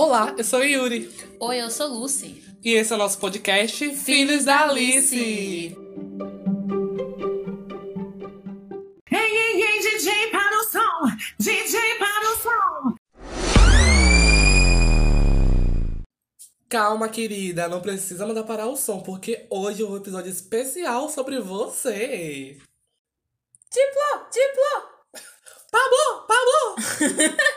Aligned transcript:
Olá, 0.00 0.32
eu 0.38 0.44
sou 0.44 0.62
Yuri. 0.62 1.12
Oi, 1.40 1.60
eu 1.60 1.68
sou 1.72 1.88
Lucy. 1.88 2.40
E 2.64 2.72
esse 2.72 2.92
é 2.92 2.94
o 2.94 2.98
nosso 3.00 3.18
podcast 3.18 3.96
Filhos 3.96 4.44
da 4.44 4.68
Alice. 4.68 5.16
Ei, 5.16 5.76
ei, 9.10 9.60
ei, 9.60 9.80
DJ 9.80 10.30
para 10.30 10.56
o 10.56 10.62
som! 10.70 11.16
DJ 11.40 11.80
para 11.98 12.30
o 12.30 12.36
som! 12.36 12.94
Calma, 16.68 17.08
querida, 17.08 17.66
não 17.66 17.80
precisa 17.80 18.24
mandar 18.24 18.44
parar 18.44 18.68
o 18.68 18.76
som, 18.76 19.00
porque 19.00 19.48
hoje 19.50 19.82
é 19.82 19.84
um 19.84 19.96
episódio 19.96 20.30
especial 20.30 21.08
sobre 21.08 21.40
você. 21.40 22.56
Diplo, 23.72 24.28
diplo. 24.30 24.98
Pablo, 25.72 26.24
Pablo! 26.28 26.76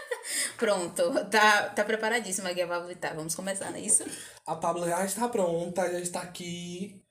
Pronto, 0.61 1.25
tá, 1.31 1.69
tá 1.69 1.83
preparadíssima 1.83 2.49
aqui 2.49 2.61
a 2.61 2.67
Pablo 2.67 2.87
Vittar. 2.87 3.15
Vamos 3.15 3.33
começar, 3.33 3.71
não 3.71 3.77
é 3.77 3.81
isso? 3.81 4.05
A 4.45 4.55
Pablo 4.55 4.85
já 4.85 5.03
está 5.03 5.27
pronta, 5.27 5.91
já 5.91 5.99
está 5.99 6.21
aqui. 6.21 7.03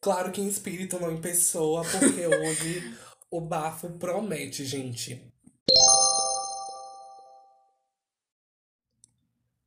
Claro 0.00 0.30
que 0.30 0.40
em 0.40 0.46
espírito, 0.46 1.00
não 1.00 1.10
em 1.10 1.20
pessoa, 1.20 1.82
porque 1.82 2.22
hoje 2.24 2.96
o 3.28 3.40
bafo 3.40 3.98
promete, 3.98 4.64
gente. 4.64 5.28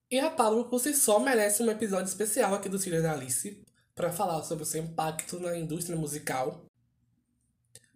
E 0.10 0.20
a 0.22 0.30
Pablo, 0.30 0.70
por 0.70 0.80
si 0.80 0.94
só, 0.94 1.20
merece 1.20 1.62
um 1.62 1.70
episódio 1.70 2.08
especial 2.08 2.56
aqui 2.56 2.70
do 2.70 2.80
Filhos 2.80 3.04
da 3.04 3.12
Alice 3.12 3.62
para 3.94 4.10
falar 4.10 4.42
sobre 4.44 4.64
o 4.64 4.66
seu 4.66 4.82
impacto 4.82 5.38
na 5.38 5.58
indústria 5.58 5.98
musical. 5.98 6.66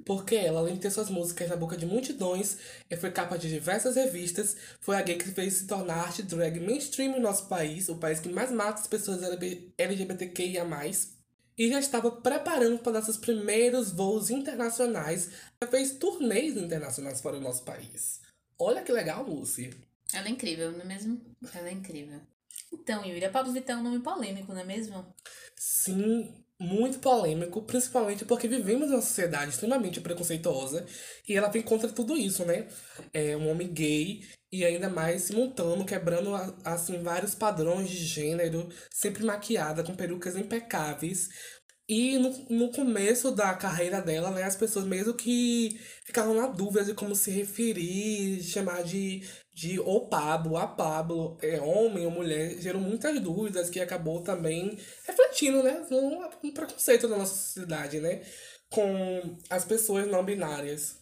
Porque 0.05 0.35
ela, 0.35 0.59
além 0.59 0.75
de 0.75 0.81
ter 0.81 0.91
suas 0.91 1.09
músicas 1.09 1.49
na 1.49 1.55
boca 1.55 1.77
de 1.77 1.85
multidões, 1.85 2.57
e 2.89 2.97
foi 2.97 3.11
capa 3.11 3.37
de 3.37 3.49
diversas 3.49 3.95
revistas, 3.95 4.55
foi 4.79 4.95
a 4.95 5.01
gay 5.01 5.17
que 5.17 5.29
fez 5.29 5.53
se 5.53 5.67
tornar 5.67 6.05
arte 6.05 6.23
drag 6.23 6.59
mainstream 6.59 7.11
no 7.11 7.19
nosso 7.19 7.47
país, 7.47 7.89
o 7.89 7.97
país 7.97 8.19
que 8.19 8.29
mais 8.29 8.51
mata 8.51 8.79
as 8.79 8.87
pessoas 8.87 9.21
LGBTQIA+, 9.77 10.65
e 11.57 11.69
já 11.69 11.79
estava 11.79 12.11
preparando 12.11 12.79
para 12.79 12.93
dar 12.93 13.03
seus 13.03 13.17
primeiros 13.17 13.91
voos 13.91 14.29
internacionais, 14.29 15.29
já 15.61 15.69
fez 15.69 15.91
turnês 15.91 16.57
internacionais 16.57 17.21
para 17.21 17.37
o 17.37 17.41
nosso 17.41 17.63
país. 17.63 18.21
Olha 18.57 18.81
que 18.81 18.91
legal, 18.91 19.23
Lucy. 19.23 19.71
Ela 20.13 20.27
é 20.27 20.31
incrível, 20.31 20.71
não 20.71 20.81
é 20.81 20.85
mesmo? 20.85 21.21
Ela 21.53 21.69
é 21.69 21.71
incrível. 21.71 22.19
Então, 22.73 23.05
Yuri, 23.05 23.25
a 23.25 23.29
Pablo 23.29 23.53
Vittar 23.53 23.77
é 23.77 23.79
um 23.79 23.83
nome 23.83 23.99
polêmico, 23.99 24.53
não 24.53 24.61
é 24.61 24.63
mesmo? 24.63 25.05
Sim, 25.83 26.31
muito 26.59 26.99
polêmico, 26.99 27.61
principalmente 27.63 28.23
porque 28.25 28.47
vivemos 28.47 28.89
numa 28.89 29.01
sociedade 29.01 29.49
extremamente 29.51 29.99
preconceituosa 29.99 30.85
e 31.27 31.35
ela 31.35 31.49
vem 31.49 31.61
contra 31.63 31.89
tudo 31.89 32.15
isso, 32.15 32.45
né? 32.45 32.67
É 33.13 33.35
um 33.35 33.49
homem 33.49 33.67
gay 33.73 34.21
e 34.51 34.63
ainda 34.63 34.89
mais 34.89 35.23
se 35.23 35.33
montando, 35.33 35.85
quebrando 35.85 36.35
assim 36.63 37.01
vários 37.01 37.33
padrões 37.33 37.89
de 37.89 37.97
gênero, 38.05 38.69
sempre 38.91 39.23
maquiada 39.23 39.83
com 39.83 39.95
perucas 39.95 40.35
impecáveis. 40.35 41.29
E 41.87 42.17
no, 42.17 42.29
no 42.49 42.71
começo 42.71 43.31
da 43.31 43.53
carreira 43.53 44.01
dela, 44.01 44.31
né, 44.31 44.43
as 44.43 44.55
pessoas 44.55 44.85
mesmo 44.85 45.13
que 45.13 45.77
ficavam 46.05 46.33
na 46.33 46.47
dúvida 46.47 46.85
de 46.85 46.93
como 46.93 47.13
se 47.15 47.31
referir, 47.31 48.41
chamar 48.43 48.83
de, 48.83 49.23
de 49.53 49.79
o 49.79 50.07
Pablo, 50.07 50.57
a 50.57 50.65
Pablo, 50.67 51.37
é 51.41 51.59
homem 51.59 52.05
ou 52.05 52.11
mulher, 52.11 52.57
gerou 52.59 52.81
muitas 52.81 53.19
dúvidas 53.19 53.69
que 53.69 53.79
acabou 53.79 54.21
também 54.21 54.77
refletindo, 55.05 55.61
né, 55.61 55.85
um, 55.91 56.47
um 56.47 56.53
preconceito 56.53 57.07
na 57.07 57.17
nossa 57.17 57.35
sociedade, 57.35 57.99
né, 57.99 58.21
com 58.69 59.37
as 59.49 59.65
pessoas 59.65 60.07
não 60.07 60.23
binárias. 60.23 60.99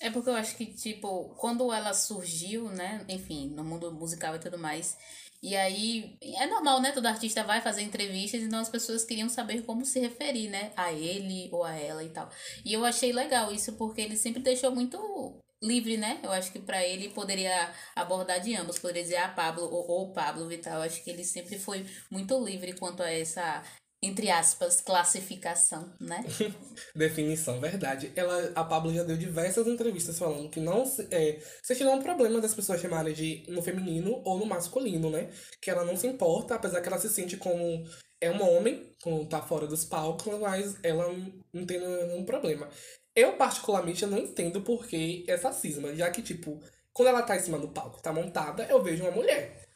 É 0.00 0.10
porque 0.10 0.30
eu 0.30 0.34
acho 0.34 0.56
que, 0.56 0.66
tipo, 0.66 1.34
quando 1.36 1.72
ela 1.72 1.92
surgiu, 1.92 2.68
né, 2.68 3.04
enfim, 3.08 3.50
no 3.50 3.64
mundo 3.64 3.92
musical 3.92 4.36
e 4.36 4.38
tudo 4.38 4.58
mais, 4.58 4.96
e 5.42 5.56
aí, 5.56 6.16
é 6.22 6.46
normal, 6.46 6.80
né? 6.80 6.92
Todo 6.92 7.06
artista 7.06 7.42
vai 7.42 7.60
fazer 7.60 7.82
entrevistas, 7.82 8.40
então 8.42 8.60
as 8.60 8.68
pessoas 8.68 9.04
queriam 9.04 9.28
saber 9.28 9.62
como 9.62 9.84
se 9.84 9.98
referir, 9.98 10.48
né? 10.48 10.72
A 10.76 10.92
ele 10.92 11.48
ou 11.50 11.64
a 11.64 11.74
ela 11.74 12.04
e 12.04 12.10
tal. 12.10 12.30
E 12.64 12.72
eu 12.72 12.84
achei 12.84 13.12
legal 13.12 13.52
isso, 13.52 13.72
porque 13.72 14.00
ele 14.00 14.16
sempre 14.16 14.40
deixou 14.40 14.70
muito 14.70 15.41
livre, 15.62 15.96
né? 15.96 16.20
Eu 16.22 16.32
acho 16.32 16.52
que 16.52 16.58
para 16.58 16.86
ele 16.86 17.10
poderia 17.10 17.72
abordar 17.94 18.40
de 18.40 18.54
ambos, 18.56 18.78
poderia 18.78 19.02
dizer 19.02 19.16
a 19.16 19.28
Pablo 19.28 19.64
ou 19.64 20.04
o 20.04 20.12
Pablo 20.12 20.48
Vital. 20.48 20.74
Eu 20.74 20.82
acho 20.82 21.02
que 21.02 21.10
ele 21.10 21.24
sempre 21.24 21.58
foi 21.58 21.86
muito 22.10 22.42
livre 22.44 22.74
quanto 22.74 23.02
a 23.02 23.10
essa 23.10 23.62
entre 24.04 24.30
aspas, 24.30 24.80
classificação, 24.80 25.94
né? 26.00 26.24
Definição, 26.92 27.60
verdade. 27.60 28.12
Ela, 28.16 28.50
a 28.56 28.64
Pablo 28.64 28.92
já 28.92 29.04
deu 29.04 29.16
diversas 29.16 29.64
entrevistas 29.68 30.18
falando 30.18 30.50
que 30.50 30.58
não 30.58 30.82
é, 31.08 31.38
se 31.62 31.84
não 31.84 32.00
um 32.00 32.02
problema 32.02 32.40
das 32.40 32.52
pessoas 32.52 32.80
chamarem 32.80 33.14
de 33.14 33.44
no 33.46 33.62
feminino 33.62 34.20
ou 34.24 34.38
no 34.38 34.44
masculino, 34.44 35.08
né? 35.08 35.30
Que 35.60 35.70
ela 35.70 35.84
não 35.84 35.96
se 35.96 36.08
importa, 36.08 36.56
apesar 36.56 36.80
que 36.80 36.88
ela 36.88 36.98
se 36.98 37.08
sente 37.08 37.36
como 37.36 37.84
é 38.20 38.28
um 38.28 38.42
homem, 38.42 38.90
quando 39.02 39.28
tá 39.28 39.40
fora 39.40 39.68
dos 39.68 39.84
palcos, 39.84 40.38
mas 40.40 40.76
ela 40.82 41.06
não 41.52 41.64
tem 41.64 41.78
nenhum 41.78 42.24
problema. 42.24 42.68
Eu, 43.14 43.36
particularmente, 43.36 44.02
eu 44.02 44.10
não 44.10 44.18
entendo 44.18 44.62
por 44.62 44.86
que 44.86 45.24
essa 45.28 45.52
cisma, 45.52 45.94
já 45.94 46.10
que, 46.10 46.22
tipo, 46.22 46.60
quando 46.92 47.08
ela 47.08 47.22
tá 47.22 47.36
em 47.36 47.40
cima 47.40 47.58
do 47.58 47.68
palco, 47.68 48.02
tá 48.02 48.12
montada, 48.12 48.66
eu 48.70 48.82
vejo 48.82 49.04
uma 49.04 49.10
mulher. 49.10 49.68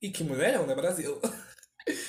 E 0.00 0.10
que 0.10 0.22
mulher 0.22 0.54
é, 0.54 0.66
né, 0.66 0.74
Brasil? 0.74 1.20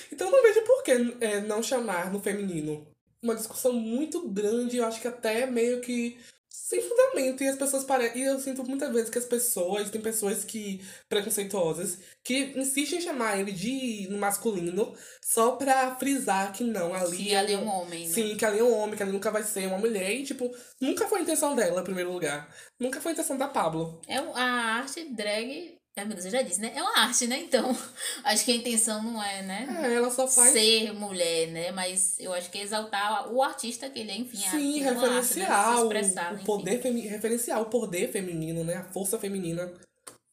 Então 0.10 0.32
não 0.32 0.42
vejo 0.42 0.62
por 0.64 0.84
que 0.84 0.92
é, 1.20 1.42
não 1.42 1.62
chamar 1.62 2.10
no 2.10 2.22
feminino. 2.22 2.88
Uma 3.22 3.36
discussão 3.36 3.74
muito 3.74 4.30
grande, 4.30 4.78
eu 4.78 4.86
acho 4.86 5.02
que 5.02 5.08
até 5.10 5.46
meio 5.46 5.82
que 5.82 6.18
sem 6.68 6.82
fundamento. 6.82 7.44
E 7.44 7.48
as 7.48 7.58
pessoas 7.58 7.84
parecem. 7.84 8.22
E 8.22 8.26
eu 8.26 8.40
sinto 8.40 8.64
muitas 8.64 8.92
vezes 8.92 9.10
que 9.10 9.18
as 9.18 9.26
pessoas, 9.26 9.90
tem 9.90 10.02
pessoas 10.02 10.44
que. 10.44 10.82
preconceituosas, 11.10 11.98
que 12.24 12.54
insistem 12.56 13.00
em 13.00 13.02
chamar 13.02 13.40
ele 13.40 13.52
de 13.52 14.08
no 14.10 14.18
masculino 14.18 14.96
só 15.22 15.52
pra 15.54 15.96
frisar 15.96 16.52
que 16.54 16.64
não, 16.64 16.94
ali. 16.94 17.18
Que 17.18 17.36
ali 17.36 17.54
é 17.54 17.58
um 17.58 17.68
homem. 17.68 18.08
Né? 18.08 18.14
Sim, 18.14 18.36
que 18.36 18.46
ali 18.46 18.60
é 18.60 18.64
um 18.64 18.76
homem, 18.76 18.96
que 18.96 19.04
ali 19.04 19.12
nunca 19.12 19.32
vai 19.32 19.44
ser 19.44 19.68
uma 19.68 19.78
mulher. 19.78 20.12
E, 20.12 20.24
tipo, 20.24 20.50
nunca 20.80 21.08
foi 21.08 21.20
a 21.20 21.22
intenção 21.22 21.56
dela, 21.56 21.82
em 21.82 21.86
primeiro 21.86 22.12
lugar. 22.12 22.50
Nunca 22.80 23.02
foi 23.02 23.12
a 23.12 23.14
intenção 23.14 23.38
da 23.38 23.48
Pablo. 23.48 24.02
É 24.08 24.18
a 24.18 24.44
arte 24.78 25.14
drag 25.14 25.75
é, 25.98 26.04
meu 26.04 26.14
Deus, 26.14 26.26
eu 26.26 26.32
já 26.32 26.42
disse, 26.42 26.60
né? 26.60 26.74
É 26.76 26.82
uma 26.82 27.00
arte, 27.00 27.26
né? 27.26 27.40
Então, 27.40 27.76
acho 28.26 28.44
que 28.44 28.52
a 28.52 28.56
intenção 28.56 29.02
não 29.02 29.24
é, 29.24 29.42
né? 29.44 29.68
É, 29.82 29.94
ela 29.94 30.12
só 30.12 30.28
faz. 30.28 30.52
Ser 30.52 30.94
mulher, 30.94 31.48
né? 31.48 31.72
Mas 31.72 32.20
eu 32.20 32.34
acho 32.34 32.52
que 32.52 32.58
é 32.58 32.64
exaltar 32.64 33.32
o 33.32 33.42
artista 33.42 33.90
que 33.90 34.00
ele 34.00 34.12
é, 34.12 34.18
enfim. 34.18 34.38
Sim, 34.38 34.82
referenciar 34.82 35.52
arte, 35.52 35.76
né? 35.76 35.84
expressar, 35.84 36.34
o, 36.34 36.44
poder 36.44 36.82
feminino. 36.82 37.10
Referenciar 37.10 37.62
o 37.62 37.66
poder 37.66 38.12
feminino, 38.12 38.64
né? 38.66 38.76
A 38.76 38.84
força 38.84 39.18
feminina. 39.18 39.72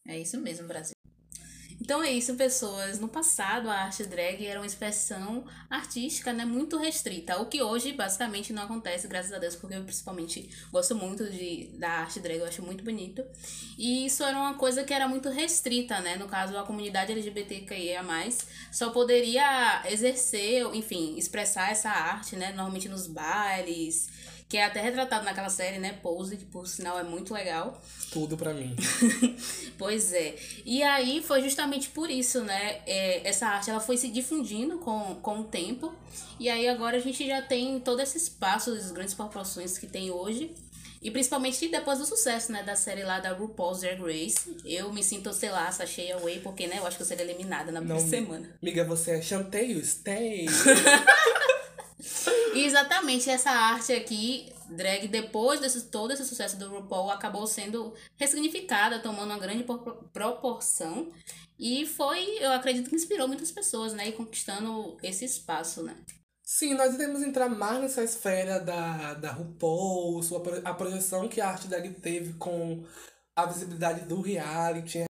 É 0.07 0.19
isso 0.19 0.37
mesmo, 0.41 0.67
Brasil. 0.67 0.97
Então 1.83 2.01
é 2.01 2.13
isso, 2.13 2.37
pessoas. 2.37 3.01
No 3.01 3.09
passado, 3.09 3.69
a 3.69 3.75
arte 3.75 4.05
drag 4.05 4.47
era 4.47 4.61
uma 4.61 4.67
expressão 4.67 5.45
artística 5.69 6.33
né, 6.33 6.45
muito 6.45 6.79
restrita, 6.79 7.43
o 7.43 7.47
que 7.47 7.61
hoje 7.61 7.93
basicamente 7.93 8.53
não 8.53 8.63
acontece, 8.63 9.09
graças 9.09 9.33
a 9.33 9.39
Deus, 9.41 9.57
porque 9.57 9.75
eu 9.75 9.83
principalmente 9.83 10.49
gosto 10.71 10.95
muito 10.95 11.29
de, 11.29 11.71
da 11.81 11.91
arte 11.91 12.21
drag, 12.21 12.39
eu 12.39 12.47
acho 12.47 12.63
muito 12.63 12.85
bonito. 12.85 13.25
E 13.77 14.07
isso 14.07 14.23
era 14.23 14.39
uma 14.39 14.55
coisa 14.55 14.85
que 14.85 14.95
era 14.95 15.09
muito 15.09 15.29
restrita, 15.29 15.99
né? 16.01 16.15
No 16.15 16.29
caso, 16.29 16.57
a 16.57 16.63
comunidade 16.63 17.11
LGBTQIA, 17.11 18.01
só 18.71 18.91
poderia 18.91 19.83
exercer, 19.91 20.65
enfim, 20.77 21.17
expressar 21.17 21.73
essa 21.73 21.91
arte, 21.91 22.37
né? 22.37 22.53
Normalmente 22.53 22.89
nos 22.89 23.09
bailes 23.09 24.09
que 24.49 24.57
é 24.57 24.65
até 24.65 24.81
retratado 24.81 25.25
naquela 25.25 25.49
série, 25.49 25.79
né? 25.79 25.99
Pose, 26.03 26.37
que 26.37 26.45
por 26.45 26.67
sinal 26.67 26.99
é 26.99 27.03
muito 27.03 27.33
legal. 27.33 27.81
Tudo 28.11 28.37
para 28.37 28.53
mim. 28.53 28.77
pois 29.79 30.13
é. 30.13 30.37
E 30.65 30.83
aí 30.83 31.23
foi 31.23 31.43
justamente 31.43 31.89
por 31.89 32.11
isso, 32.11 32.43
né? 32.43 32.81
É, 32.87 33.27
essa 33.27 33.47
arte 33.47 33.71
ela 33.71 33.81
foi 33.81 33.97
se 33.97 34.09
difundindo 34.09 34.79
com, 34.79 35.15
com 35.17 35.41
o 35.41 35.45
tempo. 35.45 35.95
E 36.39 36.49
aí 36.49 36.69
agora 36.69 36.97
a 36.97 37.01
gente 37.01 37.27
já 37.27 37.41
tem 37.41 37.81
todo 37.81 38.01
esse 38.01 38.19
espaço, 38.19 38.71
as 38.73 38.91
grandes 38.91 39.15
proporções 39.15 39.79
que 39.79 39.87
tem 39.87 40.11
hoje. 40.11 40.55
E 41.03 41.11
principalmente 41.11 41.67
depois 41.69 41.99
do 41.99 42.07
sucesso, 42.07 42.53
né, 42.53 42.63
da 42.63 42.77
série 42.77 43.03
lá 43.03 43.19
da 43.19 43.33
RuPaul's 43.33 43.81
Drag 43.81 44.01
Race, 44.01 44.57
eu 44.65 44.93
me 44.93 45.03
sinto, 45.03 45.33
sei 45.33 45.51
lá, 45.51 45.71
sachei 45.73 46.13
away, 46.13 46.39
porque, 46.39 46.69
né, 46.69 46.79
eu 46.79 46.87
acho 46.87 46.97
que 46.97 47.03
eu 47.03 47.07
seria 47.07 47.25
eliminada 47.25 47.73
na 47.73 47.81
Não, 47.81 47.99
semana. 47.99 48.49
Amiga, 48.63 48.85
você 48.85 49.13
é 49.13 49.23
chanteio, 49.23 49.85
stay. 49.85 50.47
Exatamente 52.55 53.31
essa 53.31 53.51
arte 53.51 53.93
aqui, 53.93 54.53
drag, 54.69 55.09
depois 55.09 55.61
desse 55.61 55.83
todo 55.83 56.13
esse 56.13 56.25
sucesso 56.25 56.59
do 56.59 56.69
RuPaul, 56.69 57.11
acabou 57.11 57.47
sendo 57.47 57.95
ressignificada, 58.17 58.99
tomando 58.99 59.31
uma 59.31 59.39
grande 59.39 59.65
proporção. 60.13 61.13
E 61.59 61.87
foi, 61.87 62.39
eu 62.41 62.53
acredito 62.53 62.91
que 62.91 62.97
inspirou 62.97 63.29
muitas 63.29 63.53
pessoas, 63.53 63.93
né? 63.93 64.09
E 64.09 64.13
conquistando 64.13 64.97
esse 65.03 65.25
espaço, 65.25 65.83
né? 65.83 65.97
Sim, 66.43 66.75
nós 66.75 66.95
iremos 66.95 67.23
entrar 67.23 67.49
mais 67.49 67.81
nessa 67.81 68.03
esfera 68.03 68.59
da, 68.59 69.15
da 69.15 69.33
RuPaul, 69.33 70.23
sua, 70.23 70.43
a 70.65 70.75
projeção 70.75 71.29
que 71.29 71.41
a 71.41 71.49
arte 71.49 71.69
drag 71.69 71.89
teve 71.95 72.35
com 72.35 72.85
a 73.35 73.47
visibilidade 73.47 74.07
do 74.07 74.21
reality. 74.21 75.05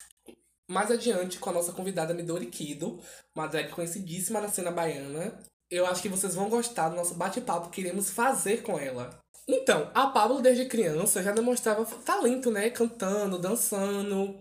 Mais 0.68 0.92
adiante, 0.92 1.40
com 1.40 1.50
a 1.50 1.54
nossa 1.54 1.72
convidada 1.72 2.14
Midori 2.14 2.48
Kido, 2.48 3.00
uma 3.34 3.48
drag 3.48 3.70
conhecidíssima 3.70 4.42
na 4.42 4.50
cena 4.50 4.72
baiana, 4.72 5.42
eu 5.70 5.86
acho 5.86 6.02
que 6.02 6.10
vocês 6.10 6.36
vão 6.36 6.50
gostar 6.50 6.90
do 6.90 6.96
nosso 6.96 7.14
bate-papo 7.14 7.70
que 7.70 7.82
iremos 7.82 8.10
fazer 8.10 8.64
com 8.64 8.78
ela. 8.78 9.20
Então, 9.48 9.90
a 9.94 10.08
Pablo 10.08 10.42
desde 10.42 10.66
criança 10.66 11.24
já 11.24 11.32
demonstrava 11.32 11.86
talento, 12.06 12.52
né? 12.52 12.70
Cantando, 12.70 13.40
dançando. 13.40 14.38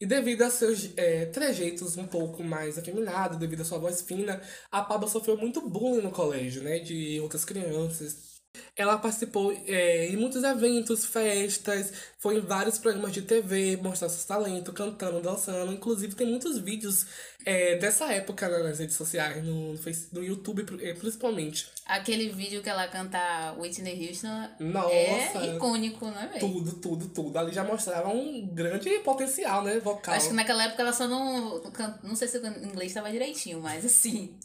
E 0.00 0.06
devido 0.06 0.42
a 0.42 0.50
seus 0.50 0.90
é, 0.96 1.26
trejeitos 1.26 1.96
um 1.96 2.06
pouco 2.06 2.42
mais 2.42 2.76
afeminados, 2.76 3.38
devido 3.38 3.60
à 3.60 3.64
sua 3.64 3.78
voz 3.78 4.02
fina, 4.02 4.42
a 4.70 4.82
Pablo 4.82 5.08
sofreu 5.08 5.36
muito 5.36 5.60
bullying 5.60 6.02
no 6.02 6.10
colégio, 6.10 6.62
né? 6.62 6.80
De 6.80 7.20
outras 7.20 7.44
crianças. 7.44 8.31
Ela 8.74 8.98
participou 8.98 9.52
é, 9.66 10.08
em 10.08 10.16
muitos 10.16 10.42
eventos, 10.42 11.04
festas, 11.04 11.92
foi 12.18 12.36
em 12.36 12.40
vários 12.40 12.78
programas 12.78 13.12
de 13.12 13.20
TV, 13.20 13.76
mostrar 13.76 14.08
seus 14.08 14.24
talentos, 14.24 14.72
cantando, 14.74 15.20
dançando. 15.20 15.72
Inclusive, 15.72 16.14
tem 16.14 16.26
muitos 16.26 16.58
vídeos 16.58 17.06
é, 17.44 17.76
dessa 17.76 18.10
época 18.12 18.48
nas 18.48 18.78
redes 18.78 18.96
sociais, 18.96 19.44
no, 19.44 19.74
no, 20.12 20.24
YouTube 20.24 20.64
é, 20.82 20.94
principalmente. 20.94 21.68
Aquele 21.84 22.30
vídeo 22.30 22.62
que 22.62 22.68
ela 22.70 22.88
canta 22.88 23.54
Whitney 23.58 24.08
Houston 24.08 24.48
Nossa! 24.60 24.94
é 24.94 25.54
icônico, 25.54 26.06
né, 26.06 26.30
velho? 26.32 26.40
Tudo, 26.40 26.72
tudo, 26.72 27.08
tudo. 27.08 27.38
Ali 27.38 27.52
já 27.52 27.64
mostrava 27.64 28.08
um 28.08 28.46
grande 28.46 28.98
potencial, 29.00 29.62
né? 29.64 29.80
Vocal. 29.80 30.14
Acho 30.14 30.28
que 30.28 30.34
naquela 30.34 30.64
época 30.64 30.82
ela 30.82 30.92
só 30.92 31.06
não. 31.06 31.62
Não 32.02 32.16
sei 32.16 32.28
se 32.28 32.38
o 32.38 32.46
inglês 32.46 32.90
estava 32.90 33.10
direitinho, 33.10 33.60
mas 33.60 33.84
assim. 33.84 34.38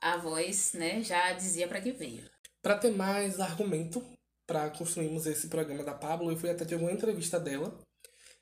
A 0.00 0.16
voz, 0.16 0.74
né, 0.74 1.02
já 1.02 1.32
dizia 1.32 1.66
pra 1.66 1.80
que 1.80 1.90
veio. 1.90 2.22
Pra 2.62 2.76
ter 2.76 2.90
mais 2.90 3.40
argumento 3.40 4.04
pra 4.46 4.70
construirmos 4.70 5.26
esse 5.26 5.48
programa 5.48 5.84
da 5.84 5.94
Pablo, 5.94 6.30
eu 6.30 6.36
fui 6.36 6.50
até 6.50 6.64
de 6.64 6.74
alguma 6.74 6.92
entrevista 6.92 7.38
dela 7.38 7.78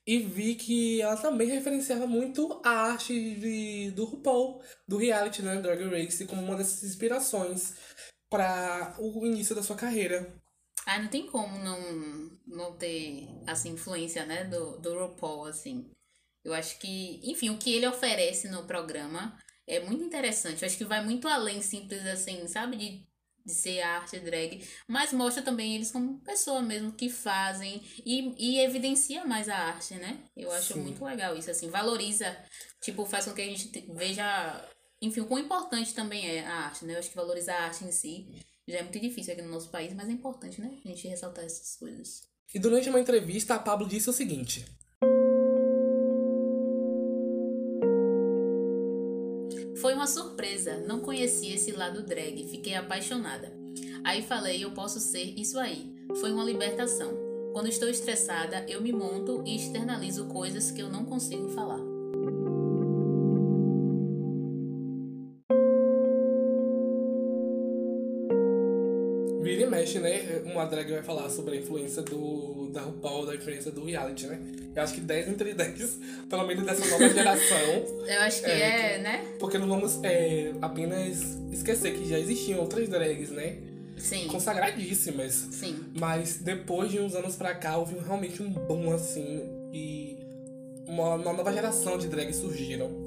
e 0.06 0.18
vi 0.18 0.54
que 0.54 1.02
ela 1.02 1.16
também 1.16 1.48
referenciava 1.48 2.06
muito 2.06 2.60
a 2.64 2.70
arte 2.70 3.12
de, 3.12 3.90
do 3.90 4.04
RuPaul, 4.04 4.62
do 4.86 4.96
reality, 4.96 5.42
né, 5.42 5.60
Drag 5.60 5.82
Race, 5.88 6.24
como 6.26 6.42
uma 6.42 6.56
dessas 6.56 6.84
inspirações 6.84 7.74
para 8.30 8.94
o 9.00 9.26
início 9.26 9.54
da 9.54 9.64
sua 9.64 9.74
carreira. 9.74 10.32
Ah, 10.86 11.00
não 11.00 11.08
tem 11.08 11.26
como 11.26 11.58
não, 11.58 12.38
não 12.46 12.76
ter 12.76 13.26
essa 13.46 13.68
influência, 13.68 14.24
né, 14.24 14.44
do, 14.44 14.78
do 14.78 14.96
RuPaul, 14.96 15.46
assim. 15.46 15.90
Eu 16.44 16.54
acho 16.54 16.78
que, 16.78 17.20
enfim, 17.24 17.50
o 17.50 17.58
que 17.58 17.74
ele 17.74 17.88
oferece 17.88 18.48
no 18.48 18.64
programa 18.64 19.36
é 19.66 19.80
muito 19.80 20.04
interessante. 20.04 20.62
Eu 20.62 20.66
acho 20.66 20.78
que 20.78 20.84
vai 20.84 21.04
muito 21.04 21.26
além, 21.26 21.60
simples 21.60 22.06
assim, 22.06 22.46
sabe, 22.46 22.76
de, 22.76 23.05
de 23.46 23.54
ser 23.54 23.80
arte 23.80 24.18
drag, 24.18 24.66
mas 24.88 25.12
mostra 25.12 25.40
também 25.42 25.76
eles 25.76 25.92
como 25.92 26.18
pessoa 26.20 26.60
mesmo 26.60 26.92
que 26.92 27.08
fazem 27.08 27.80
e, 28.04 28.34
e 28.36 28.58
evidencia 28.58 29.24
mais 29.24 29.48
a 29.48 29.56
arte, 29.56 29.94
né? 29.94 30.18
Eu 30.36 30.50
acho 30.50 30.74
Sim. 30.74 30.80
muito 30.80 31.04
legal 31.04 31.36
isso, 31.36 31.50
assim, 31.50 31.70
valoriza, 31.70 32.36
tipo, 32.82 33.06
faz 33.06 33.24
com 33.24 33.32
que 33.32 33.42
a 33.42 33.46
gente 33.46 33.68
te- 33.68 33.86
veja, 33.94 34.68
enfim, 35.00 35.20
o 35.20 35.26
quão 35.26 35.38
importante 35.38 35.94
também 35.94 36.26
é 36.28 36.44
a 36.44 36.54
arte, 36.66 36.84
né? 36.84 36.94
Eu 36.94 36.98
acho 36.98 37.10
que 37.10 37.16
valorizar 37.16 37.54
a 37.56 37.64
arte 37.66 37.84
em 37.84 37.92
si 37.92 38.26
já 38.66 38.78
é 38.78 38.82
muito 38.82 38.98
difícil 38.98 39.32
aqui 39.32 39.42
no 39.42 39.50
nosso 39.50 39.70
país, 39.70 39.94
mas 39.94 40.08
é 40.08 40.12
importante, 40.12 40.60
né? 40.60 40.78
A 40.84 40.88
gente 40.88 41.06
ressaltar 41.06 41.44
essas 41.44 41.76
coisas. 41.76 42.22
E 42.52 42.58
durante 42.58 42.88
uma 42.88 42.98
entrevista, 43.00 43.54
a 43.54 43.58
Pablo 43.60 43.86
disse 43.86 44.10
o 44.10 44.12
seguinte: 44.12 44.66
Foi 49.86 49.94
uma 49.94 50.08
surpresa, 50.08 50.78
não 50.78 50.98
conhecia 50.98 51.54
esse 51.54 51.70
lado 51.70 52.02
drag, 52.02 52.42
fiquei 52.48 52.74
apaixonada. 52.74 53.52
Aí 54.02 54.20
falei, 54.20 54.64
eu 54.64 54.72
posso 54.72 54.98
ser 54.98 55.32
isso 55.38 55.60
aí. 55.60 55.94
Foi 56.18 56.32
uma 56.32 56.42
libertação. 56.42 57.16
Quando 57.52 57.68
estou 57.68 57.88
estressada, 57.88 58.66
eu 58.68 58.82
me 58.82 58.90
monto 58.90 59.44
e 59.46 59.54
externalizo 59.54 60.26
coisas 60.26 60.72
que 60.72 60.82
eu 60.82 60.90
não 60.90 61.04
consigo 61.04 61.50
falar. 61.50 61.95
Né? 70.06 70.42
Uma 70.52 70.64
drag 70.64 70.90
vai 70.90 71.02
falar 71.02 71.28
sobre 71.28 71.56
a 71.56 71.60
influência 71.60 72.02
do, 72.02 72.70
da 72.72 72.80
RuPaul, 72.82 73.26
da 73.26 73.34
influência 73.34 73.70
do 73.72 73.84
reality, 73.84 74.26
né? 74.26 74.40
Eu 74.74 74.82
acho 74.82 74.94
que 74.94 75.00
10 75.00 75.28
entre 75.30 75.52
10, 75.54 75.98
pelo 76.30 76.46
menos 76.46 76.64
dessa 76.64 76.86
nova 76.86 77.08
geração. 77.12 78.04
Eu 78.06 78.20
acho 78.20 78.42
que 78.42 78.50
É, 78.50 78.94
é, 78.94 78.98
né? 78.98 79.24
Porque 79.38 79.58
não 79.58 79.66
vamos 79.68 79.98
é, 80.04 80.52
apenas 80.62 81.36
esquecer 81.52 81.94
que 81.94 82.08
já 82.08 82.18
existiam 82.18 82.60
outras 82.60 82.88
drags, 82.88 83.30
né? 83.30 83.56
Sim, 83.98 84.26
Consagradíssimas. 84.28 85.32
sim. 85.50 85.76
Mas 85.98 86.36
depois 86.36 86.90
de 86.90 87.00
uns 87.00 87.14
anos 87.14 87.34
pra 87.34 87.54
cá, 87.54 87.78
houve 87.78 87.98
realmente 87.98 88.42
um 88.42 88.50
boom, 88.50 88.92
assim. 88.92 89.48
E 89.72 90.18
uma, 90.86 91.14
uma 91.14 91.32
nova 91.32 91.50
geração 91.52 91.96
de 91.96 92.06
drags 92.06 92.36
surgiram. 92.36 93.05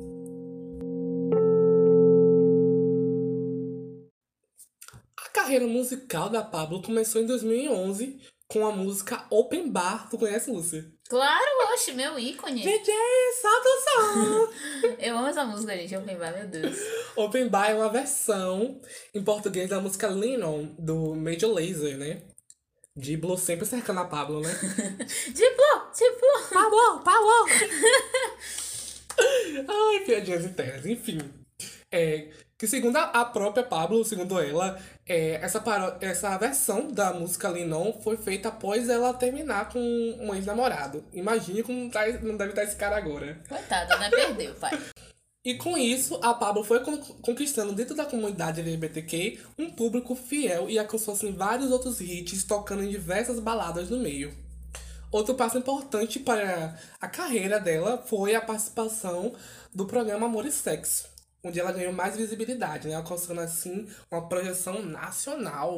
Carreira 5.49 5.65
musical 5.65 6.29
da 6.29 6.43
Pablo 6.43 6.79
começou 6.79 7.19
em 7.19 7.25
2011 7.25 8.19
com 8.47 8.67
a 8.67 8.71
música 8.71 9.25
Open 9.31 9.71
Bar. 9.71 10.07
Tu 10.07 10.15
conhece, 10.15 10.51
Lúcia? 10.51 10.85
Claro, 11.09 11.73
oxe, 11.73 11.91
meu 11.93 12.19
ícone. 12.19 12.61
DJ, 12.61 12.93
solta 13.41 13.67
o 13.67 13.81
som! 13.81 14.47
Eu 14.99 15.17
amo 15.17 15.25
essa 15.25 15.43
música, 15.45 15.75
gente. 15.75 15.91
Eu 15.91 16.05
vai, 16.19 16.37
meu 16.37 16.47
Deus. 16.47 16.77
Open 17.15 17.49
Bar 17.49 17.71
é 17.71 17.73
uma 17.73 17.89
versão 17.89 18.79
em 19.11 19.23
português 19.23 19.67
da 19.67 19.81
música 19.81 20.07
Lean 20.07 20.45
On, 20.45 20.75
do 20.77 21.15
Major 21.15 21.51
Lazer, 21.51 21.97
né? 21.97 22.21
Diblo 22.95 23.35
sempre 23.35 23.65
cercando 23.65 24.01
a 24.01 24.05
Pablo, 24.05 24.41
né? 24.41 24.49
Tipo, 25.33 25.63
tipo. 25.95 26.53
Pablo, 26.53 27.01
Pablo! 27.03 27.47
Ai, 29.67 29.99
piadinhas 30.05 30.45
internas, 30.45 30.85
enfim. 30.85 31.17
É, 31.91 32.29
que 32.59 32.67
segundo 32.67 32.97
a- 32.97 33.23
própria 33.25 33.63
Pablo, 33.63 34.03
segundo 34.03 34.37
ela, 34.39 34.77
é, 35.07 35.35
essa, 35.35 35.63
essa 36.01 36.37
versão 36.37 36.91
da 36.91 37.13
música 37.13 37.47
Lean 37.49 37.73
On 37.75 37.93
foi 38.01 38.17
feita 38.17 38.49
após 38.49 38.89
ela 38.89 39.13
terminar 39.13 39.69
com 39.69 39.79
um 39.79 40.35
ex-namorado. 40.35 41.03
Imagine 41.13 41.63
como 41.63 41.89
tá, 41.89 42.05
não 42.21 42.35
deve 42.35 42.49
estar 42.51 42.63
esse 42.65 42.75
cara 42.75 42.97
agora. 42.97 43.39
Coitada, 43.47 43.97
né? 43.97 44.09
Perdeu, 44.09 44.53
pai. 44.55 44.77
E 45.45 45.55
com 45.55 45.77
isso, 45.77 46.19
a 46.21 46.33
Pablo 46.33 46.65
foi 46.65 46.81
con- 46.81 46.97
conquistando 47.21 47.71
dentro 47.71 47.95
da 47.95 48.05
comunidade 48.05 48.59
LGBTQ 48.59 49.39
um 49.57 49.69
público 49.71 50.13
fiel 50.13 50.69
e 50.69 50.77
alcançou 50.77 51.13
assim, 51.13 51.31
vários 51.31 51.71
outros 51.71 52.01
hits, 52.01 52.43
tocando 52.43 52.83
em 52.83 52.89
diversas 52.89 53.39
baladas 53.39 53.89
no 53.89 53.97
meio. 53.99 54.33
Outro 55.09 55.33
passo 55.33 55.57
importante 55.57 56.19
para 56.19 56.77
a 56.99 57.07
carreira 57.07 57.57
dela 57.57 58.03
foi 58.05 58.35
a 58.35 58.41
participação 58.41 59.33
do 59.73 59.85
programa 59.85 60.25
Amor 60.27 60.45
e 60.45 60.51
Sexo, 60.51 61.07
onde 61.43 61.59
ela 61.59 61.71
ganhou 61.71 61.93
mais 61.93 62.15
visibilidade, 62.17 62.87
né? 62.87 62.95
alcançando 62.95 63.41
assim 63.41 63.87
uma 64.11 64.27
projeção 64.27 64.81
nacional. 64.83 65.77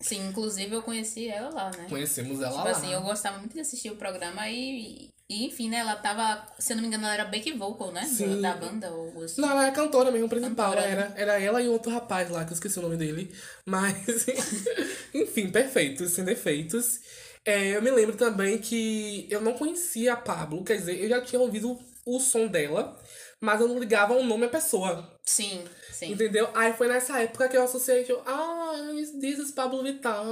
Sim, 0.00 0.28
inclusive 0.28 0.74
eu 0.74 0.82
conheci 0.82 1.28
ela 1.28 1.50
lá, 1.50 1.70
né? 1.76 1.86
Conhecemos 1.88 2.40
ela 2.40 2.52
Tipo 2.52 2.64
lá. 2.64 2.70
assim, 2.70 2.92
eu 2.92 3.02
gostava 3.02 3.38
muito 3.38 3.52
de 3.52 3.60
assistir 3.60 3.90
o 3.90 3.96
programa 3.96 4.48
e, 4.48 5.10
e, 5.28 5.44
enfim, 5.44 5.68
né? 5.68 5.76
Ela 5.76 5.94
tava, 5.96 6.46
se 6.58 6.72
eu 6.72 6.76
não 6.76 6.80
me 6.82 6.88
engano, 6.88 7.04
ela 7.04 7.12
era 7.14 7.24
back 7.26 7.52
vocal, 7.52 7.92
né? 7.92 8.04
Sim. 8.06 8.40
Da 8.40 8.54
banda, 8.54 8.90
ou 8.90 9.22
assim. 9.22 9.42
Não, 9.42 9.50
ela 9.50 9.66
é 9.66 9.70
cantora 9.70 10.10
mesmo, 10.10 10.26
principal. 10.26 10.70
Cantora, 10.70 10.88
Era, 10.88 11.12
era 11.16 11.38
ela 11.38 11.60
e 11.60 11.68
outro 11.68 11.92
rapaz 11.92 12.30
lá, 12.30 12.46
que 12.46 12.50
eu 12.52 12.54
esqueci 12.54 12.78
o 12.78 12.82
nome 12.82 12.96
dele. 12.96 13.30
Mas, 13.66 14.26
enfim, 15.12 15.50
perfeitos, 15.50 16.12
sem 16.12 16.24
defeitos. 16.24 17.00
É, 17.44 17.76
eu 17.76 17.82
me 17.82 17.90
lembro 17.90 18.16
também 18.16 18.56
que 18.58 19.26
eu 19.30 19.42
não 19.42 19.52
conhecia 19.52 20.14
a 20.14 20.16
Pablo, 20.16 20.64
quer 20.64 20.76
dizer, 20.78 20.98
eu 20.98 21.08
já 21.10 21.20
tinha 21.20 21.40
ouvido 21.40 21.78
o 22.06 22.18
som 22.20 22.46
dela, 22.46 22.98
mas 23.40 23.60
eu 23.60 23.68
não 23.68 23.78
ligava 23.78 24.14
o 24.14 24.22
nome 24.22 24.46
à 24.46 24.48
pessoa. 24.48 25.18
Sim, 25.24 25.64
sim. 25.92 26.12
Entendeu? 26.12 26.48
Aí 26.54 26.72
foi 26.74 26.88
nessa 26.88 27.20
época 27.20 27.48
que 27.48 27.56
eu 27.56 27.62
associei, 27.62 28.04
tipo, 28.04 28.20
ah, 28.26 28.72
this 29.20 29.38
is 29.38 29.50
Pablo 29.50 29.82
Vittar. 29.82 30.24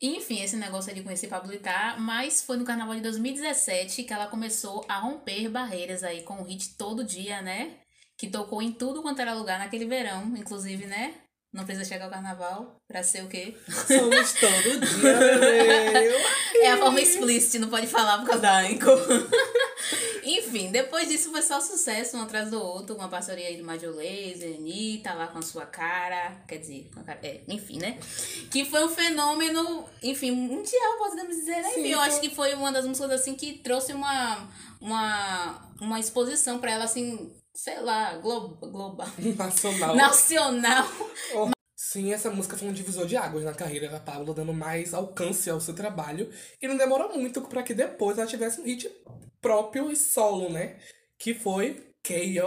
E, 0.00 0.16
Enfim, 0.16 0.42
esse 0.42 0.56
negócio 0.56 0.94
de 0.94 1.02
conhecer 1.02 1.28
Pablo 1.28 1.50
Vittar, 1.50 2.00
mas 2.00 2.42
foi 2.42 2.56
no 2.56 2.64
carnaval 2.64 2.94
de 2.94 3.00
2017 3.02 4.04
que 4.04 4.12
ela 4.12 4.26
começou 4.26 4.84
a 4.88 4.98
romper 4.98 5.48
barreiras 5.48 6.04
aí 6.04 6.22
com 6.22 6.34
o 6.40 6.44
hit 6.44 6.76
Todo 6.76 7.04
Dia, 7.04 7.40
né? 7.42 7.78
Que 8.16 8.28
tocou 8.28 8.60
em 8.60 8.72
tudo 8.72 9.02
quanto 9.02 9.20
era 9.20 9.34
lugar 9.34 9.58
naquele 9.58 9.86
verão, 9.86 10.36
inclusive, 10.36 10.86
né? 10.86 11.14
Não 11.52 11.64
precisa 11.64 11.88
chegar 11.88 12.08
o 12.08 12.10
carnaval 12.10 12.76
pra 12.86 13.02
ser 13.02 13.24
o 13.24 13.28
quê? 13.28 13.56
Somos 13.66 14.32
todo 14.34 14.80
dia, 14.80 15.90
meu. 15.92 16.62
É 16.62 16.72
a 16.72 16.76
forma 16.76 17.00
explícita, 17.00 17.58
não 17.58 17.70
pode 17.70 17.86
falar 17.86 18.18
por 18.18 18.26
causa 18.26 18.42
da 18.42 18.60
Anchor. 18.60 18.98
Enfim, 20.24 20.70
depois 20.70 21.08
disso 21.08 21.30
foi 21.30 21.40
só 21.40 21.58
sucesso 21.58 22.18
um 22.18 22.22
atrás 22.22 22.50
do 22.50 22.62
outro, 22.62 22.94
uma 22.94 23.08
parceria 23.08 23.46
aí 23.46 23.56
do 23.56 23.64
Major 23.64 23.94
Lazer, 23.94 24.56
Anitta 24.58 25.14
lá 25.14 25.28
com 25.28 25.38
a 25.38 25.42
sua 25.42 25.64
cara, 25.64 26.42
quer 26.46 26.58
dizer, 26.58 26.90
com 26.92 27.00
a 27.00 27.04
cara, 27.04 27.18
é, 27.22 27.40
enfim, 27.48 27.78
né? 27.78 27.98
Que 28.50 28.66
foi 28.66 28.84
um 28.84 28.90
fenômeno, 28.90 29.88
enfim, 30.02 30.30
mundial, 30.32 30.98
podemos 30.98 31.34
dizer, 31.34 31.62
né? 31.62 31.70
Sim, 31.70 31.86
eu 31.86 32.00
acho 32.00 32.20
que 32.20 32.28
foi 32.28 32.52
uma 32.52 32.70
das 32.70 32.84
músicas 32.84 33.12
assim 33.12 33.34
que 33.34 33.54
trouxe 33.54 33.94
uma, 33.94 34.46
uma, 34.80 35.70
uma 35.80 35.98
exposição 35.98 36.58
pra 36.58 36.72
ela, 36.72 36.84
assim, 36.84 37.32
sei 37.58 37.80
lá, 37.80 38.16
glo 38.18 38.50
global, 38.60 39.08
Nacional. 39.36 39.96
nacional. 39.96 40.86
Sim, 41.74 42.12
essa 42.12 42.30
música 42.30 42.56
foi 42.56 42.68
um 42.68 42.72
divisor 42.72 43.04
de 43.04 43.16
águas 43.16 43.42
na 43.42 43.52
carreira 43.52 43.88
da 43.88 43.98
Pablo, 43.98 44.32
dando 44.32 44.54
mais 44.54 44.94
alcance 44.94 45.50
ao 45.50 45.60
seu 45.60 45.74
trabalho. 45.74 46.30
E 46.62 46.68
não 46.68 46.76
demorou 46.76 47.18
muito 47.18 47.40
pra 47.42 47.64
que 47.64 47.74
depois 47.74 48.16
ela 48.16 48.28
tivesse 48.28 48.60
um 48.60 48.64
hit 48.64 48.88
próprio 49.40 49.90
e 49.90 49.96
solo, 49.96 50.50
né? 50.50 50.78
Que 51.18 51.34
foi 51.34 51.92
K.O. 52.02 52.44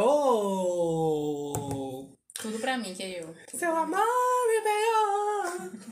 Tudo 2.36 2.60
pra 2.60 2.78
mim, 2.78 2.96
eu. 2.98 3.36
Seu 3.54 3.76
amor 3.76 4.00
me 4.48 4.62
veio. 4.62 5.91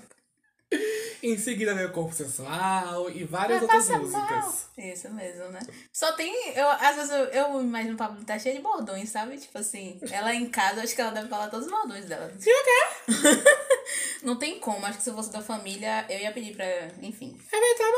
Em 1.21 1.38
seguida 1.38 1.75
veio 1.75 1.91
Corpo 1.91 2.13
Sensual 2.13 3.09
e 3.09 3.23
várias 3.25 3.61
outras 3.61 3.89
músicas. 3.89 4.69
Isso 4.77 5.09
mesmo, 5.13 5.49
né? 5.49 5.59
Só 5.91 6.13
tem. 6.13 6.33
Eu, 6.55 6.69
às 6.69 6.95
vezes 6.95 7.11
eu, 7.11 7.25
eu 7.25 7.61
imagino 7.61 7.95
o 7.95 7.97
Pablo 7.97 8.23
tá 8.23 8.39
cheio 8.39 8.55
de 8.55 8.61
bordões, 8.61 9.09
sabe? 9.09 9.38
Tipo 9.38 9.57
assim, 9.57 9.99
ela 10.11 10.33
em 10.33 10.49
casa, 10.49 10.81
acho 10.81 10.95
que 10.95 11.01
ela 11.01 11.11
deve 11.11 11.27
falar 11.27 11.49
todos 11.49 11.65
os 11.65 11.71
bordões 11.71 12.05
dela. 12.05 12.31
Sim, 12.39 12.49
o 12.49 12.63
quê? 12.63 13.43
Não 14.23 14.38
tem 14.38 14.59
como, 14.59 14.85
acho 14.85 14.97
que 14.97 15.03
se 15.03 15.09
eu 15.09 15.15
fosse 15.15 15.31
da 15.31 15.41
família, 15.41 16.05
eu 16.09 16.19
ia 16.19 16.31
pedir 16.31 16.55
pra. 16.55 16.65
Enfim. 17.01 17.38
É 17.51 17.59
verdade, 17.59 17.93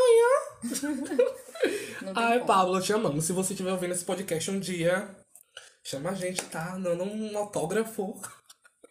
amanhã. 0.81 1.31
Não 2.01 2.13
tem 2.13 2.23
Ai, 2.23 2.39
como. 2.39 2.47
Pablo, 2.47 2.81
te 2.81 2.93
amamos. 2.93 3.25
Se 3.25 3.33
você 3.33 3.53
estiver 3.53 3.71
ouvindo 3.71 3.93
esse 3.93 4.05
podcast 4.05 4.49
um 4.49 4.59
dia, 4.59 5.15
chama 5.83 6.09
a 6.09 6.15
gente, 6.15 6.43
tá? 6.45 6.77
Dando 6.77 7.03
um 7.03 7.37
autógrafo. 7.37 8.19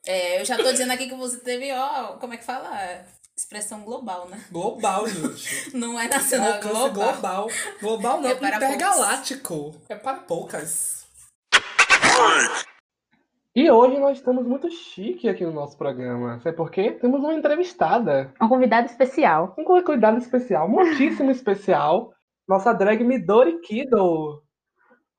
É, 0.07 0.41
eu 0.41 0.45
já 0.45 0.57
tô 0.57 0.71
dizendo 0.71 0.93
aqui 0.93 1.09
que 1.09 1.15
você 1.15 1.39
teve, 1.39 1.73
ó, 1.73 2.17
como 2.19 2.35
é 2.35 2.37
que 2.37 2.45
fala? 2.45 3.05
Expressão 3.41 3.81
global, 3.81 4.29
né? 4.29 4.45
Global, 4.53 5.09
gente. 5.09 5.75
Não 5.75 5.99
é 5.99 6.07
nacional, 6.07 6.47
é 6.47 6.53
Alcance 6.57 6.75
global. 6.75 6.93
global. 6.93 7.49
Global 7.81 8.21
não, 8.21 8.29
É 8.29 8.35
para 8.35 8.57
intergaláctico. 8.57 9.75
É 9.89 9.97
para 9.97 10.19
poucas. 10.19 11.09
E 13.57 13.71
hoje 13.71 13.99
nós 13.99 14.19
estamos 14.19 14.47
muito 14.47 14.71
chique 14.71 15.27
aqui 15.27 15.43
no 15.43 15.53
nosso 15.53 15.79
programa. 15.79 16.39
Sabe 16.41 16.55
por 16.55 16.71
quê? 16.71 16.93
Temos 16.93 17.21
uma 17.21 17.33
entrevistada. 17.33 18.31
Um 18.39 18.47
convidado 18.47 18.89
especial. 18.89 19.55
Um 19.57 19.65
cuidado 19.65 20.19
especial, 20.19 20.69
muitíssimo 20.69 21.31
especial. 21.33 22.13
Nossa 22.47 22.75
drag 22.75 23.03
Midori 23.03 23.59
Kido. 23.63 24.45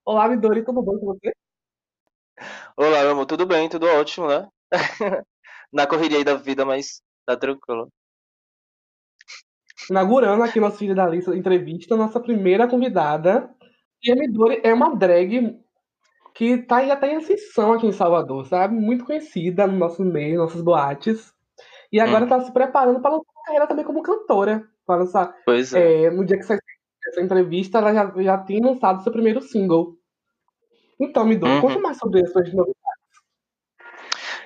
Olá, 0.06 0.30
Midori, 0.30 0.64
tudo 0.64 0.84
bom 0.84 1.00
com 1.00 1.08
você? 1.08 1.34
Olá, 2.78 3.02
meu 3.02 3.12
amor, 3.14 3.26
tudo 3.26 3.48
bem? 3.48 3.68
Tudo 3.68 3.88
ótimo, 3.88 4.28
né? 4.28 4.48
Na 5.74 5.88
correria 5.88 6.20
aí 6.20 6.24
da 6.24 6.36
vida, 6.36 6.64
mas 6.64 7.02
tá 7.26 7.36
tranquilo. 7.36 7.92
Inaugurando 9.92 10.42
aqui 10.42 10.58
nosso 10.58 10.78
Filho 10.78 10.96
da 10.96 11.06
Lista 11.06 11.36
entrevista, 11.36 11.98
nossa 11.98 12.18
primeira 12.18 12.66
convidada. 12.66 13.50
E 14.02 14.10
a 14.10 14.16
Midori 14.16 14.62
é 14.64 14.74
uma 14.74 14.96
drag 14.96 15.60
que 16.34 16.60
tá, 16.60 16.86
já 16.86 16.96
tá 16.96 17.08
em 17.08 17.18
ascensão 17.18 17.74
aqui 17.74 17.86
em 17.86 17.92
Salvador, 17.92 18.46
sabe? 18.46 18.74
Muito 18.74 19.04
conhecida 19.04 19.68
no 19.68 19.78
nosso 19.78 20.02
meio, 20.02 20.38
nossas 20.40 20.62
boates. 20.62 21.34
E 21.92 22.00
agora 22.00 22.24
Hum. 22.24 22.30
tá 22.30 22.40
se 22.40 22.54
preparando 22.54 23.02
para 23.02 23.12
lançar 23.12 23.30
uma 23.36 23.44
carreira 23.44 23.68
também 23.68 23.84
como 23.84 24.02
cantora. 24.02 24.64
Para 24.86 25.02
lançar, 25.02 25.36
Pois 25.44 25.74
é. 25.74 26.04
é, 26.06 26.10
no 26.10 26.24
dia 26.26 26.38
que 26.38 26.44
sai 26.44 26.58
essa 27.10 27.22
entrevista, 27.22 27.80
ela 27.80 27.94
já, 27.94 28.14
já 28.24 28.38
tem 28.38 28.62
lançado 28.64 29.04
seu 29.04 29.12
primeiro 29.12 29.42
single. 29.42 29.98
Então, 31.02 31.26
Midori, 31.26 31.52
Uhum. 31.56 31.62
conta 31.62 31.80
mais 31.80 31.98
sobre 31.98 32.22
as 32.22 32.32
suas 32.32 32.46
novidades. 32.54 32.81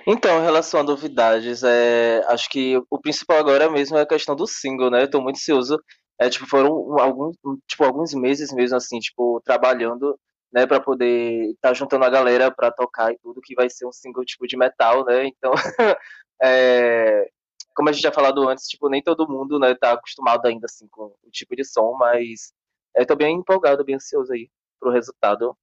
Então, 0.08 0.40
em 0.40 0.44
relação 0.44 0.80
a 0.80 0.84
novidades, 0.84 1.64
é, 1.64 2.24
acho 2.28 2.48
que 2.50 2.78
o 2.90 3.00
principal 3.00 3.38
agora 3.40 3.70
mesmo 3.70 3.98
é 3.98 4.02
a 4.02 4.06
questão 4.06 4.36
do 4.36 4.46
single, 4.46 4.92
né? 4.92 5.04
Eu 5.04 5.10
tô 5.10 5.20
muito 5.22 5.38
ansioso. 5.38 5.80
É, 6.20 6.30
tipo, 6.30 6.46
foram 6.48 7.00
alguns, 7.00 7.36
tipo, 7.68 7.84
alguns 7.84 8.14
meses 8.14 8.54
mesmo, 8.54 8.78
assim, 8.78 9.00
tipo, 9.00 9.42
trabalhando, 9.44 10.18
né, 10.54 10.66
pra 10.66 10.80
poder 10.80 11.52
estar 11.52 11.74
juntando 11.74 12.06
a 12.06 12.10
galera 12.10 12.52
pra 12.52 12.72
tocar 12.72 13.12
e 13.12 13.18
tudo, 13.20 13.42
que 13.42 13.56
vai 13.56 13.70
ser 13.70 13.86
um 13.88 13.92
single, 13.92 14.24
tipo, 14.24 14.48
de 14.48 14.56
metal, 14.58 15.04
né? 15.06 15.26
Então, 15.28 15.52
é, 16.42 17.28
como 17.76 17.90
a 17.90 17.92
gente 17.92 18.04
já 18.04 18.12
falado 18.12 18.48
antes, 18.48 18.68
tipo, 18.68 18.88
nem 18.90 19.02
todo 19.04 19.28
mundo, 19.28 19.60
né, 19.60 19.76
tá 19.76 19.94
acostumado 19.94 20.46
ainda, 20.46 20.66
assim, 20.68 20.88
com 20.90 21.06
o 21.24 21.32
tipo 21.32 21.56
de 21.56 21.66
som, 21.66 21.94
mas 22.00 22.54
eu 22.96 23.06
tô 23.06 23.16
bem 23.16 23.38
empolgado, 23.38 23.84
bem 23.84 23.96
ansioso 23.96 24.32
aí 24.34 24.50
pro 24.80 24.92
resultado. 24.92 25.58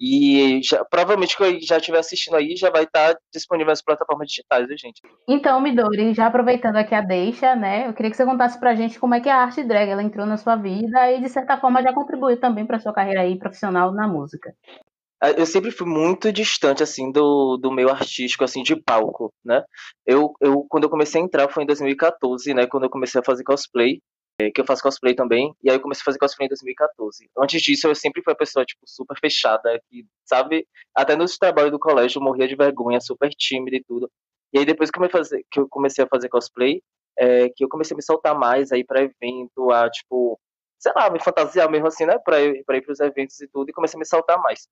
E 0.00 0.60
já- 0.62 0.84
provavelmente 0.84 1.36
que 1.36 1.42
eu 1.42 1.60
já 1.60 1.76
estiver 1.78 1.98
assistindo 1.98 2.36
aí 2.36 2.56
já 2.56 2.70
vai 2.70 2.84
estar 2.84 3.16
disponível 3.32 3.70
nas 3.70 3.82
plataformas 3.82 4.28
digitais, 4.28 4.66
viu, 4.66 4.76
gente? 4.76 5.00
Então, 5.28 5.60
Midori, 5.60 6.12
já 6.12 6.26
aproveitando 6.26 6.76
aqui 6.76 6.94
a 6.94 7.00
deixa, 7.00 7.54
né? 7.54 7.88
Eu 7.88 7.94
queria 7.94 8.10
que 8.10 8.16
você 8.16 8.24
contasse 8.24 8.58
pra 8.58 8.74
gente 8.74 8.98
como 8.98 9.14
é 9.14 9.20
que 9.20 9.28
a 9.28 9.36
arte 9.36 9.62
drag 9.64 9.88
ela 9.88 10.02
entrou 10.02 10.26
na 10.26 10.36
sua 10.36 10.56
vida 10.56 11.10
e, 11.12 11.20
de 11.20 11.28
certa 11.28 11.56
forma, 11.58 11.82
já 11.82 11.92
contribuiu 11.92 12.38
também 12.38 12.66
pra 12.66 12.78
sua 12.80 12.92
carreira 12.92 13.22
aí 13.22 13.38
profissional 13.38 13.92
na 13.92 14.06
música. 14.06 14.52
Ah, 15.22 15.30
Eu 15.30 15.46
sempre 15.46 15.70
fui 15.70 15.86
muito 15.88 16.30
distante, 16.32 16.82
assim, 16.82 17.10
do, 17.10 17.56
do 17.56 17.70
meio 17.70 17.88
artístico, 17.88 18.44
assim, 18.44 18.62
de 18.62 18.76
palco, 18.76 19.32
né? 19.44 19.62
Eu, 20.04 20.34
eu, 20.40 20.66
quando 20.68 20.84
eu 20.84 20.90
comecei 20.90 21.20
a 21.20 21.24
entrar 21.24 21.48
foi 21.48 21.62
em 21.62 21.66
2014, 21.66 22.52
né? 22.52 22.66
Quando 22.66 22.84
eu 22.84 22.90
comecei 22.90 23.20
a 23.20 23.24
fazer 23.24 23.44
cosplay, 23.44 24.00
que 24.54 24.60
eu 24.60 24.64
faço 24.66 24.82
cosplay 24.82 25.14
também, 25.14 25.54
e 25.62 25.70
aí 25.70 25.76
eu 25.76 25.80
comecei 25.80 26.02
a 26.02 26.04
fazer 26.04 26.18
cosplay 26.18 26.46
em 26.46 26.48
2014. 26.48 27.30
Antes 27.38 27.62
disso, 27.62 27.86
eu 27.88 27.94
sempre 27.94 28.22
fui 28.22 28.32
uma 28.32 28.36
pessoa, 28.36 28.64
tipo, 28.64 28.82
super 28.86 29.18
fechada, 29.18 29.80
que, 29.88 30.06
sabe? 30.24 30.66
Até 30.94 31.16
nos 31.16 31.38
trabalhos 31.38 31.70
do 31.70 31.78
colégio 31.78 32.18
eu 32.18 32.22
morria 32.24 32.48
de 32.48 32.56
vergonha, 32.56 33.00
super 33.00 33.30
tímida 33.30 33.76
e 33.76 33.84
tudo. 33.84 34.10
E 34.52 34.58
aí 34.58 34.64
depois 34.64 34.90
que 34.90 34.98
eu 34.98 35.04
a 35.04 35.08
que 35.50 35.60
eu 35.60 35.68
comecei 35.68 36.04
a 36.04 36.08
fazer 36.08 36.28
cosplay, 36.28 36.82
é, 37.18 37.48
que 37.50 37.64
eu 37.64 37.68
comecei 37.68 37.94
a 37.94 37.96
me 37.98 38.02
soltar 38.02 38.36
mais 38.38 38.72
aí 38.72 38.84
pra 38.84 39.02
evento, 39.02 39.70
a, 39.70 39.88
tipo, 39.90 40.38
sei 40.78 40.92
lá, 40.96 41.10
me 41.10 41.20
fantasiar 41.22 41.70
mesmo 41.70 41.86
assim, 41.86 42.04
né? 42.06 42.18
Pra, 42.18 42.40
ir- 42.40 42.64
pra 42.64 42.76
ir 42.76 42.82
pros 42.82 43.00
eventos 43.00 43.40
e 43.40 43.48
tudo, 43.48 43.70
e 43.70 43.72
comecei 43.72 43.96
a 43.98 44.00
me 44.00 44.06
soltar 44.06 44.38
mais. 44.42 44.68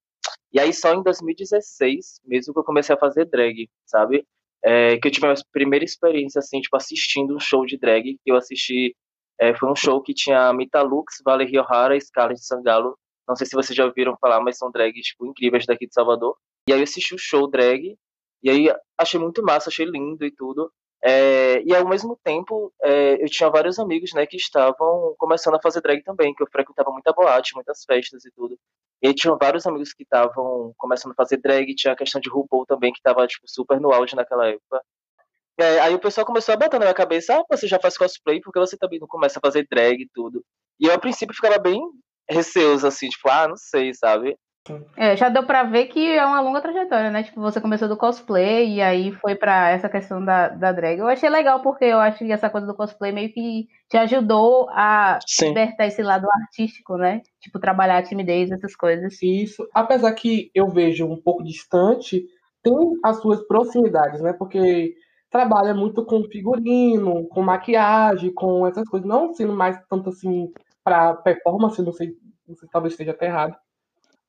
E 0.51 0.59
aí 0.59 0.73
só 0.73 0.93
em 0.93 1.03
2016 1.03 2.19
mesmo 2.25 2.53
que 2.53 2.59
eu 2.59 2.63
comecei 2.63 2.95
a 2.95 2.99
fazer 2.99 3.25
drag, 3.25 3.69
sabe? 3.85 4.25
É, 4.63 4.97
que 4.97 5.07
eu 5.07 5.11
tive 5.11 5.25
a 5.27 5.31
minha 5.33 5.43
primeira 5.51 5.83
experiência, 5.83 6.39
assim, 6.39 6.61
tipo, 6.61 6.75
assistindo 6.77 7.35
um 7.35 7.39
show 7.39 7.65
de 7.65 7.77
drag, 7.77 8.17
que 8.23 8.31
eu 8.31 8.35
assisti, 8.37 8.95
é, 9.43 9.53
foi 9.53 9.69
um 9.69 9.75
show 9.75 10.01
que 10.01 10.13
tinha 10.13 10.53
Mita 10.53 10.81
Lux, 10.81 11.21
Valerie 11.25 11.59
O'Hara 11.59 11.97
e 11.97 12.01
Scarlett 12.01 12.45
Sangalo, 12.45 12.97
não 13.27 13.35
sei 13.35 13.45
se 13.45 13.53
vocês 13.55 13.75
já 13.75 13.85
ouviram 13.85 14.17
falar, 14.17 14.39
mas 14.39 14.57
são 14.57 14.71
drags, 14.71 15.05
tipo, 15.05 15.25
incríveis 15.25 15.65
daqui 15.65 15.85
de 15.85 15.93
Salvador. 15.93 16.37
E 16.67 16.71
aí 16.71 16.79
eu 16.79 16.83
assisti 16.83 17.13
o 17.13 17.17
show 17.17 17.49
drag, 17.49 17.97
e 18.41 18.49
aí 18.49 18.73
achei 18.97 19.19
muito 19.19 19.43
massa, 19.43 19.69
achei 19.69 19.85
lindo 19.85 20.25
e 20.25 20.31
tudo. 20.31 20.71
É, 21.03 21.61
e 21.63 21.75
ao 21.75 21.87
mesmo 21.87 22.17
tempo, 22.23 22.71
é, 22.81 23.21
eu 23.21 23.27
tinha 23.27 23.49
vários 23.49 23.77
amigos, 23.79 24.13
né, 24.13 24.25
que 24.25 24.37
estavam 24.37 25.13
começando 25.17 25.55
a 25.55 25.61
fazer 25.61 25.81
drag 25.81 26.01
também, 26.03 26.33
que 26.33 26.41
eu 26.41 26.47
frequentava 26.49 26.91
muita 26.91 27.11
boate, 27.11 27.53
muitas 27.53 27.83
festas 27.83 28.23
e 28.23 28.31
tudo. 28.31 28.57
E 29.01 29.07
aí 29.07 29.13
tinham 29.13 29.37
vários 29.37 29.65
amigos 29.67 29.91
que 29.93 30.03
estavam 30.03 30.73
começando 30.77 31.11
a 31.11 31.15
fazer 31.15 31.35
drag, 31.37 31.75
tinha 31.75 31.91
a 31.93 31.97
questão 31.97 32.21
de 32.21 32.29
RuPaul 32.29 32.65
também, 32.65 32.93
que 32.93 32.99
estava 32.99 33.27
tipo, 33.27 33.45
super 33.47 33.81
no 33.81 33.91
auge 33.91 34.15
naquela 34.15 34.47
época. 34.47 34.81
É, 35.57 35.79
aí 35.81 35.93
o 35.93 35.99
pessoal 35.99 36.25
começou 36.25 36.53
a 36.53 36.57
botar 36.57 36.79
na 36.79 36.85
minha 36.85 36.93
cabeça, 36.93 37.35
ah, 37.35 37.43
você 37.49 37.67
já 37.67 37.79
faz 37.79 37.97
cosplay, 37.97 38.41
porque 38.41 38.59
você 38.59 38.75
também 38.77 38.99
não 38.99 39.07
começa 39.07 39.39
a 39.39 39.41
fazer 39.41 39.67
drag 39.69 40.01
e 40.01 40.09
tudo. 40.13 40.43
E 40.79 40.87
eu, 40.87 40.93
a 40.93 40.97
princípio, 40.97 41.35
ficava 41.35 41.59
bem 41.59 41.79
receoso, 42.29 42.87
assim, 42.87 43.07
tipo, 43.09 43.29
ah, 43.29 43.47
não 43.47 43.57
sei, 43.57 43.93
sabe? 43.93 44.35
É, 44.95 45.15
já 45.17 45.27
deu 45.27 45.45
pra 45.45 45.63
ver 45.63 45.87
que 45.87 45.99
é 45.99 46.25
uma 46.25 46.39
longa 46.39 46.61
trajetória, 46.61 47.11
né? 47.11 47.23
Tipo, 47.23 47.41
você 47.41 47.59
começou 47.59 47.87
do 47.89 47.97
cosplay 47.97 48.75
e 48.75 48.81
aí 48.81 49.11
foi 49.11 49.35
pra 49.35 49.71
essa 49.71 49.89
questão 49.89 50.23
da, 50.23 50.47
da 50.47 50.71
drag. 50.71 50.99
Eu 50.99 51.07
achei 51.07 51.29
legal 51.29 51.61
porque 51.61 51.83
eu 51.83 51.99
acho 51.99 52.19
que 52.19 52.31
essa 52.31 52.49
coisa 52.49 52.65
do 52.65 52.73
cosplay 52.73 53.11
meio 53.11 53.31
que 53.33 53.67
te 53.89 53.97
ajudou 53.97 54.69
a 54.69 55.19
Sim. 55.27 55.49
libertar 55.49 55.87
esse 55.87 56.01
lado 56.01 56.27
artístico, 56.41 56.95
né? 56.95 57.21
Tipo, 57.41 57.59
trabalhar 57.59 57.97
a 57.97 58.03
timidez, 58.03 58.51
essas 58.51 58.73
coisas. 58.73 59.21
Isso, 59.21 59.67
apesar 59.73 60.13
que 60.13 60.49
eu 60.55 60.69
vejo 60.69 61.05
um 61.05 61.21
pouco 61.21 61.43
distante, 61.43 62.25
tem 62.63 62.73
as 63.03 63.19
suas 63.21 63.45
proximidades, 63.45 64.21
né? 64.21 64.31
Porque 64.31 64.95
trabalha 65.33 65.73
muito 65.73 66.05
com 66.05 66.23
figurino, 66.25 67.27
com 67.29 67.41
maquiagem, 67.41 68.31
com 68.31 68.67
essas 68.67 68.87
coisas, 68.87 69.09
não 69.09 69.33
sendo 69.33 69.53
mais 69.53 69.75
tanto 69.89 70.09
assim 70.09 70.53
para 70.83 71.15
performance, 71.15 71.81
não 71.81 71.91
sei, 71.91 72.15
não 72.47 72.55
sei, 72.55 72.69
talvez 72.71 72.93
esteja 72.93 73.11
até 73.11 73.25
errado, 73.25 73.55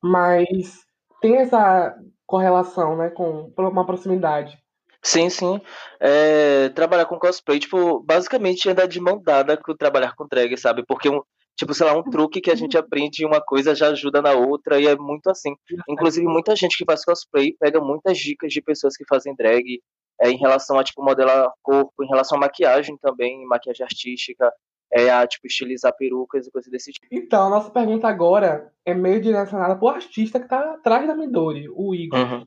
mas 0.02 0.80
tem 1.20 1.36
essa 1.36 1.94
correlação, 2.26 2.96
né, 2.96 3.10
com 3.10 3.52
uma 3.58 3.84
proximidade. 3.84 4.58
Sim, 5.02 5.28
sim. 5.28 5.60
É, 6.00 6.70
trabalhar 6.70 7.04
com 7.04 7.18
cosplay, 7.18 7.58
tipo, 7.58 8.00
basicamente 8.00 8.70
andar 8.70 8.86
de 8.86 8.98
mão 8.98 9.20
dada 9.22 9.58
com 9.58 9.76
trabalhar 9.76 10.14
com 10.16 10.26
drag, 10.26 10.56
sabe? 10.56 10.82
Porque, 10.86 11.10
um, 11.10 11.20
tipo, 11.54 11.74
sei 11.74 11.86
lá, 11.86 11.92
um 11.92 12.02
truque 12.02 12.40
que 12.40 12.50
a 12.50 12.54
gente 12.54 12.78
aprende 12.78 13.22
em 13.22 13.26
uma 13.26 13.42
coisa 13.42 13.74
já 13.74 13.88
ajuda 13.88 14.22
na 14.22 14.32
outra 14.32 14.80
e 14.80 14.86
é 14.86 14.96
muito 14.96 15.28
assim. 15.28 15.54
Inclusive, 15.86 16.26
muita 16.26 16.56
gente 16.56 16.78
que 16.78 16.86
faz 16.86 17.04
cosplay 17.04 17.54
pega 17.60 17.78
muitas 17.78 18.16
dicas 18.16 18.50
de 18.50 18.62
pessoas 18.62 18.96
que 18.96 19.04
fazem 19.06 19.34
drag 19.36 19.82
é, 20.20 20.30
em 20.30 20.36
relação 20.36 20.78
a, 20.78 20.84
tipo, 20.84 21.02
modelar 21.02 21.52
corpo, 21.62 21.92
em 22.02 22.08
relação 22.08 22.38
a 22.38 22.40
maquiagem 22.42 22.96
também, 22.98 23.44
maquiagem 23.46 23.84
artística, 23.84 24.52
é, 24.92 25.10
a, 25.10 25.26
tipo, 25.26 25.46
estilizar 25.46 25.94
perucas 25.96 26.46
e 26.46 26.50
coisas 26.50 26.70
desse 26.70 26.92
tipo. 26.92 27.06
Então, 27.10 27.46
a 27.46 27.50
nossa 27.50 27.70
pergunta 27.70 28.06
agora 28.06 28.72
é 28.84 28.94
meio 28.94 29.20
direcionada 29.20 29.76
pro 29.76 29.88
artista 29.88 30.38
que 30.38 30.48
tá 30.48 30.74
atrás 30.74 31.06
da 31.06 31.14
Midori, 31.14 31.68
o 31.68 31.94
Igor. 31.94 32.18
Uhum. 32.20 32.44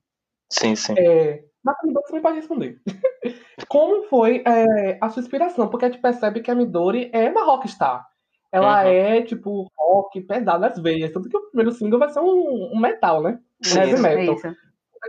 Sim, 0.49 0.75
sim. 0.75 0.95
É, 0.97 1.43
mas 1.63 1.75
a 1.83 1.87
Midori 1.87 2.05
também 2.07 2.21
pode 2.21 2.35
responder. 2.37 2.81
Como 3.67 4.03
foi 4.03 4.43
é, 4.45 4.97
a 5.01 5.09
sua 5.09 5.21
inspiração? 5.21 5.67
Porque 5.67 5.85
a 5.85 5.89
gente 5.89 6.01
percebe 6.01 6.41
que 6.41 6.49
a 6.49 6.55
Midori 6.55 7.09
é 7.13 7.29
uma 7.29 7.43
rockstar. 7.43 8.05
Ela 8.49 8.83
Uhum. 8.83 8.89
é, 8.89 9.21
tipo, 9.23 9.69
rock 9.77 10.21
pesado 10.21 10.59
nas 10.59 10.79
veias. 10.79 11.11
Tanto 11.11 11.27
que 11.27 11.35
o 11.35 11.49
primeiro 11.49 11.71
single 11.73 11.99
vai 11.99 12.09
ser 12.09 12.21
um, 12.21 12.71
um 12.73 12.79
metal, 12.79 13.21
né? 13.21 13.39
Um 13.61 13.67
Sim, 13.67 13.79
heavy. 13.79 13.93
É 13.93 13.97
metal. 13.99 14.35
isso. 14.35 14.55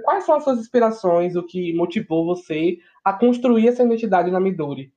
Quais 0.04 0.24
são 0.24 0.36
as 0.36 0.44
suas 0.44 0.58
inspirações, 0.58 1.36
o 1.36 1.42
que 1.42 1.72
motivou 1.74 2.24
você 2.24 2.78
a 3.04 3.12
construir 3.12 3.68
essa 3.68 3.82
identidade 3.82 4.30
na 4.30 4.40
Midori? 4.40 4.92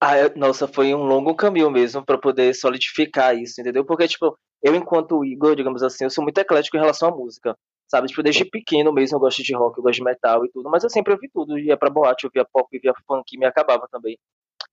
Ah, 0.00 0.14
nossa, 0.34 0.66
foi 0.66 0.94
um 0.94 1.04
longo 1.04 1.34
caminho 1.34 1.70
mesmo 1.70 2.04
pra 2.04 2.16
poder 2.16 2.54
solidificar 2.54 3.36
isso, 3.36 3.60
entendeu? 3.60 3.84
Porque, 3.84 4.08
tipo, 4.08 4.34
eu, 4.62 4.74
enquanto 4.74 5.24
Igor, 5.24 5.54
digamos 5.54 5.82
assim, 5.82 6.04
eu 6.04 6.10
sou 6.10 6.24
muito 6.24 6.38
eclético 6.38 6.76
em 6.76 6.80
relação 6.80 7.10
à 7.10 7.12
música, 7.14 7.54
sabe? 7.86 8.08
Tipo, 8.08 8.22
desde 8.22 8.44
pequeno 8.44 8.92
mesmo 8.92 9.16
eu 9.16 9.20
gosto 9.20 9.42
de 9.42 9.54
rock, 9.54 9.76
eu 9.78 9.82
gosto 9.82 9.96
de 9.96 10.04
metal 10.04 10.44
e 10.44 10.50
tudo, 10.50 10.70
mas 10.70 10.84
eu 10.84 10.90
sempre 10.90 11.12
ouvi 11.12 11.28
tudo, 11.32 11.58
ia 11.58 11.76
pra 11.76 11.90
boate, 11.90 12.24
eu 12.24 12.30
via 12.32 12.46
pop, 12.50 12.66
eu 12.72 12.80
via 12.80 12.94
funk, 13.06 13.36
me 13.36 13.44
acabava 13.44 13.86
também. 13.90 14.18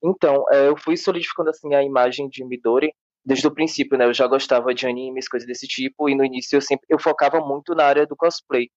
Então, 0.03 0.45
é, 0.51 0.67
eu 0.67 0.77
fui 0.77 0.95
solidificando 0.95 1.49
assim 1.49 1.73
a 1.73 1.83
imagem 1.83 2.29
de 2.29 2.43
Midori 2.45 2.93
desde 3.25 3.47
o 3.47 3.53
princípio, 3.53 3.97
né? 3.97 4.05
Eu 4.05 4.13
já 4.13 4.27
gostava 4.27 4.73
de 4.73 4.87
animes, 4.87 5.27
coisas 5.27 5.47
desse 5.47 5.67
tipo, 5.67 6.07
e 6.07 6.15
no 6.15 6.23
início 6.23 6.55
eu 6.55 6.61
sempre 6.61 6.85
eu 6.89 6.99
focava 6.99 7.41
muito 7.41 7.75
na 7.75 7.83
área 7.83 8.05
do 8.05 8.15
cosplay. 8.15 8.69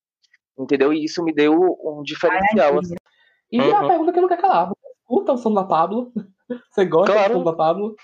Entendeu? 0.58 0.92
E 0.92 1.04
isso 1.04 1.22
me 1.22 1.32
deu 1.32 1.54
um 1.84 2.02
diferencial. 2.02 2.78
Assim. 2.78 2.94
E 3.50 3.60
Uhum. 3.60 3.76
a 3.76 3.86
pergunta 3.88 4.12
que 4.12 4.20
não 4.20 4.28
quer 4.28 4.40
calar. 4.40 4.70
O 5.08 5.36
som 5.36 5.52
da 5.52 5.64
Pablo? 5.64 6.12
Você 6.70 6.84
gosta 6.84 7.12
Claro. 7.12 7.34
do 7.34 7.38
som 7.38 7.44
da 7.44 7.52
Pablo? 7.52 7.96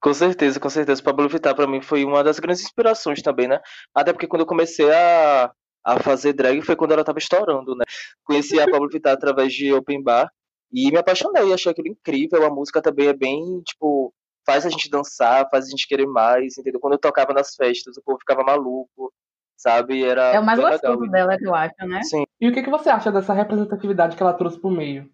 Com 0.00 0.12
certeza, 0.12 0.60
com 0.60 0.68
certeza. 0.68 1.02
Pablo 1.02 1.28
Vittar 1.28 1.54
pra 1.54 1.66
mim 1.66 1.80
foi 1.80 2.04
uma 2.04 2.22
das 2.22 2.38
grandes 2.38 2.62
inspirações 2.62 3.22
também, 3.22 3.48
né? 3.48 3.60
Até 3.94 4.12
porque 4.12 4.26
quando 4.26 4.40
eu 4.40 4.46
comecei 4.46 4.90
a, 4.92 5.50
a 5.82 6.00
fazer 6.00 6.32
drag 6.34 6.60
foi 6.62 6.76
quando 6.76 6.92
ela 6.92 7.04
tava 7.04 7.18
estourando, 7.18 7.74
né? 7.74 7.84
Conheci 8.24 8.60
a 8.60 8.68
Pablo 8.70 8.88
Vittar 8.90 9.14
através 9.14 9.52
de 9.52 9.72
Open 9.72 10.02
Bar 10.02 10.30
e 10.72 10.90
me 10.90 10.98
apaixonei, 10.98 11.52
achei 11.52 11.72
aquilo 11.72 11.88
incrível. 11.88 12.44
A 12.44 12.50
música 12.50 12.82
também 12.82 13.06
é 13.08 13.14
bem, 13.14 13.62
tipo, 13.62 14.12
faz 14.44 14.66
a 14.66 14.68
gente 14.68 14.90
dançar, 14.90 15.48
faz 15.50 15.66
a 15.66 15.70
gente 15.70 15.88
querer 15.88 16.06
mais, 16.06 16.58
entendeu? 16.58 16.80
Quando 16.80 16.94
eu 16.94 16.98
tocava 16.98 17.32
nas 17.32 17.54
festas, 17.54 17.96
o 17.96 18.02
povo 18.02 18.18
ficava 18.18 18.42
maluco, 18.44 19.10
sabe? 19.56 20.02
Era 20.04 20.34
É 20.34 20.40
o 20.40 20.44
mais 20.44 20.58
gostoso 20.60 21.00
legal. 21.00 21.10
dela, 21.10 21.38
que 21.38 21.46
eu 21.46 21.54
acho, 21.54 21.74
né? 21.86 22.02
Sim. 22.02 22.24
E 22.40 22.48
o 22.48 22.52
que, 22.52 22.62
que 22.62 22.70
você 22.70 22.90
acha 22.90 23.10
dessa 23.12 23.32
representatividade 23.32 24.16
que 24.16 24.22
ela 24.22 24.34
trouxe 24.34 24.60
pro 24.60 24.70
meio? 24.70 25.10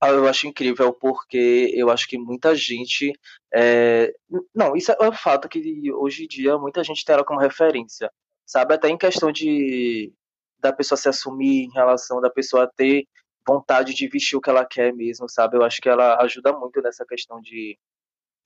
Ah, 0.00 0.10
eu 0.10 0.28
acho 0.28 0.46
incrível 0.46 0.92
porque 0.92 1.70
eu 1.74 1.88
acho 1.90 2.06
que 2.06 2.18
muita 2.18 2.54
gente. 2.54 3.12
é, 3.54 4.12
Não, 4.54 4.76
isso 4.76 4.92
é 4.92 5.08
um 5.08 5.12
fato 5.12 5.48
que 5.48 5.90
hoje 5.92 6.24
em 6.24 6.26
dia 6.28 6.58
muita 6.58 6.84
gente 6.84 7.04
tem 7.04 7.14
ela 7.14 7.24
como 7.24 7.40
referência, 7.40 8.10
sabe? 8.44 8.74
Até 8.74 8.88
em 8.88 8.98
questão 8.98 9.32
de 9.32 10.12
da 10.58 10.72
pessoa 10.72 10.96
se 10.96 11.08
assumir, 11.08 11.64
em 11.64 11.70
relação 11.72 12.20
da 12.20 12.30
pessoa 12.30 12.70
ter 12.76 13.06
vontade 13.46 13.94
de 13.94 14.08
vestir 14.08 14.36
o 14.36 14.40
que 14.40 14.48
ela 14.48 14.64
quer 14.64 14.94
mesmo, 14.94 15.28
sabe? 15.28 15.56
Eu 15.56 15.62
acho 15.62 15.80
que 15.80 15.88
ela 15.88 16.16
ajuda 16.22 16.52
muito 16.52 16.80
nessa 16.82 17.04
questão 17.06 17.40
de 17.40 17.78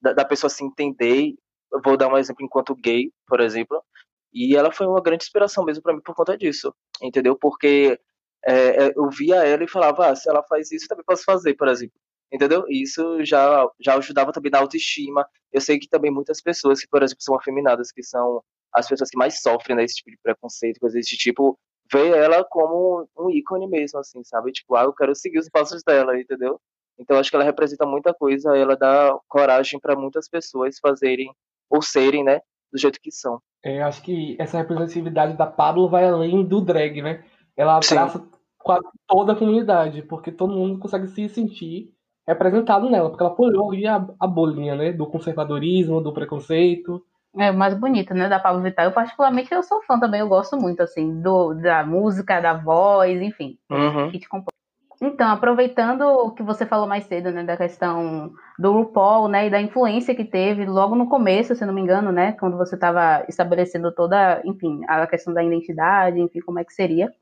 da, 0.00 0.12
da 0.12 0.24
pessoa 0.24 0.50
se 0.50 0.64
entender. 0.64 1.34
Eu 1.72 1.80
vou 1.84 1.96
dar 1.96 2.08
um 2.08 2.16
exemplo 2.18 2.44
enquanto 2.44 2.74
gay, 2.74 3.10
por 3.26 3.40
exemplo, 3.40 3.82
e 4.32 4.56
ela 4.56 4.72
foi 4.72 4.86
uma 4.86 5.00
grande 5.00 5.24
inspiração 5.24 5.64
mesmo 5.64 5.82
para 5.82 5.94
mim 5.94 6.00
por 6.02 6.14
conta 6.14 6.36
disso, 6.36 6.74
entendeu? 7.02 7.36
Porque 7.36 7.98
é, 8.46 8.86
é, 8.86 8.92
eu 8.96 9.08
via 9.10 9.44
ela 9.44 9.64
e 9.64 9.68
falava, 9.68 10.08
ah, 10.10 10.16
se 10.16 10.28
ela 10.28 10.42
faz 10.44 10.70
isso, 10.72 10.86
também 10.88 11.04
posso 11.04 11.24
fazer, 11.24 11.54
por 11.54 11.68
exemplo. 11.68 11.98
Entendeu? 12.30 12.64
E 12.68 12.82
Isso 12.82 13.24
já, 13.24 13.66
já 13.80 13.96
ajudava 13.96 14.32
também 14.32 14.50
na 14.52 14.58
autoestima. 14.58 15.26
Eu 15.52 15.60
sei 15.62 15.78
que 15.78 15.88
também 15.88 16.10
muitas 16.10 16.42
pessoas 16.42 16.80
que, 16.80 16.88
por 16.88 17.02
exemplo, 17.02 17.22
são 17.22 17.34
afeminadas, 17.34 17.90
que 17.90 18.02
são 18.02 18.42
as 18.72 18.86
pessoas 18.86 19.10
que 19.10 19.16
mais 19.16 19.40
sofrem 19.40 19.76
né, 19.76 19.84
esse 19.84 19.96
tipo 19.96 20.10
de 20.10 20.18
preconceito, 20.22 20.78
coisas 20.78 21.00
desse 21.00 21.16
tipo, 21.16 21.58
vê 21.90 22.10
ela 22.10 22.44
como 22.44 23.08
um 23.18 23.30
ícone 23.30 23.66
mesmo, 23.66 23.98
assim, 23.98 24.22
sabe? 24.24 24.52
Tipo, 24.52 24.76
ah, 24.76 24.84
eu 24.84 24.92
quero 24.92 25.14
seguir 25.14 25.38
os 25.38 25.48
passos 25.48 25.82
dela, 25.82 26.18
entendeu? 26.20 26.60
Então 26.98 27.18
acho 27.18 27.30
que 27.30 27.36
ela 27.36 27.44
representa 27.44 27.86
muita 27.86 28.12
coisa, 28.12 28.56
ela 28.56 28.76
dá 28.76 29.16
coragem 29.28 29.80
para 29.80 29.96
muitas 29.96 30.28
pessoas 30.28 30.78
fazerem 30.80 31.32
ou 31.70 31.80
serem, 31.80 32.24
né, 32.24 32.40
do 32.72 32.78
jeito 32.78 33.00
que 33.00 33.10
são. 33.10 33.40
É, 33.64 33.82
acho 33.82 34.02
que 34.02 34.36
essa 34.38 34.58
representatividade 34.58 35.36
da 35.36 35.46
Pablo 35.46 35.88
vai 35.88 36.04
além 36.04 36.44
do 36.44 36.60
drag, 36.60 37.02
né? 37.02 37.24
Ela 37.56 37.80
Sim. 37.82 37.96
abraça 37.96 38.28
quase 38.58 38.86
toda 39.06 39.32
a 39.32 39.36
comunidade, 39.36 40.02
porque 40.02 40.30
todo 40.30 40.54
mundo 40.54 40.78
consegue 40.78 41.08
se 41.08 41.28
sentir 41.28 41.92
representado 42.26 42.90
nela, 42.90 43.08
porque 43.08 43.22
ela 43.22 43.34
pulou 43.34 43.72
ali 43.72 43.86
a, 43.86 44.06
a 44.20 44.26
bolinha, 44.26 44.74
né? 44.76 44.92
Do 44.92 45.06
conservadorismo, 45.06 46.00
do 46.00 46.12
preconceito. 46.12 47.02
É 47.36 47.50
o 47.50 47.56
mais 47.56 47.74
bonito, 47.74 48.14
né, 48.14 48.28
da 48.28 48.38
Pablo 48.38 48.62
Vittar. 48.62 48.84
Eu 48.86 48.92
particularmente 48.92 49.52
eu 49.52 49.62
sou 49.62 49.82
fã 49.82 49.98
também, 49.98 50.20
eu 50.20 50.28
gosto 50.28 50.56
muito 50.56 50.82
assim 50.82 51.20
do 51.20 51.54
da 51.54 51.84
música, 51.84 52.40
da 52.40 52.54
voz, 52.54 53.20
enfim, 53.20 53.58
Uhum. 53.70 54.10
que 54.10 54.18
te 54.18 54.28
compõe. 54.28 54.57
Então, 55.00 55.30
aproveitando 55.30 56.02
o 56.02 56.32
que 56.32 56.42
você 56.42 56.66
falou 56.66 56.86
mais 56.86 57.04
cedo, 57.04 57.30
né, 57.30 57.44
da 57.44 57.56
questão 57.56 58.32
do 58.58 58.72
RuPaul, 58.72 59.28
né, 59.28 59.46
e 59.46 59.50
da 59.50 59.60
influência 59.60 60.14
que 60.14 60.24
teve 60.24 60.66
logo 60.66 60.96
no 60.96 61.08
começo, 61.08 61.54
se 61.54 61.64
não 61.64 61.72
me 61.72 61.80
engano, 61.80 62.10
né, 62.10 62.32
quando 62.32 62.56
você 62.56 62.74
estava 62.74 63.24
estabelecendo 63.28 63.94
toda, 63.94 64.42
enfim, 64.44 64.80
a 64.88 65.06
questão 65.06 65.32
da 65.32 65.42
identidade, 65.42 66.20
enfim, 66.20 66.40
como 66.40 66.58
é 66.58 66.64
que 66.64 66.72
seria. 66.72 67.12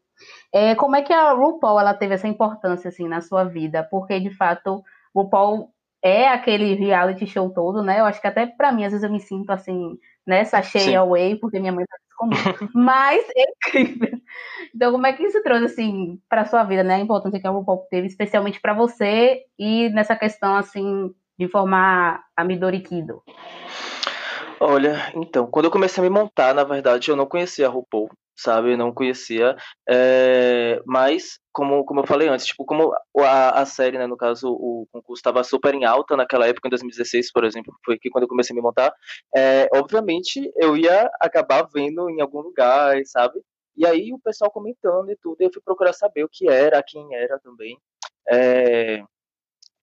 É, 0.53 0.75
como 0.75 0.97
é 0.97 1.03
que 1.03 1.13
a 1.13 1.33
RuPaul 1.33 1.79
ela 1.79 1.93
teve 1.95 2.15
essa 2.15 2.29
importância 2.29 2.89
assim 2.89 3.07
na 3.09 3.21
sua 3.21 3.45
vida? 3.45 3.87
Porque 3.91 4.19
de 4.21 4.31
fato, 4.31 4.83
o 5.13 5.23
RuPaul 5.23 5.71
é 6.07 6.29
aquele 6.29 6.75
reality 6.75 7.27
show 7.27 7.51
todo, 7.51 7.83
né? 7.83 8.01
Eu 8.01 8.05
acho 8.05 8.21
que 8.21 8.27
até 8.27 8.47
pra 8.47 8.73
mim 8.73 8.85
às 8.85 8.93
vezes 8.93 9.05
eu 9.05 9.11
me 9.11 9.21
sinto 9.21 9.51
assim, 9.51 9.99
né, 10.27 10.45
sachê 10.45 10.79
Sim. 10.79 10.97
away, 10.97 11.37
porque 11.37 11.59
minha 11.59 11.73
mãe 11.73 11.85
isso 11.85 12.17
comigo. 12.17 12.71
Mas 12.75 13.25
é 13.37 13.43
incrível. 13.43 14.21
Então, 14.75 14.93
como 14.93 15.07
é 15.07 15.13
que 15.13 15.23
isso 15.23 15.43
trouxe 15.43 15.65
assim 15.65 16.21
para 16.29 16.45
sua 16.45 16.65
vida, 16.65 16.83
né? 16.83 16.95
A 16.97 17.01
importância 17.01 17.41
que 17.41 17.47
a 17.47 17.51
RuPaul 17.51 17.87
teve, 17.91 18.07
especialmente 18.07 18.61
para 18.61 18.75
você 18.75 19.43
e 19.59 19.89
nessa 19.91 20.15
questão 20.15 20.57
assim 20.57 21.15
de 21.39 21.49
formar 21.49 22.25
a 22.37 22.45
Midori 22.45 22.81
Kido. 22.81 23.23
Olha, 24.59 25.13
então, 25.15 25.47
quando 25.47 25.67
eu 25.67 25.71
comecei 25.71 26.03
a 26.03 26.09
me 26.09 26.11
montar, 26.11 26.55
na 26.55 26.65
verdade, 26.65 27.11
eu 27.11 27.17
não 27.17 27.27
conhecia 27.27 27.67
a 27.67 27.71
RuPaul, 27.71 28.09
sabe? 28.37 28.77
Não 28.77 28.93
conhecia. 28.93 29.57
é, 29.89 30.81
Mas, 30.87 31.39
como, 31.53 31.85
como 31.85 32.01
eu 32.01 32.07
falei 32.07 32.29
antes, 32.29 32.47
tipo, 32.47 32.65
como 32.65 32.93
a, 33.19 33.61
a 33.63 33.67
série, 33.67 33.99
né, 33.99 34.07
no 34.07 34.17
caso, 34.17 34.49
o 34.51 34.87
concurso 34.93 35.21
estava 35.21 35.43
super 35.45 35.75
em 35.75 35.85
alta 35.85 36.17
naquela 36.17 36.47
época, 36.47 36.69
em 36.69 36.71
2016, 36.71 37.33
por 37.33 37.45
exemplo, 37.45 37.75
foi 37.85 37.99
que 37.99 38.11
quando 38.11 38.25
eu 38.25 38.29
comecei 38.29 38.55
a 38.55 38.57
me 38.57 38.63
montar, 38.63 38.93
é, 39.35 39.69
obviamente 39.75 40.51
eu 40.57 40.77
ia 40.77 41.11
acabar 41.21 41.67
vendo 41.73 42.09
em 42.11 42.21
algum 42.21 42.41
lugar, 42.41 42.97
sabe? 43.07 43.41
E 43.77 43.87
aí 43.87 44.13
o 44.13 44.19
pessoal 44.19 44.51
comentando 44.51 45.11
e 45.11 45.17
tudo, 45.17 45.37
eu 45.41 45.51
fui 45.53 45.63
procurar 45.63 45.93
saber 45.93 46.25
o 46.25 46.29
que 46.31 46.49
era, 46.49 46.83
quem 46.83 47.15
era 47.15 47.39
também. 47.41 47.79
É, 48.29 49.03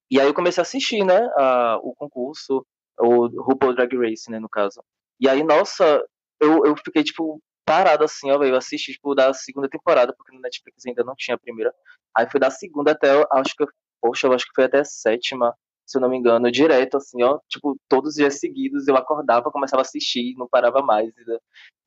E 0.09 0.19
aí 0.19 0.27
eu 0.27 0.33
comecei 0.33 0.61
a 0.61 0.63
assistir, 0.63 1.03
né, 1.05 1.17
a- 1.37 1.79
o 1.81 1.93
concurso, 1.95 2.65
o 2.99 3.27
RuPaul 3.43 3.73
Drag 3.75 3.95
Race, 3.97 4.29
né, 4.29 4.39
no 4.39 4.49
caso. 4.49 4.83
E 5.19 5.27
aí, 5.29 5.43
nossa, 5.43 6.01
eu, 6.41 6.65
eu 6.65 6.75
fiquei, 6.77 7.03
tipo, 7.03 7.41
parado 7.65 8.03
assim, 8.03 8.31
ó, 8.31 8.37
velho. 8.37 8.53
Eu 8.53 8.57
assisti, 8.57 8.93
tipo, 8.93 9.15
da 9.15 9.33
segunda 9.33 9.69
temporada, 9.69 10.13
porque 10.15 10.35
no 10.35 10.41
Netflix 10.41 10.85
ainda 10.85 11.03
não 11.03 11.15
tinha 11.15 11.35
a 11.35 11.39
primeira. 11.39 11.73
Aí 12.15 12.29
foi 12.29 12.39
da 12.39 12.49
segunda 12.49 12.91
até, 12.91 13.09
acho 13.31 13.55
que, 13.55 13.65
poxa, 14.01 14.27
eu 14.27 14.33
acho 14.33 14.45
que 14.45 14.53
foi 14.55 14.65
até 14.65 14.79
a 14.79 14.85
sétima, 14.85 15.55
se 15.85 15.97
eu 15.97 16.01
não 16.01 16.09
me 16.09 16.17
engano, 16.17 16.51
direto, 16.51 16.97
assim, 16.97 17.23
ó. 17.23 17.39
Tipo, 17.49 17.75
todos 17.89 18.11
os 18.11 18.15
dias 18.15 18.39
seguidos 18.39 18.87
eu 18.87 18.95
acordava, 18.95 19.51
começava 19.51 19.81
a 19.81 19.85
assistir, 19.85 20.35
não 20.37 20.47
parava 20.47 20.81
mais. 20.81 21.07
né? 21.15 21.37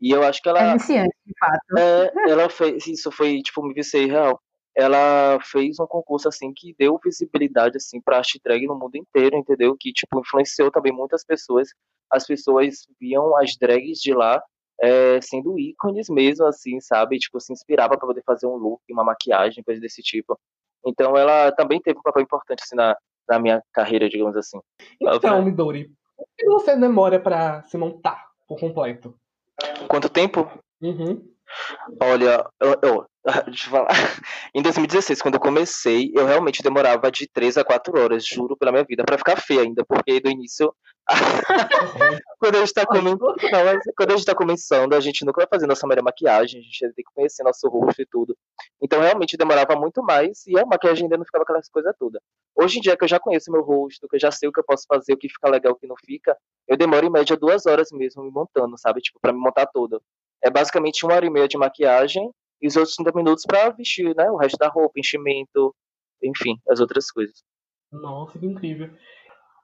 E 0.01 0.11
eu 0.11 0.23
acho 0.23 0.43
que 0.43 0.49
ela. 0.49 0.61
É 0.61 0.73
viciante, 0.75 1.17
de 1.25 1.33
fato. 1.39 1.79
É, 1.79 2.31
ela 2.31 2.49
fez, 2.51 2.87
isso 2.87 3.11
foi, 3.11 3.41
tipo, 3.43 3.63
me 3.63 3.75
viciei 3.75 4.07
real. 4.07 4.41
Ela 4.75 5.39
fez 5.43 5.81
um 5.81 5.87
concurso, 5.87 6.29
assim, 6.29 6.53
que 6.55 6.75
deu 6.79 7.01
visibilidade, 7.03 7.79
assim, 7.79 7.99
pra 7.99 8.21
drag 8.45 8.67
no 8.67 8.79
mundo 8.79 8.97
inteiro, 8.97 9.35
entendeu? 9.37 9.75
Que, 9.79 9.91
tipo, 9.91 10.21
influenciou 10.21 10.71
também 10.71 10.93
muitas 10.93 11.25
pessoas. 11.25 11.69
As 12.11 12.27
pessoas 12.27 12.87
viam 13.01 13.35
as 13.39 13.57
drags 13.57 14.01
de 14.01 14.13
lá 14.13 14.43
é, 14.81 15.21
sendo 15.21 15.59
ícones 15.59 16.09
mesmo, 16.09 16.47
assim, 16.47 16.81
sabe? 16.81 17.19
Tipo, 17.19 17.41
se 17.41 17.53
inspirava 17.53 17.97
pra 17.97 18.07
poder 18.07 18.23
fazer 18.25 18.47
um 18.47 18.57
look, 18.57 18.83
uma 18.91 19.05
maquiagem, 19.05 19.65
coisa 19.65 19.81
desse 19.81 20.03
tipo. 20.03 20.39
Então, 20.85 21.17
ela 21.17 21.51
também 21.53 21.81
teve 21.81 21.99
um 21.99 22.03
papel 22.03 22.23
importante, 22.23 22.63
assim, 22.63 22.77
na, 22.77 22.97
na 23.29 23.39
minha 23.39 23.63
carreira, 23.73 24.09
digamos 24.09 24.37
assim. 24.37 24.61
Então, 25.01 25.43
Midori, 25.43 25.91
o 26.17 26.25
que 26.37 26.47
você 26.47 26.77
demora 26.77 27.19
pra 27.19 27.63
se 27.65 27.77
montar 27.77 28.27
por 28.47 28.59
completo? 28.61 29.15
Quanto 29.89 30.09
tempo? 30.09 30.49
Uhum. 30.81 31.27
Olha, 32.01 32.45
eu, 32.61 32.77
eu- 32.83 33.07
deixa 33.47 33.67
eu 33.67 33.71
falar. 33.71 33.89
Em 34.55 34.63
2016, 34.63 35.21
quando 35.21 35.35
eu 35.35 35.41
comecei, 35.41 36.13
eu 36.15 36.25
realmente 36.27 36.63
demorava 36.63 37.11
de 37.11 37.29
3 37.29 37.57
a 37.57 37.65
4 37.65 37.99
horas, 38.01 38.25
juro 38.25 38.57
pela 38.57 38.71
minha 38.71 38.85
vida, 38.85 39.05
pra 39.05 39.19
ficar 39.19 39.37
feia 39.37 39.63
ainda, 39.63 39.85
porque 39.85 40.21
do 40.21 40.31
início. 40.31 40.73
quando 42.39 42.57
a 42.57 42.59
gente 42.61 42.73
tá 42.73 42.87
começando. 42.87 43.21
Não, 43.21 43.81
quando 43.97 44.11
a 44.11 44.17
gente 44.17 44.27
tá 44.27 44.35
começando, 44.35 44.95
a 44.95 45.01
gente 45.01 45.25
nunca 45.25 45.41
vai 45.41 45.49
fazer 45.49 45.67
nossa 45.67 45.87
melhor 45.87 46.03
maquiagem, 46.03 46.61
a 46.61 46.63
gente 46.63 46.79
tem 46.81 47.05
que 47.05 47.15
conhecer 47.15 47.43
nosso 47.43 47.69
rosto 47.69 48.01
e 48.03 48.07
tudo. 48.07 48.37
Então 48.81 49.01
realmente 49.01 49.37
demorava 49.37 49.77
muito 49.77 50.03
mais 50.03 50.47
e 50.47 50.59
a 50.59 50.65
maquiagem 50.65 51.05
ainda 51.05 51.17
não 51.17 51.25
ficava 51.25 51.43
aquelas 51.43 51.69
coisas 51.69 51.95
todas. 51.99 52.21
Hoje 52.57 52.79
em 52.79 52.81
dia 52.81 52.97
que 52.97 53.05
eu 53.05 53.09
já 53.09 53.21
conheço 53.21 53.53
meu 53.53 53.63
rosto, 53.63 54.09
que 54.09 54.17
eu 54.17 54.21
já 54.21 54.31
sei 54.33 54.49
o 54.49 54.53
que 54.53 54.59
eu 54.61 54.65
posso 54.65 54.85
fazer, 54.89 55.13
o 55.13 55.17
que 55.17 55.29
fica 55.29 55.49
legal, 55.49 55.73
o 55.73 55.77
que 55.77 55.87
não 55.87 55.97
fica, 56.05 56.37
eu 56.67 56.77
demoro 56.77 57.07
em 57.07 57.11
média 57.11 57.37
duas 57.37 57.67
horas 57.67 57.89
mesmo 57.93 58.25
me 58.25 58.31
montando, 58.31 58.77
sabe? 58.77 59.01
Tipo, 59.01 59.21
pra 59.21 59.33
me 59.33 59.39
montar 59.39 59.67
toda. 59.67 60.01
É 60.43 60.51
basicamente 60.51 61.05
uma 61.05 61.15
hora 61.15 61.27
e 61.27 61.31
meia 61.31 61.47
de 61.47 61.57
maquiagem 61.57 62.33
e 62.61 62.67
os 62.67 62.77
outros 62.77 62.95
30 62.97 63.13
minutos 63.13 63.45
pra 63.47 63.71
vestir, 63.71 64.15
né? 64.17 64.31
O 64.31 64.37
resto 64.37 64.57
da 64.59 64.69
roupa, 64.69 64.99
enchimento, 64.99 65.75
enfim, 66.23 66.57
as 66.69 66.81
outras 66.81 67.11
coisas. 67.11 67.43
Nossa, 67.93 68.39
que 68.39 68.47
incrível. 68.47 68.91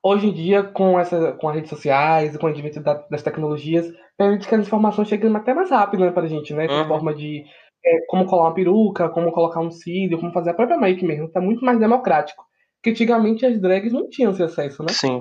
Hoje 0.04 0.26
em 0.28 0.32
dia, 0.32 0.64
com, 0.64 0.98
essa, 0.98 1.32
com 1.34 1.48
as 1.48 1.54
redes 1.54 1.70
sociais, 1.70 2.36
com 2.36 2.46
o 2.46 2.50
advento 2.50 2.80
da- 2.80 3.06
das 3.08 3.22
tecnologias, 3.22 3.86
permite 4.18 4.48
que 4.48 4.54
as 4.54 4.66
informações 4.66 5.08
cheguem 5.08 5.34
até 5.36 5.54
mais 5.54 5.70
rápido 5.70 6.00
né, 6.04 6.10
pra 6.10 6.26
gente, 6.26 6.52
né? 6.52 6.64
Essa 6.66 6.82
Uhum. 6.82 6.88
forma 6.88 7.14
de 7.14 7.44
é, 7.84 8.06
como 8.06 8.26
colar 8.26 8.44
uma 8.44 8.54
peruca, 8.54 9.08
como 9.08 9.32
colocar 9.32 9.60
um 9.60 9.70
cílio, 9.70 10.18
como 10.20 10.32
fazer 10.32 10.50
a 10.50 10.54
própria 10.54 10.78
make 10.78 11.04
mesmo. 11.04 11.28
Tá 11.30 11.40
muito 11.40 11.64
mais 11.64 11.78
democrático. 11.80 12.44
Porque 12.76 12.90
antigamente 12.90 13.44
as 13.46 13.60
drags 13.60 13.92
não 13.92 14.08
tinham 14.08 14.30
esse 14.32 14.42
acesso, 14.42 14.82
né? 14.84 14.88
Sim, 14.92 15.20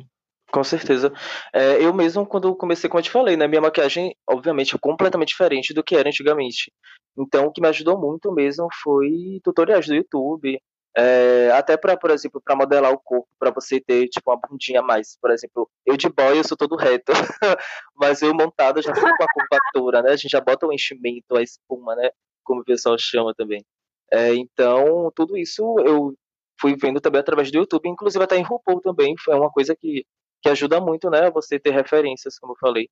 com 0.51 0.63
certeza. 0.63 1.11
É, 1.53 1.83
eu 1.83 1.93
mesmo, 1.93 2.25
quando 2.25 2.55
comecei, 2.55 2.89
como 2.89 2.99
eu 2.99 3.03
te 3.03 3.11
falei, 3.11 3.37
né? 3.37 3.47
Minha 3.47 3.61
maquiagem, 3.61 4.15
obviamente, 4.27 4.75
é 4.75 4.79
completamente 4.79 5.29
diferente 5.29 5.73
do 5.73 5.83
que 5.83 5.95
era 5.95 6.09
antigamente. 6.09 6.71
Então, 7.17 7.45
o 7.47 7.51
que 7.51 7.61
me 7.61 7.67
ajudou 7.69 7.99
muito 7.99 8.31
mesmo 8.31 8.67
foi 8.83 9.39
tutoriais 9.43 9.87
do 9.87 9.95
YouTube, 9.95 10.59
É, 10.95 11.49
até 11.53 11.77
para, 11.77 11.95
por 11.97 12.11
exemplo, 12.11 12.41
para 12.43 12.55
modelar 12.55 12.91
o 12.91 12.99
corpo, 12.99 13.27
para 13.39 13.49
você 13.51 13.79
ter 13.79 14.09
tipo 14.09 14.29
uma 14.31 14.37
bundinha 14.37 14.81
a 14.81 14.83
mais. 14.83 15.17
Por 15.21 15.31
exemplo, 15.31 15.69
eu 15.85 15.95
de 15.97 16.09
boy 16.09 16.37
eu 16.39 16.43
sou 16.43 16.57
todo 16.57 16.75
reto, 16.75 17.13
mas 17.95 18.21
eu 18.21 18.33
montado 18.35 18.81
já 18.81 18.93
fico 18.93 19.15
com 19.17 19.23
a 19.23 19.27
curvatura, 19.29 20.01
né? 20.03 20.11
A 20.11 20.17
gente 20.17 20.31
já 20.31 20.41
bota 20.41 20.67
o 20.67 20.73
enchimento, 20.73 21.37
a 21.37 21.41
espuma, 21.43 21.95
né? 21.95 22.09
Como 22.43 22.61
o 22.61 22.65
pessoal 22.65 22.97
chama 22.99 23.33
também. 23.35 23.63
É, 24.11 24.35
então, 24.35 25.11
tudo 25.15 25.37
isso 25.37 25.63
eu 25.79 26.13
fui 26.59 26.75
vendo 26.75 27.01
também 27.01 27.21
através 27.21 27.51
do 27.51 27.57
YouTube, 27.57 27.89
inclusive 27.89 28.23
até 28.23 28.37
em 28.37 28.43
RuPaul 28.43 28.81
também, 28.81 29.15
foi 29.17 29.35
uma 29.35 29.49
coisa 29.51 29.75
que, 29.75 30.05
que 30.41 30.49
ajuda 30.49 30.80
muito, 30.80 31.10
né? 31.10 31.30
Você 31.32 31.60
ter 31.60 31.71
referências, 31.71 32.38
como 32.39 32.54
eu 32.54 32.58
falei. 32.58 32.89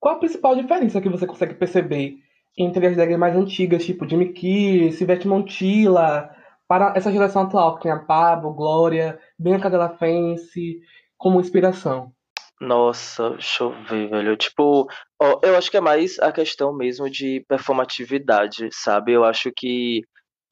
Qual 0.00 0.16
a 0.16 0.18
principal 0.18 0.56
diferença 0.56 1.00
que 1.00 1.08
você 1.08 1.26
consegue 1.26 1.54
perceber 1.54 2.16
entre 2.56 2.86
as 2.86 2.96
drags 2.96 3.18
mais 3.18 3.36
antigas, 3.36 3.84
tipo 3.84 4.08
Jimmy 4.08 4.32
Kiss, 4.32 4.98
Sivete 4.98 5.26
Montilla, 5.26 6.30
para 6.68 6.92
essa 6.96 7.12
geração 7.12 7.42
atual, 7.42 7.76
que 7.76 7.82
tem 7.82 7.92
a 7.92 7.98
Pablo, 7.98 8.52
Glória, 8.52 9.18
Bianca 9.38 9.70
Della 9.70 9.96
Fence, 9.96 10.80
como 11.16 11.40
inspiração? 11.40 12.12
Nossa, 12.60 13.30
deixa 13.30 13.64
eu 13.64 13.72
ver, 13.84 14.08
velho. 14.08 14.36
Tipo, 14.36 14.86
ó, 15.20 15.40
eu 15.42 15.56
acho 15.56 15.70
que 15.70 15.76
é 15.76 15.80
mais 15.80 16.18
a 16.20 16.30
questão 16.30 16.72
mesmo 16.72 17.10
de 17.10 17.44
performatividade, 17.48 18.68
sabe? 18.72 19.12
Eu 19.12 19.24
acho 19.24 19.50
que, 19.54 20.02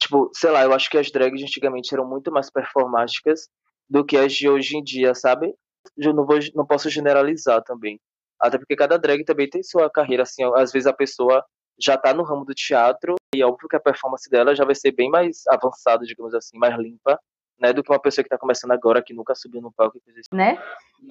tipo, 0.01 0.29
sei 0.33 0.51
lá, 0.51 0.63
eu 0.63 0.73
acho 0.73 0.91
que 0.91 0.99
as 0.99 1.11
drags 1.11 1.43
antigamente 1.43 1.95
eram 1.95 2.09
muito 2.09 2.33
mais 2.33 2.51
performáticas 2.51 3.49
do 3.89 4.05
que 4.05 4.17
as 4.17 4.33
de 4.33 4.49
hoje 4.49 4.77
em 4.77 4.83
dia, 4.83 5.15
sabe? 5.15 5.55
Eu 5.97 6.13
não, 6.13 6.27
vou, 6.27 6.39
não 6.55 6.67
posso 6.67 6.89
generalizar 6.91 7.63
também. 7.63 8.01
Até 8.41 8.59
porque 8.59 8.77
cada 8.77 8.99
drag 8.99 9.25
também 9.25 9.49
tem 9.49 9.63
sua 9.63 9.91
carreira, 9.91 10.23
assim, 10.23 10.43
às 10.57 10.73
vezes 10.73 10.87
a 10.87 10.93
pessoa 10.93 11.45
já 11.79 11.97
tá 11.97 12.13
no 12.13 12.23
ramo 12.23 12.45
do 12.45 12.55
teatro 12.55 13.15
e 13.35 13.43
é 13.43 13.47
óbvio 13.47 13.69
que 13.69 13.77
a 13.77 13.81
performance 13.81 14.29
dela 14.29 14.55
já 14.55 14.65
vai 14.65 14.75
ser 14.75 14.93
bem 14.93 15.11
mais 15.11 15.43
avançada, 15.49 16.05
digamos 16.05 16.35
assim, 16.35 16.59
mais 16.59 16.77
limpa, 16.79 17.19
né, 17.59 17.73
do 17.73 17.83
que 17.83 17.93
uma 17.93 18.01
pessoa 18.01 18.23
que 18.23 18.29
está 18.29 18.39
começando 18.39 18.73
agora, 18.73 19.03
que 19.03 19.15
nunca 19.15 19.35
subiu 19.35 19.61
no 19.61 19.73
palco. 19.73 20.01
Né? 20.33 20.59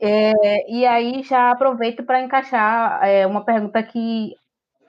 É, 0.01 0.71
e 0.71 0.85
aí 0.85 1.23
já 1.23 1.51
aproveito 1.51 2.03
para 2.03 2.21
encaixar 2.21 3.03
é, 3.03 3.25
uma 3.25 3.45
pergunta 3.45 3.81
que 3.83 4.35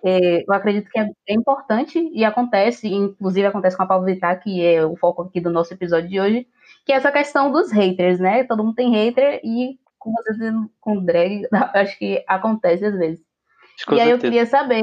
é, 0.05 0.43
eu 0.47 0.53
acredito 0.53 0.89
que 0.91 0.99
é, 0.99 1.11
é, 1.29 1.35
importante 1.35 1.99
e 2.13 2.25
acontece, 2.25 2.89
inclusive 2.89 3.47
acontece 3.47 3.77
com 3.77 3.83
a 3.83 3.87
Paulo 3.87 4.05
Vittar, 4.05 4.41
que 4.43 4.65
é 4.65 4.85
o 4.85 4.97
foco 4.97 5.23
aqui 5.23 5.41
do 5.41 5.51
nosso 5.51 5.73
episódio 5.75 6.09
de 6.09 6.21
hoje, 6.21 6.47
que 6.85 6.93
é 6.93 6.97
essa 6.97 7.13
questão 7.13 7.53
dos 7.53 7.71
haters, 7.71 8.19
né? 8.19 8.45
Todo 8.45 8.65
mundo 8.65 8.75
tem 8.75 8.91
hater 8.91 9.41
e 9.45 9.79
com 9.99 10.13
vocês 10.13 10.39
com 10.81 11.05
drag, 11.05 11.47
acho 11.75 11.99
que 11.99 12.25
acontece 12.27 12.85
às 12.85 12.97
vezes. 12.97 13.21
Com 13.87 13.95
e 13.95 13.97
certeza. 13.97 14.03
aí 14.03 14.11
eu 14.11 14.19
queria 14.19 14.47
saber, 14.47 14.83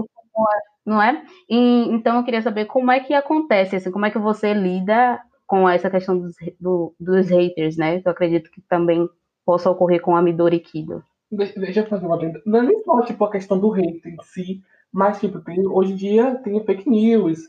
não 0.86 1.02
é? 1.02 1.24
E, 1.50 1.88
então 1.90 2.18
eu 2.18 2.24
queria 2.24 2.42
saber 2.42 2.66
como 2.66 2.92
é 2.92 3.00
que 3.00 3.14
acontece, 3.14 3.76
assim, 3.76 3.92
como 3.92 4.06
é 4.06 4.12
que 4.12 4.20
você 4.20 4.54
lida 4.54 5.20
com 5.46 5.68
essa 5.68 5.90
questão 5.90 6.18
dos, 6.18 6.36
do, 6.60 6.94
dos 7.00 7.30
haters, 7.30 7.78
né? 7.78 8.02
Que 8.02 8.08
eu 8.08 8.12
acredito 8.12 8.52
que 8.52 8.62
também 8.62 9.10
possa 9.46 9.70
ocorrer 9.70 10.02
com 10.02 10.16
a 10.16 10.22
Midori 10.22 10.60
Kido. 10.60 11.04
Deixa 11.32 11.82
eu 11.82 11.88
fazer 11.88 12.06
uma 12.06 12.18
pergunta. 12.18 12.42
Não 12.46 12.60
é 12.60 12.64
nem 12.64 12.84
só 12.84 13.02
tipo, 13.02 13.24
a 13.26 13.32
questão 13.32 13.60
do 13.60 13.70
hater 13.70 14.14
em 14.14 14.18
si, 14.24 14.62
mas 14.94 15.20
tipo, 15.20 15.40
tem, 15.42 15.68
hoje 15.68 15.94
em 15.94 15.96
dia 15.96 16.36
tem 16.44 16.64
fake 16.64 16.90
news, 16.90 17.40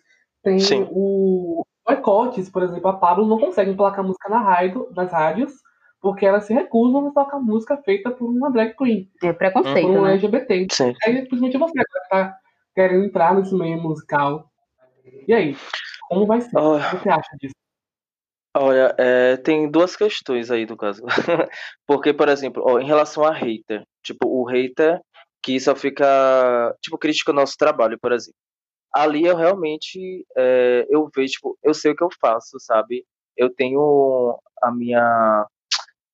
tem 0.43 0.59
Sim. 0.59 0.87
o 0.91 1.65
boicotes, 1.87 2.51
por 2.51 2.63
exemplo, 2.63 2.89
a 2.89 2.97
Pablo 2.97 3.27
não 3.27 3.39
consegue 3.39 3.71
emplacar 3.71 4.05
música 4.05 4.29
na 4.29 4.41
rádio, 4.41 4.89
nas 4.95 5.11
rádios 5.11 5.53
porque 6.01 6.25
elas 6.25 6.45
se 6.45 6.55
recusam 6.55 7.09
a 7.09 7.13
tocar 7.13 7.41
música 7.41 7.77
feita 7.79 8.11
por 8.11 8.29
uma 8.29 8.51
drag 8.51 8.75
queen. 8.77 9.11
É 9.23 9.33
preconceito, 9.33 9.87
por 9.87 9.99
um 9.99 10.05
né? 10.05 10.13
LGBT. 10.13 10.67
Sim. 10.71 10.95
Aí, 11.05 11.23
simplesmente 11.23 11.59
você 11.59 11.73
que 11.73 12.09
tá 12.09 12.39
querendo 12.75 13.05
entrar 13.05 13.35
nesse 13.35 13.55
meio 13.55 13.81
musical. 13.81 14.49
E 15.27 15.35
aí? 15.35 15.57
Como 16.09 16.27
vai 16.27 16.41
ser? 16.41 16.57
Oh. 16.57 16.77
O 16.77 16.91
que 16.91 16.97
você 16.99 17.11
acha 17.11 17.37
disso? 17.41 17.55
Olha, 18.57 18.95
é, 18.99 19.37
tem 19.37 19.71
duas 19.71 19.95
questões 19.95 20.51
aí 20.51 20.65
do 20.65 20.77
caso. 20.77 21.03
Porque, 21.87 22.13
por 22.13 22.29
exemplo, 22.29 22.63
ó, 22.67 22.79
em 22.79 22.87
relação 22.87 23.25
a 23.25 23.33
hater, 23.33 23.83
tipo, 24.03 24.27
o 24.27 24.45
hater 24.45 25.01
que 25.43 25.59
só 25.61 25.75
fica, 25.77 26.77
tipo, 26.81 26.99
critica 26.99 27.31
o 27.33 27.35
nosso 27.35 27.57
trabalho, 27.57 27.99
por 27.99 28.13
exemplo. 28.13 28.39
Ali 28.93 29.25
eu 29.27 29.37
realmente, 29.37 30.27
é, 30.37 30.87
eu 30.91 31.11
vejo, 31.15 31.35
tipo, 31.35 31.59
eu 31.63 31.75
sei 31.75 31.93
o 31.93 31.97
que 31.97 32.05
eu 32.05 32.09
faço, 32.21 32.59
sabe? 32.61 33.07
Eu 33.37 33.51
tenho 33.55 34.39
a 34.63 34.73
minha, 34.73 35.47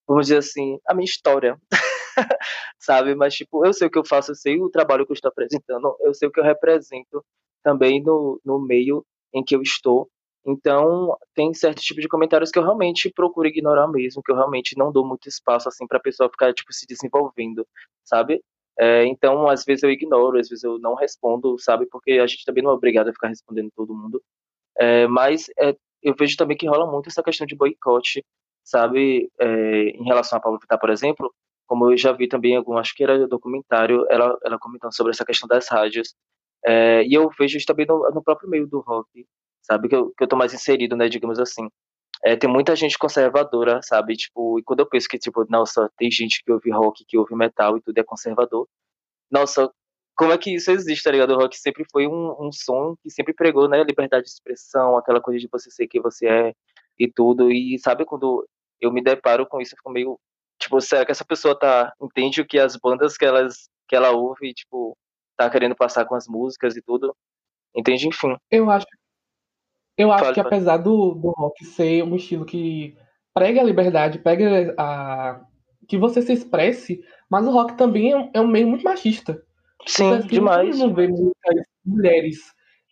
vamos 0.06 0.26
dizer 0.26 0.38
assim, 0.38 0.78
a 0.88 0.94
minha 0.94 1.04
história, 1.04 1.58
sabe? 2.78 3.14
Mas, 3.14 3.34
tipo, 3.34 3.64
eu 3.66 3.72
sei 3.72 3.88
o 3.88 3.90
que 3.90 3.98
eu 3.98 4.04
faço, 4.04 4.32
eu 4.32 4.37
sei 4.37 4.60
o 4.60 4.70
trabalho 4.70 5.06
que 5.06 5.12
eu 5.12 5.14
estou 5.14 5.30
apresentando, 5.30 5.96
eu 6.00 6.14
sei 6.14 6.28
o 6.28 6.32
que 6.32 6.40
eu 6.40 6.44
represento 6.44 7.24
também 7.62 8.02
no, 8.02 8.40
no 8.44 8.60
meio 8.60 9.04
em 9.32 9.42
que 9.44 9.56
eu 9.56 9.62
estou. 9.62 10.08
Então, 10.46 11.16
tem 11.34 11.54
certo 11.54 11.80
tipo 11.80 12.00
de 12.00 12.08
comentários 12.08 12.50
que 12.50 12.58
eu 12.58 12.62
realmente 12.62 13.10
procuro 13.10 13.48
ignorar 13.48 13.88
mesmo, 13.88 14.22
que 14.22 14.30
eu 14.30 14.37
realmente 14.37 14.76
não 14.76 14.92
dou 14.92 15.06
muito 15.06 15.28
espaço, 15.28 15.68
assim, 15.68 15.87
pra 15.87 15.98
pessoa 15.98 16.28
ficar, 16.28 16.52
tipo, 16.52 16.72
se 16.72 16.87
desenvolvendo, 16.87 17.66
sabe? 18.04 18.42
É, 18.78 19.06
então, 19.06 19.48
às 19.48 19.64
vezes 19.64 19.82
eu 19.82 19.90
ignoro, 19.90 20.38
às 20.38 20.48
vezes 20.48 20.64
eu 20.64 20.78
não 20.78 20.94
respondo, 20.94 21.58
sabe? 21.58 21.87
Porque 21.87 22.12
a 22.12 22.26
gente 22.26 22.44
também 22.44 22.62
não 22.62 22.70
é 22.70 22.74
obrigado 22.74 23.08
a 23.08 23.12
ficar 23.12 23.28
respondendo 23.28 23.70
todo 23.76 23.94
mundo. 23.94 24.22
É, 24.78 25.06
mas 25.06 25.46
é, 25.58 25.76
eu 26.02 26.14
vejo 26.18 26.37
também 26.37 26.56
que 26.56 26.68
rola 26.68 26.90
muito 26.90 27.08
essa 27.08 27.22
questão 27.22 27.46
de 27.46 27.56
boicote, 27.56 28.24
sabe? 28.64 29.30
É, 29.40 29.46
em 29.90 30.04
relação 30.04 30.38
a 30.38 30.40
Pablo 30.40 30.58
Vittar, 30.60 30.78
por 30.80 30.90
exemplo, 30.90 31.32
como 31.66 31.90
eu 31.90 31.96
já 31.96 32.12
vi 32.12 32.28
também 32.28 32.56
algum, 32.56 32.76
acho 32.78 32.94
que 32.94 33.04
era 33.04 33.26
documentário, 33.28 34.06
ela, 34.10 34.38
ela 34.44 34.58
comentando 34.58 34.94
sobre 34.94 35.12
essa 35.12 35.24
questão 35.24 35.48
das 35.48 35.68
rádios. 35.68 36.14
É, 36.64 37.04
e 37.04 37.14
eu 37.14 37.30
vejo 37.38 37.56
isso 37.56 37.66
também 37.66 37.87
no, 37.87 38.10
no, 38.10 38.22
próprio 38.22 38.48
meio 38.48 38.66
do 38.66 38.80
rock, 38.80 39.26
sabe? 39.62 39.88
Que 39.88 39.96
eu, 39.96 40.12
que 40.16 40.24
eu 40.24 40.28
tô 40.28 40.37
mais 40.37 40.54
inserido, 40.54 40.96
né, 40.96 41.08
digamos 41.08 41.38
assim. 41.38 41.68
É, 42.24 42.37
tem 42.37 42.48
muita 42.50 42.74
gente 42.74 42.98
conservadora, 42.98 43.80
sabe? 43.82 44.16
Tipo, 44.16 44.58
e 44.58 44.62
quando 44.62 44.80
eu 44.80 44.88
penso 44.88 45.08
que, 45.08 45.18
tipo, 45.18 45.44
nossa, 45.50 45.90
tem 45.98 46.10
gente 46.10 46.42
que 46.42 46.50
ouve 46.50 46.70
rock, 46.70 47.04
que 47.06 47.18
ouve 47.18 47.34
metal 47.34 47.76
e 47.76 47.82
tudo 47.82 47.98
é 47.98 48.04
conservador. 48.04 48.66
Nossa, 49.30 49.70
como 50.16 50.32
é 50.32 50.38
que 50.38 50.54
isso 50.54 50.70
existe, 50.70 51.04
tá 51.04 51.10
ligado? 51.10 51.34
O 51.34 51.38
rock 51.38 51.56
sempre 51.58 51.84
foi 51.92 52.06
um, 52.06 52.34
um 52.40 52.50
som 52.52 52.96
que 53.02 53.10
sempre 53.10 53.34
pregou, 53.34 53.68
né? 53.68 53.82
Liberdade 53.84 54.24
de 54.24 54.30
expressão, 54.30 54.96
aquela 54.96 55.20
coisa 55.20 55.38
de 55.38 55.48
você 55.50 55.70
ser 55.70 55.87
quem 55.87 56.00
você 56.00 56.26
é 56.26 56.54
e 56.98 57.10
tudo. 57.10 57.50
E 57.50 57.78
sabe 57.78 58.04
quando 58.06 58.48
eu 58.80 58.92
me 58.92 59.02
deparo 59.02 59.46
com 59.46 59.60
isso, 59.60 59.74
eu 59.74 59.78
fico 59.78 59.90
meio, 59.90 60.18
Tipo, 60.58 60.80
será 60.80 61.04
que 61.04 61.12
essa 61.12 61.24
pessoa 61.24 61.58
tá 61.58 61.92
entende 62.00 62.40
o 62.40 62.46
que 62.46 62.58
as 62.58 62.76
bandas 62.76 63.16
que 63.16 63.24
elas 63.24 63.68
que 63.87 63.94
ela 63.94 64.12
ouve, 64.12 64.54
tipo, 64.54 64.96
tá 65.37 65.50
querendo 65.50 65.76
passar 65.76 66.06
com 66.06 66.14
as 66.14 66.26
músicas 66.26 66.74
e 66.74 66.80
tudo? 66.80 67.14
Entende, 67.76 68.08
enfim. 68.08 68.34
Eu 68.50 68.70
acho 68.70 68.87
eu 69.96 70.12
acho 70.12 70.33
que 70.33 70.40
apesar 70.40 70.78
do, 70.78 71.14
do 71.14 71.30
rock 71.30 71.64
ser 71.64 72.02
um 72.02 72.16
estilo 72.16 72.44
que 72.44 72.96
prega 73.33 73.61
a 73.61 73.64
liberdade, 73.64 74.18
prega 74.18 74.74
a 74.78 75.40
que 75.87 75.98
você 75.98 76.22
se 76.22 76.33
expresse, 76.33 77.02
mas 77.30 77.46
o 77.46 77.50
rock 77.50 77.76
também 77.76 78.12
é 78.12 78.16
um, 78.16 78.30
é 78.35 78.40
um 78.40 78.46
meio 78.46 78.66
muito 78.66 78.85
machista. 78.85 79.42
Sim, 79.87 80.20
demais. 80.22 80.78
não 80.78 80.94
vê 80.94 81.09
muitas 81.09 81.66
mulheres 81.85 82.38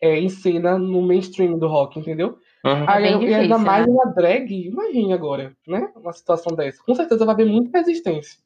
é, 0.01 0.19
em 0.19 0.29
cena 0.29 0.77
no 0.77 1.01
mainstream 1.01 1.57
do 1.57 1.67
rock, 1.67 1.99
entendeu? 1.99 2.37
Uhum. 2.63 2.85
Aí, 2.87 3.05
é 3.05 3.17
e 3.17 3.33
ainda 3.33 3.57
mais 3.57 3.85
né? 3.85 3.91
uma 3.91 4.05
drag, 4.05 4.51
imagine 4.67 5.13
agora, 5.13 5.55
né? 5.67 5.91
Uma 5.95 6.13
situação 6.13 6.55
dessa. 6.55 6.81
Com 6.83 6.93
certeza 6.93 7.25
vai 7.25 7.33
haver 7.33 7.47
muita 7.47 7.79
resistência. 7.79 8.37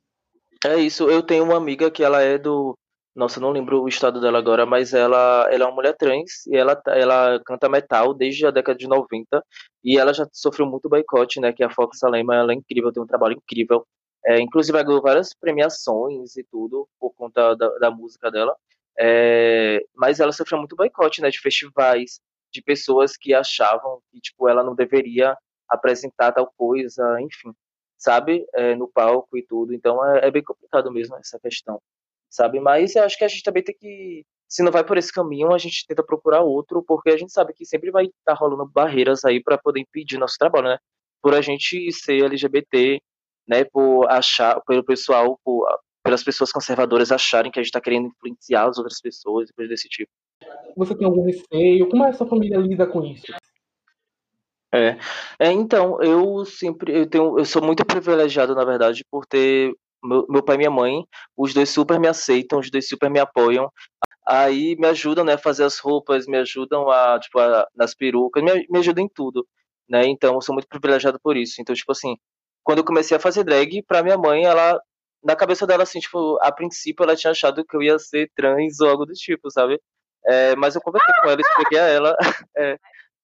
É 0.65 0.77
isso, 0.77 1.09
eu 1.09 1.21
tenho 1.21 1.43
uma 1.43 1.57
amiga 1.57 1.91
que 1.91 2.03
ela 2.03 2.21
é 2.21 2.37
do. 2.37 2.75
Nossa, 3.17 3.39
não 3.39 3.49
lembro 3.49 3.81
o 3.81 3.87
estado 3.87 4.21
dela 4.21 4.37
agora, 4.37 4.63
mas 4.63 4.93
ela, 4.93 5.49
ela 5.51 5.63
é 5.63 5.67
uma 5.67 5.73
mulher 5.73 5.97
trans 5.97 6.45
e 6.45 6.55
ela, 6.55 6.79
ela 6.85 7.41
canta 7.43 7.67
metal 7.67 8.13
desde 8.13 8.45
a 8.45 8.51
década 8.51 8.77
de 8.77 8.87
90 8.87 9.43
e 9.83 9.97
ela 9.97 10.13
já 10.13 10.27
sofreu 10.31 10.67
muito 10.67 10.87
boicote, 10.87 11.39
né? 11.39 11.51
Que 11.51 11.63
a 11.63 11.69
Fox 11.71 11.97
Salema, 11.97 12.35
ela 12.35 12.51
é 12.53 12.55
incrível, 12.55 12.91
tem 12.93 13.01
um 13.01 13.07
trabalho 13.07 13.33
incrível. 13.33 13.87
É, 14.23 14.39
inclusive, 14.39 14.77
ela 14.77 14.85
ganhou 14.85 15.01
várias 15.01 15.33
premiações 15.33 16.37
e 16.37 16.43
tudo 16.43 16.87
por 16.99 17.11
conta 17.15 17.55
da, 17.55 17.69
da 17.79 17.89
música 17.89 18.29
dela. 18.29 18.55
É, 18.99 19.83
mas 19.95 20.19
ela 20.19 20.31
sofreu 20.31 20.59
muito 20.59 20.75
boicote, 20.75 21.19
né? 21.19 21.31
De 21.31 21.39
festivais, 21.39 22.21
de 22.53 22.61
pessoas 22.61 23.17
que 23.17 23.33
achavam 23.33 23.99
que 24.11 24.21
tipo 24.21 24.47
ela 24.47 24.63
não 24.63 24.75
deveria 24.75 25.35
apresentar 25.67 26.33
tal 26.33 26.53
coisa, 26.55 27.19
enfim, 27.19 27.51
sabe, 27.97 28.45
é, 28.53 28.75
no 28.75 28.87
palco 28.87 29.35
e 29.35 29.43
tudo. 29.43 29.73
Então 29.73 30.05
é, 30.05 30.27
é, 30.27 30.31
bem 30.31 30.43
complicado 30.43 30.91
mesmo 30.91 31.15
essa 31.15 31.39
questão, 31.39 31.81
sabe. 32.29 32.59
Mas 32.59 32.95
eu 32.95 33.03
acho 33.03 33.17
que 33.17 33.23
a 33.23 33.27
gente 33.27 33.43
também 33.43 33.63
tem 33.63 33.75
que, 33.77 34.25
se 34.47 34.63
não 34.63 34.71
vai 34.71 34.83
por 34.83 34.97
esse 34.97 35.11
caminho, 35.11 35.53
a 35.53 35.57
gente 35.57 35.85
tenta 35.87 36.03
procurar 36.03 36.41
outro, 36.41 36.83
porque 36.83 37.09
a 37.09 37.17
gente 37.17 37.31
sabe 37.31 37.53
que 37.53 37.65
sempre 37.65 37.91
vai 37.91 38.05
estar 38.05 38.15
tá 38.25 38.33
rolando 38.33 38.65
barreiras 38.65 39.25
aí 39.25 39.41
para 39.41 39.57
poder 39.57 39.79
impedir 39.81 40.17
nosso 40.17 40.37
trabalho, 40.37 40.69
né? 40.69 40.77
Por 41.21 41.33
a 41.33 41.41
gente 41.41 41.91
ser 41.91 42.23
LGBT, 42.23 43.01
né? 43.47 43.63
Por 43.65 44.09
achar, 44.09 44.61
pelo 44.61 44.83
pessoal, 44.83 45.39
por, 45.43 45.67
pelas 46.03 46.23
pessoas 46.23 46.51
conservadoras 46.51 47.11
acharem 47.11 47.51
que 47.51 47.59
a 47.59 47.61
gente 47.61 47.69
está 47.69 47.81
querendo 47.81 48.07
influenciar 48.07 48.69
as 48.69 48.77
outras 48.77 49.01
pessoas 49.01 49.49
e 49.49 49.53
coisas 49.53 49.69
desse 49.69 49.89
tipo. 49.89 50.11
Você 50.75 50.95
tem 50.95 51.05
algum 51.05 51.25
receio? 51.25 51.89
Como 51.89 52.05
é 52.05 52.09
a 52.09 52.13
sua 52.13 52.27
família 52.27 52.57
lida 52.57 52.87
com 52.87 53.03
isso? 53.03 53.33
É. 54.73 54.97
é, 55.39 55.51
então, 55.51 56.01
eu 56.01 56.45
sempre, 56.45 56.93
eu 56.93 57.09
tenho, 57.09 57.39
eu 57.39 57.45
sou 57.45 57.61
muito 57.61 57.85
privilegiado, 57.85 58.53
na 58.53 58.65
verdade, 58.65 59.03
por 59.09 59.25
ter 59.25 59.73
meu, 60.03 60.25
meu 60.29 60.43
pai 60.43 60.55
e 60.55 60.57
minha 60.59 60.71
mãe, 60.71 61.05
os 61.35 61.53
dois 61.53 61.69
super 61.69 61.99
me 61.99 62.07
aceitam, 62.07 62.59
os 62.59 62.69
dois 62.71 62.87
super 62.87 63.09
me 63.09 63.19
apoiam, 63.19 63.71
aí 64.27 64.75
me 64.77 64.87
ajudam, 64.87 65.23
né, 65.25 65.33
a 65.33 65.37
fazer 65.37 65.63
as 65.65 65.79
roupas, 65.79 66.27
me 66.27 66.37
ajudam 66.37 66.89
a, 66.89 67.19
tipo, 67.19 67.39
a, 67.39 67.67
nas 67.75 67.95
perucas, 67.95 68.43
me, 68.43 68.67
me 68.69 68.79
ajudam 68.79 69.03
em 69.05 69.09
tudo. 69.09 69.47
né? 69.89 70.05
Então 70.07 70.35
eu 70.35 70.41
sou 70.41 70.53
muito 70.53 70.67
privilegiado 70.67 71.19
por 71.21 71.37
isso. 71.37 71.61
Então, 71.61 71.75
tipo 71.75 71.91
assim, 71.91 72.15
quando 72.63 72.79
eu 72.79 72.85
comecei 72.85 73.15
a 73.17 73.19
fazer 73.19 73.43
drag, 73.43 73.83
pra 73.83 74.03
minha 74.03 74.17
mãe, 74.17 74.45
ela 74.45 74.79
na 75.23 75.35
cabeça 75.35 75.67
dela, 75.67 75.83
assim, 75.83 75.99
tipo, 75.99 76.37
a 76.41 76.51
princípio 76.51 77.03
ela 77.03 77.15
tinha 77.15 77.31
achado 77.31 77.65
que 77.65 77.75
eu 77.75 77.81
ia 77.83 77.99
ser 77.99 78.31
trans 78.35 78.79
ou 78.81 78.89
algo 78.89 79.05
do 79.05 79.13
tipo, 79.13 79.49
sabe? 79.51 79.79
É, 80.27 80.55
mas 80.55 80.75
eu 80.75 80.81
conversei 80.81 81.13
com 81.21 81.29
ela, 81.29 81.41
expliquei 81.41 81.79
a 81.79 81.87
ela, 81.87 82.15
é, 82.57 82.77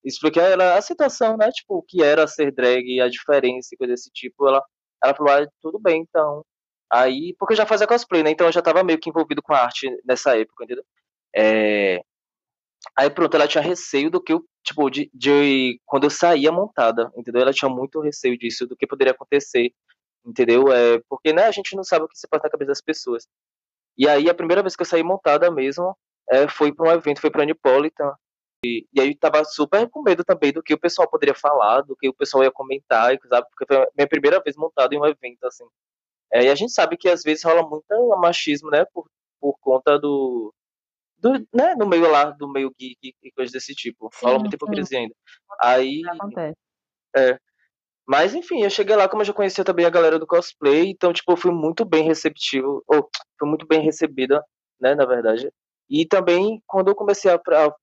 expliquei 0.03 0.41
a 0.43 0.47
ela 0.49 0.75
a 0.77 0.81
situação, 0.81 1.37
né? 1.37 1.49
Tipo, 1.51 1.77
o 1.77 1.83
que 1.83 2.03
era 2.03 2.27
ser 2.27 2.51
drag, 2.53 2.99
a 3.01 3.09
diferença 3.09 3.69
e 3.73 3.77
coisa 3.77 3.93
desse 3.93 4.09
tipo. 4.11 4.47
Ela, 4.47 4.63
ela 5.03 5.15
falou, 5.15 5.33
ah, 5.33 5.47
tudo 5.61 5.79
bem, 5.79 6.01
então. 6.01 6.43
Aí, 6.93 7.35
porque 7.39 7.53
eu 7.53 7.57
já 7.57 7.65
fazia 7.65 7.87
cosplay, 7.87 8.21
né? 8.21 8.29
Então 8.29 8.45
eu 8.47 8.51
já 8.53 8.61
tava 8.61 8.83
meio 8.83 8.99
que 8.99 9.09
envolvido 9.09 9.41
com 9.41 9.51
arte 9.53 9.89
nessa 10.05 10.37
época, 10.37 10.63
entendeu? 10.63 10.85
É... 11.35 12.03
Aí 12.95 13.09
pronto, 13.09 13.35
ela 13.35 13.47
tinha 13.47 13.63
receio 13.63 14.11
do 14.11 14.21
que 14.21 14.33
eu, 14.33 14.45
tipo, 14.63 14.89
de, 14.91 15.09
de 15.13 15.79
quando 15.85 16.03
eu 16.05 16.09
saía 16.11 16.51
montada, 16.51 17.11
entendeu? 17.17 17.41
Ela 17.41 17.53
tinha 17.53 17.69
muito 17.69 17.99
receio 17.99 18.37
disso, 18.37 18.67
do 18.67 18.75
que 18.77 18.85
poderia 18.85 19.11
acontecer, 19.11 19.73
entendeu? 20.25 20.71
É, 20.71 20.99
porque, 21.09 21.33
né, 21.33 21.45
a 21.45 21.51
gente 21.51 21.75
não 21.75 21.83
sabe 21.83 22.05
o 22.05 22.07
que 22.07 22.17
se 22.17 22.27
passa 22.27 22.43
na 22.45 22.51
cabeça 22.51 22.69
das 22.69 22.81
pessoas. 22.81 23.27
E 23.97 24.07
aí, 24.07 24.29
a 24.29 24.35
primeira 24.35 24.61
vez 24.61 24.75
que 24.75 24.83
eu 24.83 24.85
saí 24.85 25.03
montada 25.03 25.49
mesmo, 25.51 25.97
é, 26.29 26.47
foi 26.47 26.73
para 26.73 26.89
um 26.89 26.91
evento, 26.93 27.21
foi 27.21 27.31
para 27.31 27.43
Anipolitan, 27.43 28.13
e, 28.65 28.87
e 28.93 29.01
aí 29.01 29.09
eu 29.09 29.17
tava 29.19 29.43
super 29.45 29.89
com 29.89 30.03
medo 30.03 30.23
também 30.23 30.53
do 30.53 30.63
que 30.63 30.73
o 30.73 30.79
pessoal 30.79 31.09
poderia 31.09 31.35
falar, 31.35 31.81
do 31.81 31.95
que 31.95 32.07
o 32.09 32.13
pessoal 32.13 32.43
ia 32.43 32.51
comentar, 32.51 33.17
sabe? 33.27 33.47
Porque 33.49 33.65
foi 33.67 33.83
a 33.83 33.87
minha 33.97 34.07
primeira 34.07 34.41
vez 34.41 34.55
montada 34.55 34.93
em 34.95 34.99
um 34.99 35.05
evento, 35.05 35.43
assim. 35.45 35.65
É, 36.33 36.45
e 36.45 36.49
a 36.49 36.55
gente 36.55 36.73
sabe 36.73 36.97
que 36.97 37.07
às 37.07 37.21
vezes 37.21 37.43
rola 37.43 37.61
muito 37.67 37.85
machismo, 38.17 38.69
né, 38.71 38.85
por, 38.91 39.07
por 39.39 39.55
conta 39.59 39.99
do, 39.99 40.53
do, 41.17 41.33
né, 41.53 41.75
no 41.75 41.85
meio 41.85 42.09
lá, 42.09 42.31
do 42.31 42.51
meio 42.51 42.73
geek 42.77 43.13
e 43.21 43.31
coisas 43.31 43.51
desse 43.51 43.75
tipo. 43.75 44.09
Sim, 44.13 44.25
rola 44.25 44.39
muita 44.39 44.55
hipocrisia 44.55 44.99
ainda. 44.99 45.15
Aí, 45.61 46.01
Acontece. 46.07 46.57
é, 47.15 47.37
mas 48.07 48.33
enfim, 48.33 48.63
eu 48.63 48.69
cheguei 48.69 48.95
lá, 48.95 49.07
como 49.07 49.21
eu 49.21 49.25
já 49.25 49.33
conhecia 49.33 49.63
também 49.63 49.85
a 49.85 49.89
galera 49.89 50.19
do 50.19 50.27
cosplay, 50.27 50.89
então, 50.89 51.13
tipo, 51.13 51.31
eu 51.31 51.37
fui 51.37 51.51
muito 51.51 51.85
bem 51.85 52.03
receptivo, 52.03 52.83
ou 52.87 53.09
fui 53.39 53.47
muito 53.47 53.65
bem 53.65 53.81
recebida, 53.81 54.43
né, 54.79 54.95
na 54.95 55.05
verdade. 55.05 55.49
E 55.89 56.05
também, 56.05 56.61
quando 56.65 56.89
eu 56.89 56.95
comecei 56.95 57.31
a, 57.31 57.35
a 57.35 57.75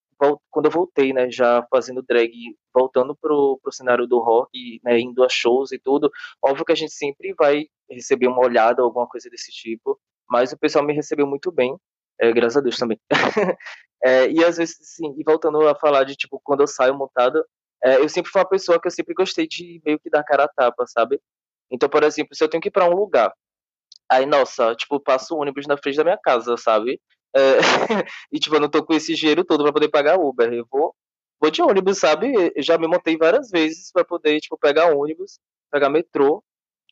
quando 0.50 0.66
eu 0.66 0.70
voltei, 0.70 1.12
né, 1.12 1.30
já 1.30 1.66
fazendo 1.70 2.02
drag, 2.02 2.32
voltando 2.74 3.16
pro, 3.16 3.58
pro 3.62 3.72
cenário 3.72 4.06
do 4.06 4.18
rock, 4.18 4.80
né, 4.84 4.98
indo 5.00 5.24
a 5.24 5.28
shows 5.28 5.72
e 5.72 5.78
tudo, 5.78 6.10
óbvio 6.44 6.64
que 6.64 6.72
a 6.72 6.76
gente 6.76 6.92
sempre 6.92 7.34
vai 7.38 7.66
receber 7.90 8.28
uma 8.28 8.44
olhada, 8.44 8.82
alguma 8.82 9.06
coisa 9.06 9.28
desse 9.30 9.50
tipo, 9.50 9.98
mas 10.28 10.52
o 10.52 10.58
pessoal 10.58 10.84
me 10.84 10.92
recebeu 10.92 11.26
muito 11.26 11.50
bem, 11.50 11.76
é, 12.20 12.32
graças 12.32 12.58
a 12.58 12.60
Deus 12.60 12.76
também. 12.76 12.98
é, 14.04 14.30
e 14.30 14.44
às 14.44 14.58
vezes, 14.58 14.76
sim, 14.82 15.14
e 15.18 15.24
voltando 15.24 15.66
a 15.66 15.74
falar 15.74 16.04
de, 16.04 16.14
tipo, 16.14 16.40
quando 16.44 16.60
eu 16.60 16.66
saio 16.66 16.94
montada, 16.94 17.44
é, 17.82 17.96
eu 17.96 18.08
sempre 18.08 18.30
fui 18.30 18.40
uma 18.40 18.48
pessoa 18.48 18.80
que 18.80 18.86
eu 18.86 18.90
sempre 18.92 19.14
gostei 19.14 19.46
de 19.48 19.80
meio 19.84 19.98
que 19.98 20.10
dar 20.10 20.22
cara 20.22 20.44
a 20.44 20.48
tapa, 20.48 20.86
sabe? 20.86 21.20
Então, 21.70 21.88
por 21.88 22.02
exemplo, 22.04 22.34
se 22.34 22.44
eu 22.44 22.48
tenho 22.48 22.60
que 22.60 22.68
ir 22.68 22.72
pra 22.72 22.88
um 22.88 22.94
lugar, 22.94 23.32
aí, 24.10 24.26
nossa, 24.26 24.74
tipo, 24.74 25.00
passo 25.00 25.34
o 25.34 25.40
ônibus 25.40 25.66
na 25.66 25.76
frente 25.76 25.96
da 25.96 26.04
minha 26.04 26.18
casa, 26.18 26.56
sabe? 26.56 27.00
É, 27.34 27.58
e, 28.32 28.38
tipo, 28.38 28.56
eu 28.56 28.60
não 28.60 28.68
tô 28.68 28.84
com 28.84 28.92
esse 28.92 29.14
dinheiro 29.14 29.44
todo 29.44 29.62
pra 29.62 29.72
poder 29.72 29.88
pagar 29.88 30.18
Uber. 30.18 30.52
Eu 30.52 30.66
vou, 30.70 30.94
vou 31.40 31.50
de 31.50 31.62
ônibus, 31.62 31.98
sabe? 31.98 32.32
Eu 32.54 32.62
já 32.62 32.76
me 32.76 32.86
montei 32.86 33.16
várias 33.16 33.50
vezes 33.50 33.90
pra 33.92 34.04
poder, 34.04 34.40
tipo, 34.40 34.58
pegar 34.58 34.94
ônibus, 34.94 35.38
pegar 35.70 35.88
metrô, 35.88 36.42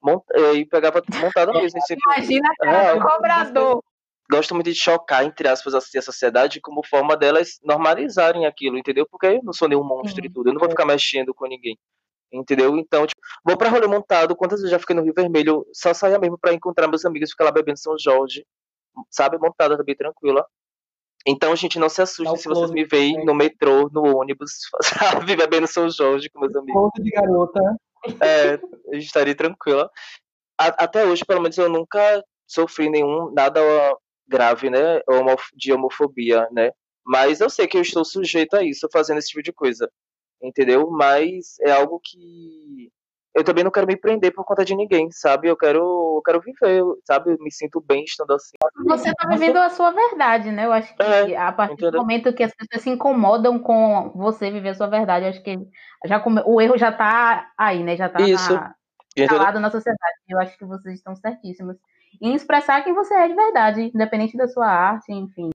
mont... 0.03 0.23
e 0.55 0.65
pegava 0.65 1.03
montada 1.21 1.53
mesmo. 1.53 1.81
Tipo, 1.87 2.01
Imagina, 2.13 2.49
cara, 2.59 2.97
é, 2.97 3.01
cobrador. 3.01 3.83
gosto 4.31 4.55
muito 4.55 4.71
de 4.71 4.77
chocar, 4.77 5.25
entre 5.25 5.49
aspas, 5.49 5.75
assim, 5.75 5.99
a 5.99 6.03
sociedade 6.03 6.61
como 6.61 6.87
forma 6.87 7.17
delas 7.17 7.59
normalizarem 7.63 8.47
aquilo, 8.47 8.79
entendeu? 8.79 9.07
Porque 9.11 9.27
eu 9.27 9.43
não 9.43 9.53
sou 9.53 9.69
nenhum 9.69 9.85
monstro 9.85 10.25
e 10.25 10.31
tudo, 10.31 10.51
eu 10.51 10.55
não 10.55 10.61
vou 10.61 10.71
ficar 10.71 10.87
mexendo 10.87 11.35
com 11.35 11.47
ninguém. 11.47 11.79
Entendeu? 12.31 12.77
Então, 12.77 13.07
tipo, 13.07 13.21
vou 13.43 13.57
pra 13.57 13.71
rolê 13.71 13.87
montado, 13.87 14.37
quantas 14.37 14.61
vezes 14.61 14.71
já 14.71 14.79
fiquei 14.79 14.95
no 14.95 15.03
Rio 15.03 15.15
Vermelho, 15.15 15.67
só 15.73 15.95
saia 15.95 16.19
mesmo 16.19 16.39
pra 16.39 16.53
encontrar 16.53 16.87
meus 16.87 17.05
amigos, 17.07 17.31
ficar 17.31 17.45
lá 17.45 17.51
bebendo 17.51 17.79
São 17.79 17.97
Jorge, 17.99 18.45
sabe? 19.11 19.39
Montada 19.39 19.77
também, 19.77 19.97
tranquila. 19.97 20.45
Então, 21.27 21.55
gente, 21.57 21.79
não 21.79 21.89
se 21.89 22.01
assuste 22.01 22.25
Dá 22.25 22.33
o 22.33 22.37
se 22.37 22.49
vocês 22.49 22.71
me 22.71 22.85
veem 22.85 23.25
no 23.25 23.35
metrô, 23.35 23.91
no 23.93 24.17
ônibus, 24.19 24.53
sabe? 25.27 25.37
Bebendo 25.37 25.67
São 25.67 25.89
Jorge 25.91 26.31
com 26.31 26.41
meus 26.41 26.55
amigos. 26.55 26.81
Ponto 26.81 27.03
de 27.03 27.11
garota. 27.11 27.61
É, 28.21 28.55
eu 28.87 28.99
estaria 28.99 29.35
tranquila. 29.35 29.91
A- 30.59 30.85
até 30.85 31.05
hoje, 31.05 31.25
pelo 31.25 31.41
menos, 31.41 31.59
eu 31.59 31.69
nunca 31.69 32.25
sofri 32.47 32.89
nenhum, 32.89 33.31
nada 33.33 33.61
grave, 34.27 34.71
né, 34.71 35.01
de 35.55 35.73
homofobia, 35.73 36.49
né? 36.53 36.71
Mas 37.05 37.41
eu 37.41 37.49
sei 37.49 37.67
que 37.67 37.77
eu 37.77 37.83
estou 37.83 38.05
sujeito 38.05 38.55
a 38.55 38.63
isso, 38.63 38.89
fazendo 38.93 39.19
esse 39.19 39.29
tipo 39.29 39.43
de 39.43 39.53
coisa, 39.53 39.91
entendeu? 40.43 40.91
Mas 40.91 41.57
é 41.61 41.71
algo 41.71 42.01
que 42.03 42.91
eu 43.39 43.45
também 43.45 43.63
não 43.63 43.71
quero 43.71 43.87
me 43.87 43.97
prender 43.97 44.35
por 44.35 44.45
conta 44.45 44.65
de 44.65 44.75
ninguém, 44.75 45.13
sabe? 45.13 45.47
Eu 45.47 45.57
quero, 45.57 45.79
eu 45.79 46.23
quero 46.25 46.41
viver, 46.41 46.83
sabe? 47.05 47.31
Eu 47.31 47.39
me 47.39 47.53
sinto 47.53 47.81
bem 47.81 48.03
estando 48.03 48.33
assim. 48.35 48.57
Você 48.85 49.15
tá 49.15 49.29
vivendo 49.29 49.59
a 49.59 49.71
sua 49.71 49.93
verdade, 49.93 50.51
né? 50.51 50.67
Eu 50.67 50.73
acho 50.73 50.93
que 50.97 51.03
É, 51.03 51.37
a 51.37 51.53
partir 51.53 51.77
do 51.77 51.83
entendeu? 51.83 52.01
momento 52.01 52.33
que 52.33 52.43
as 52.43 52.53
pessoas 52.53 52.83
se 52.83 52.91
incomodam 52.91 53.61
com 53.61 54.11
você 54.17 54.51
viver 54.51 54.71
a 54.71 54.75
sua 54.75 54.89
verdade, 54.89 55.25
eu 55.25 55.31
acho 55.31 55.43
que 55.43 55.57
já 56.05 56.19
come- 56.19 56.43
o 56.45 56.61
erro 56.61 56.77
já 56.77 56.91
tá 56.91 57.53
aí, 57.57 57.85
né? 57.85 57.97
Já 57.97 58.09
tá 58.09 58.21
Isso. 58.21 58.53
na, 58.53 58.75
instalado 59.17 59.61
na 59.61 59.71
sociedade. 59.71 60.17
Eu 60.29 60.41
acho 60.41 60.59
que 60.59 60.65
vocês 60.65 60.97
estão 60.97 61.15
certíssimos 61.15 61.77
em 62.21 62.35
expressar 62.35 62.83
quem 62.83 62.93
você 62.93 63.15
é 63.15 63.29
de 63.29 63.35
verdade, 63.35 63.93
independente 63.95 64.37
da 64.37 64.49
sua 64.49 64.67
arte, 64.67 65.13
enfim. 65.13 65.51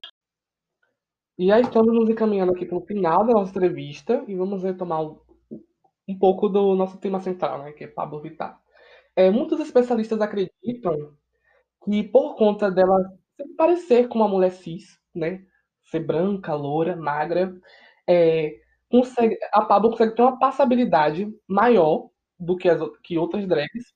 E 1.36 1.52
aí 1.52 1.62
estamos 1.62 1.92
nos 1.92 2.08
encaminhando 2.08 2.52
aqui 2.52 2.64
para 2.64 2.78
o 2.78 2.86
final 2.86 3.26
da 3.26 3.32
nossa 3.34 3.50
entrevista 3.50 4.22
e 4.26 4.34
vamos 4.36 4.62
retomar 4.62 5.02
um, 5.02 5.18
um 6.08 6.18
pouco 6.18 6.48
do 6.48 6.74
nosso 6.74 6.98
tema 6.98 7.20
central, 7.20 7.62
né, 7.62 7.72
que 7.72 7.84
é 7.84 7.88
Pablo 7.88 8.20
Vittar. 8.20 8.60
É, 9.16 9.30
muitos 9.30 9.60
especialistas 9.60 10.20
acreditam 10.20 11.14
que 11.84 12.02
por 12.04 12.36
conta 12.36 12.70
dela 12.70 12.98
se 13.36 13.48
parecer 13.56 14.08
com 14.08 14.18
uma 14.18 14.28
mulher 14.28 14.50
cis, 14.52 14.98
né, 15.14 15.44
ser 15.84 16.00
branca, 16.00 16.54
loura, 16.54 16.96
magra, 16.96 17.54
é, 18.08 18.54
consegue, 18.90 19.38
a 19.52 19.62
Pablo 19.62 19.90
consegue 19.90 20.14
ter 20.14 20.22
uma 20.22 20.38
passabilidade 20.38 21.28
maior 21.48 22.08
do 22.38 22.56
que, 22.56 22.68
as, 22.68 22.80
que 23.02 23.18
outras 23.18 23.46
drags 23.46 23.94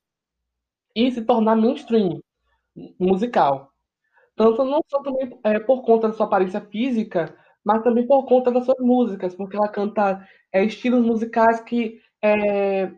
e 0.95 1.11
se 1.11 1.23
tornar 1.25 1.57
mainstream 1.57 2.21
musical. 2.99 3.73
Tanto 4.37 4.65
não 4.65 4.81
só 4.89 5.03
também 5.03 5.39
é, 5.45 5.59
por 5.59 5.83
conta 5.83 6.09
da 6.09 6.15
sua 6.15 6.27
aparência 6.27 6.61
física, 6.61 7.37
mas 7.65 7.83
também 7.83 8.07
por 8.07 8.27
conta 8.27 8.51
das 8.51 8.65
suas 8.65 8.79
músicas, 8.81 9.35
porque 9.35 9.57
ela 9.57 9.69
canta 9.69 10.27
é, 10.53 10.65
estilos 10.65 11.05
musicais 11.05 11.61
que 11.61 12.01
é, 12.23 12.91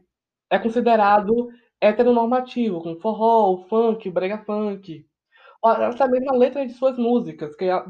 é 0.50 0.58
considerado 0.58 1.48
heteronormativo, 1.80 2.82
como 2.82 3.00
forró, 3.00 3.64
funk, 3.68 4.10
brega 4.10 4.38
funk. 4.44 5.06
Ó, 5.62 5.72
Essa 5.74 6.08
mesma 6.08 6.32
letra 6.34 6.66
de 6.66 6.72
suas 6.74 6.98
músicas, 6.98 7.54
que 7.56 7.68
a, 7.68 7.84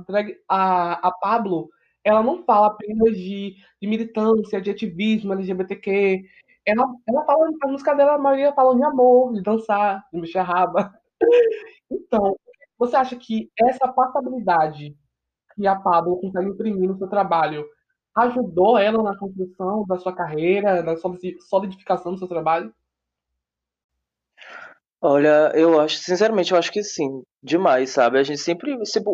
a, 0.48 1.09
a 1.09 1.12
Pablo, 1.20 1.68
ela 2.04 2.22
não 2.22 2.44
fala 2.44 2.68
apenas 2.68 3.16
de, 3.16 3.56
de 3.80 3.88
militância, 3.88 4.61
de 4.61 4.70
ativismo 4.70 5.33
LGBTQ. 5.33 6.22
Ela, 6.66 6.85
ela 7.09 7.24
fala, 7.24 7.48
a 7.62 7.68
música 7.68 7.94
dela, 7.94 8.14
a 8.14 8.18
maioria 8.18 8.52
fala 8.54 8.76
de 8.76 8.85
amor, 8.85 9.33
de 9.35 9.42
dançar, 9.42 10.04
de 10.12 10.20
mexer 10.20 10.38
a 10.38 10.42
raba. 10.42 10.92
Então, 11.90 12.37
você 12.78 12.96
acha 12.96 13.16
que 13.16 13.50
essa 13.59 13.88
passabilidade 13.92 14.96
que 15.54 15.66
a 15.66 15.76
Pablo 15.76 16.20
consegue 16.20 16.50
imprimir 16.50 16.88
no 16.88 16.96
seu 16.98 17.08
trabalho 17.08 17.64
ajudou 18.16 18.78
ela 18.78 19.02
na 19.02 19.16
construção 19.16 19.84
da 19.86 19.98
sua 19.98 20.14
carreira, 20.14 20.82
na 20.82 20.96
solidi- 20.96 21.36
solidificação 21.48 22.12
do 22.12 22.18
seu 22.18 22.28
trabalho? 22.28 22.72
Olha, 25.02 25.50
eu 25.54 25.80
acho, 25.80 25.96
sinceramente, 25.98 26.52
eu 26.52 26.58
acho 26.58 26.70
que 26.70 26.82
sim, 26.82 27.22
demais, 27.42 27.90
sabe? 27.90 28.18
A 28.18 28.22
gente 28.22 28.38
sempre, 28.40 28.76
sempre, 28.84 29.10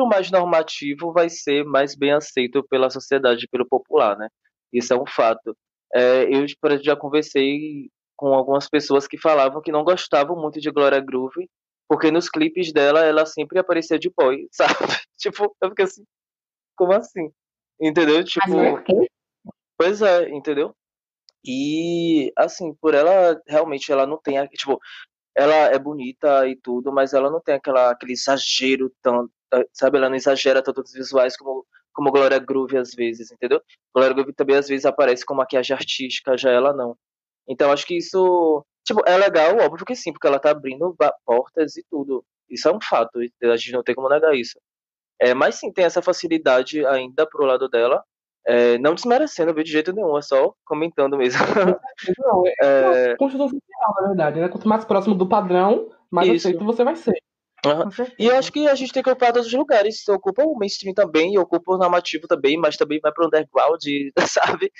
o- 0.00 0.06
mais 0.06 0.30
normativo 0.30 1.12
vai 1.12 1.28
ser 1.28 1.64
mais 1.64 1.96
bem 1.96 2.12
aceito 2.12 2.62
pela 2.68 2.88
sociedade, 2.88 3.48
pelo 3.50 3.66
popular, 3.66 4.16
né? 4.16 4.28
Isso 4.72 4.92
é 4.94 4.96
um 4.96 5.06
fato. 5.06 5.56
É, 5.92 6.24
eu 6.24 6.46
já 6.82 6.94
conversei 6.96 7.90
com 8.16 8.28
algumas 8.32 8.68
pessoas 8.68 9.08
que 9.08 9.18
falavam 9.18 9.60
que 9.60 9.72
não 9.72 9.82
gostavam 9.82 10.36
muito 10.40 10.60
de 10.60 10.70
Glória 10.70 11.00
Groove, 11.00 11.48
porque 11.94 12.10
nos 12.10 12.28
clipes 12.28 12.72
dela 12.72 13.04
ela 13.04 13.24
sempre 13.24 13.56
aparecia 13.56 13.96
de 13.96 14.10
boy, 14.10 14.48
sabe? 14.50 14.74
Tipo, 15.16 15.56
eu 15.62 15.68
fiquei 15.68 15.84
assim, 15.84 16.04
como 16.76 16.92
assim? 16.92 17.30
Entendeu? 17.80 18.24
Tipo, 18.24 18.82
quê? 18.82 19.08
Pois 19.78 20.02
é, 20.02 20.28
entendeu? 20.30 20.74
E 21.46 22.32
assim, 22.36 22.74
por 22.74 22.94
ela 22.94 23.40
realmente 23.46 23.92
ela 23.92 24.08
não 24.08 24.18
tem, 24.18 24.44
tipo, 24.48 24.80
ela 25.36 25.54
é 25.54 25.78
bonita 25.78 26.48
e 26.48 26.56
tudo, 26.56 26.92
mas 26.92 27.12
ela 27.14 27.30
não 27.30 27.40
tem 27.40 27.54
aquela 27.54 27.92
aquele 27.92 28.14
exagero 28.14 28.92
tanto, 29.00 29.32
sabe? 29.72 29.98
Ela 29.98 30.08
não 30.08 30.16
exagera 30.16 30.62
tanto 30.62 30.80
os 30.82 30.92
visuais 30.92 31.36
como 31.36 31.64
como 31.92 32.10
Glória 32.10 32.40
Groove 32.40 32.76
às 32.76 32.92
vezes, 32.92 33.30
entendeu? 33.30 33.62
Glória 33.94 34.14
Groove 34.14 34.32
também 34.32 34.56
às 34.56 34.66
vezes 34.66 34.84
aparece 34.84 35.24
com 35.24 35.32
maquiagem 35.32 35.76
artística, 35.76 36.36
já 36.36 36.50
ela 36.50 36.72
não. 36.72 36.98
Então 37.46 37.70
acho 37.70 37.86
que 37.86 37.96
isso, 37.96 38.66
tipo, 38.84 39.02
é 39.06 39.16
legal, 39.16 39.56
óbvio 39.58 39.86
que 39.86 39.94
sim, 39.94 40.12
porque 40.12 40.26
ela 40.26 40.38
tá 40.38 40.50
abrindo 40.50 40.96
portas 41.24 41.76
e 41.76 41.84
tudo. 41.90 42.24
Isso 42.48 42.68
é 42.68 42.74
um 42.74 42.80
fato, 42.80 43.22
e 43.22 43.32
a 43.42 43.56
gente 43.56 43.72
não 43.72 43.82
tem 43.82 43.94
como 43.94 44.08
negar 44.08 44.34
isso. 44.34 44.58
É, 45.20 45.32
mas 45.32 45.56
sim, 45.56 45.72
tem 45.72 45.84
essa 45.84 46.02
facilidade 46.02 46.84
ainda 46.86 47.26
pro 47.26 47.44
lado 47.44 47.68
dela. 47.68 48.02
É, 48.46 48.76
não 48.78 48.94
desmerecendo, 48.94 49.54
viu, 49.54 49.64
de 49.64 49.72
jeito 49.72 49.92
nenhum, 49.92 50.18
é 50.18 50.22
só 50.22 50.54
comentando 50.66 51.16
mesmo. 51.16 51.40
Não, 52.18 52.42
é, 52.60 53.12
é... 53.12 53.16
construção 53.16 53.48
social, 53.48 53.94
na 54.00 54.08
verdade, 54.08 54.40
né? 54.40 54.48
Quanto 54.48 54.68
mais 54.68 54.84
próximo 54.84 55.14
do 55.14 55.26
padrão, 55.26 55.90
mais 56.10 56.28
Isso. 56.28 56.48
aceito 56.48 56.64
você 56.64 56.84
vai 56.84 56.94
ser. 56.94 57.14
Uhum. 57.64 57.88
E 58.18 58.26
eu 58.26 58.36
acho 58.36 58.52
que 58.52 58.68
a 58.68 58.74
gente 58.74 58.92
tem 58.92 59.02
que 59.02 59.08
ocupar 59.08 59.32
todos 59.32 59.48
os 59.48 59.54
lugares. 59.54 60.06
Ocupa 60.08 60.44
o 60.44 60.54
mainstream 60.54 60.92
também, 60.92 61.38
ocupa 61.38 61.72
o 61.72 61.78
normativo 61.78 62.26
também, 62.28 62.58
mas 62.58 62.76
também 62.76 63.00
vai 63.00 63.10
para 63.10 63.24
o 63.24 63.26
underground, 63.26 63.82
sabe? 64.28 64.70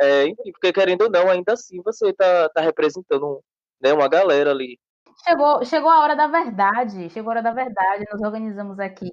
É, 0.00 0.26
enfim, 0.26 0.50
porque 0.52 0.72
querendo 0.72 1.02
ou 1.02 1.10
não, 1.10 1.28
ainda 1.28 1.52
assim 1.52 1.82
você 1.82 2.10
tá, 2.14 2.48
tá 2.48 2.62
representando 2.62 3.42
né, 3.80 3.92
uma 3.92 4.08
galera 4.08 4.50
ali. 4.50 4.78
Chegou, 5.24 5.64
chegou 5.64 5.90
a 5.90 6.00
hora 6.00 6.16
da 6.16 6.26
verdade, 6.26 7.10
chegou 7.10 7.30
a 7.30 7.34
hora 7.34 7.42
da 7.42 7.52
verdade. 7.52 8.04
Nos 8.10 8.22
organizamos 8.22 8.78
aqui 8.78 9.10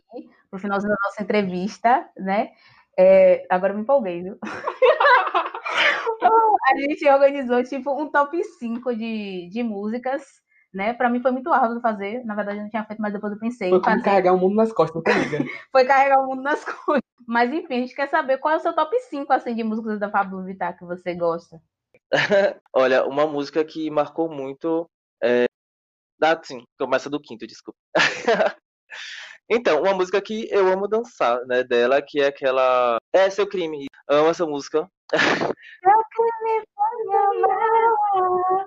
pro 0.50 0.60
finalzinho 0.60 0.94
da 0.94 0.98
nossa 1.04 1.22
entrevista, 1.22 2.08
né? 2.18 2.52
É, 2.98 3.46
agora 3.50 3.74
me 3.74 3.82
empolguei, 3.82 4.24
viu? 4.24 4.38
a 6.68 6.78
gente 6.80 7.08
organizou 7.08 7.64
tipo 7.64 7.92
um 8.02 8.10
top 8.10 8.42
5 8.44 8.96
de, 8.96 9.50
de 9.50 9.64
músicas, 9.64 10.24
né? 10.74 10.94
Pra 10.94 11.10
mim 11.10 11.22
foi 11.22 11.32
muito 11.32 11.52
árduo 11.52 11.82
fazer. 11.82 12.24
Na 12.26 12.36
verdade, 12.36 12.58
eu 12.58 12.64
não 12.64 12.70
tinha 12.70 12.84
feito, 12.86 13.02
mas 13.02 13.14
depois 13.14 13.34
eu 13.34 13.40
pensei. 13.40 13.70
Foi 13.70 13.82
como 13.82 14.02
carregar 14.02 14.34
o 14.34 14.38
mundo 14.38 14.56
nas 14.56 14.72
costas, 14.72 15.04
tá 15.04 15.12
liga? 15.12 15.40
foi 15.72 15.86
carregar 15.86 16.20
o 16.20 16.28
mundo 16.28 16.42
nas 16.42 16.64
costas. 16.64 17.02
Mas 17.28 17.52
enfim, 17.52 17.76
a 17.76 17.80
gente 17.80 17.96
quer 17.96 18.10
saber 18.10 18.38
qual 18.38 18.54
é 18.54 18.58
o 18.58 18.62
seu 18.62 18.74
top 18.74 18.98
5 19.02 19.32
assim, 19.34 19.56
de 19.56 19.64
músicas 19.64 20.00
da 20.00 20.10
Pablo 20.10 20.44
Vittar 20.44 20.78
que 20.78 20.86
você 20.86 21.14
gosta. 21.14 21.62
Olha, 22.74 23.06
uma 23.06 23.28
música 23.28 23.64
que 23.64 23.90
marcou 23.90 24.30
muito 24.30 24.90
é. 25.24 25.46
Ah, 26.22 26.40
sim, 26.44 26.64
começa 26.80 27.10
do 27.10 27.22
quinto, 27.22 27.46
desculpa. 27.46 27.78
Então, 29.50 29.82
uma 29.82 29.94
música 29.94 30.22
que 30.22 30.50
eu 30.52 30.68
amo 30.68 30.90
dançar, 30.90 31.40
né, 31.46 31.64
dela, 31.64 32.02
que 32.02 32.20
é 32.20 32.28
aquela. 32.28 32.98
É, 33.14 33.30
Seu 33.30 33.48
Crime. 33.48 33.86
Amo 34.10 34.30
essa 34.30 34.46
música. 34.46 34.90
Seu 35.10 36.04
crime 36.10 36.64
foi 36.76 37.04
meu 37.06 38.66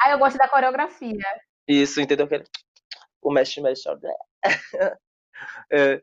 Ah, 0.00 0.10
eu 0.10 0.18
gosto 0.18 0.36
da 0.36 0.48
coreografia. 0.48 1.16
Isso, 1.68 2.00
entendeu? 2.00 2.28
O 3.22 3.32
mexe, 3.32 3.60
mexe, 3.60 3.88
é, 5.70 6.02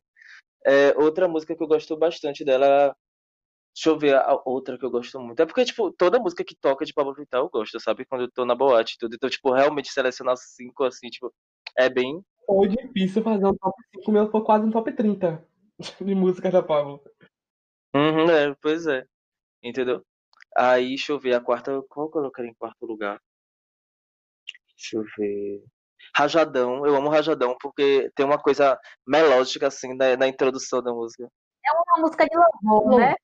é, 0.65 0.93
outra 0.97 1.27
música 1.27 1.55
que 1.55 1.63
eu 1.63 1.67
gosto 1.67 1.97
bastante 1.97 2.45
dela. 2.45 2.95
Deixa 3.73 3.89
eu 3.89 3.97
ver 3.97 4.15
a 4.15 4.39
outra 4.45 4.77
que 4.77 4.85
eu 4.85 4.91
gosto 4.91 5.19
muito. 5.19 5.39
É 5.39 5.45
porque, 5.45 5.65
tipo, 5.65 5.91
toda 5.91 6.19
música 6.19 6.43
que 6.43 6.55
toca 6.55 6.85
de 6.85 6.93
Pablo 6.93 7.13
Vittar 7.13 7.41
eu 7.41 7.49
gosto, 7.49 7.79
sabe? 7.79 8.05
Quando 8.05 8.21
eu 8.21 8.31
tô 8.31 8.45
na 8.45 8.53
boate 8.53 8.93
e 8.93 8.97
tudo. 8.99 9.15
Então, 9.15 9.29
tipo, 9.29 9.51
realmente 9.51 9.91
selecionar 9.91 10.37
cinco, 10.37 10.83
assim, 10.83 11.09
tipo, 11.09 11.33
é 11.77 11.89
bem 11.89 12.23
foi 12.45 12.67
difícil 12.67 13.23
fazer 13.23 13.45
um 13.45 13.55
top 13.55 13.75
5, 13.95 14.11
meu 14.11 14.29
foi 14.29 14.43
quase 14.43 14.65
um 14.65 14.71
top 14.71 14.91
30 14.91 15.45
de 16.01 16.15
música 16.15 16.51
da 16.51 16.61
Pablo. 16.61 17.01
Uhum, 17.95 18.29
é, 18.29 18.55
pois 18.61 18.85
é. 18.85 19.05
Entendeu? 19.63 20.03
Aí, 20.55 20.89
deixa 20.89 21.11
eu 21.11 21.19
ver, 21.19 21.35
a 21.35 21.41
quarta, 21.41 21.81
qual 21.89 22.07
eu 22.07 22.11
colocaria 22.11 22.51
em 22.51 22.55
quarto 22.55 22.85
lugar? 22.85 23.19
Deixa 24.75 24.97
eu 24.97 25.03
ver. 25.17 25.63
Rajadão, 26.15 26.85
eu 26.85 26.95
amo 26.95 27.09
Rajadão 27.09 27.55
porque 27.61 28.11
tem 28.13 28.25
uma 28.25 28.37
coisa 28.37 28.77
melódica 29.07 29.67
assim 29.67 29.95
na, 29.95 30.17
na 30.17 30.27
introdução 30.27 30.83
da 30.83 30.91
música. 30.91 31.27
É 31.65 31.71
uma 31.71 32.05
música 32.05 32.25
de 32.25 32.35
louvor, 32.35 32.99
né? 32.99 33.15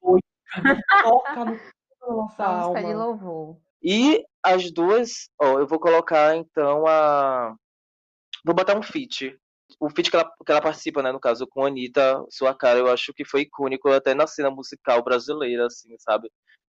Toca 1.04 1.46
no 1.46 1.60
nossa 2.08 2.50
uma 2.50 2.68
música 2.70 2.88
de 2.88 2.94
louvor. 2.94 3.58
E 3.84 4.26
as 4.44 4.72
duas, 4.72 5.30
ó, 5.40 5.60
eu 5.60 5.68
vou 5.68 5.80
colocar 5.80 6.36
então 6.36 6.86
a 6.88 7.56
Vou 8.44 8.56
botar 8.56 8.78
um 8.78 8.84
feat. 8.84 9.38
O 9.80 9.90
feat 9.90 10.10
que 10.10 10.16
ela, 10.16 10.32
que 10.46 10.52
ela 10.52 10.62
participa, 10.62 11.04
né, 11.04 11.12
no 11.12 11.20
caso, 11.20 11.46
com 11.48 11.64
a 11.64 11.68
Anitta, 11.68 12.26
Sua 12.30 12.56
Cara, 12.56 12.80
eu 12.80 12.88
acho 12.88 13.14
que 13.14 13.26
foi 13.26 13.42
icônico 13.42 13.90
até 13.90 14.14
na 14.14 14.26
cena 14.26 14.50
musical 14.50 15.04
brasileira, 15.04 15.68
assim, 15.68 15.96
sabe? 16.00 16.32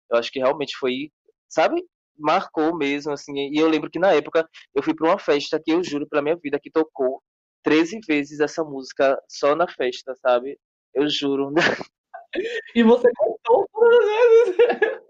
Eu 0.10 0.18
acho 0.18 0.32
que 0.32 0.40
realmente 0.40 0.76
foi, 0.78 1.12
sabe? 1.50 1.84
Marcou 2.18 2.76
mesmo, 2.76 3.12
assim. 3.12 3.34
E 3.52 3.58
eu 3.58 3.68
lembro 3.68 3.90
que 3.90 4.00
na 4.00 4.14
época 4.14 4.48
eu 4.74 4.82
fui 4.82 4.94
para 4.94 5.08
uma 5.10 5.20
festa 5.20 5.60
que 5.64 5.72
eu 5.72 5.84
juro 5.84 6.08
pela 6.08 6.22
minha 6.22 6.38
vida 6.38 6.60
que 6.62 6.72
tocou 6.72 7.22
13 7.64 8.00
vezes 8.08 8.40
essa 8.40 8.64
música 8.64 9.20
só 9.28 9.56
na 9.56 9.68
festa, 9.68 10.16
sabe? 10.16 10.58
Eu 10.94 11.10
juro. 11.10 11.52
E 12.76 12.84
você 12.84 13.10
cantou 13.14 13.68
todas 13.74 14.00
as 14.00 14.06
vezes? 14.06 15.02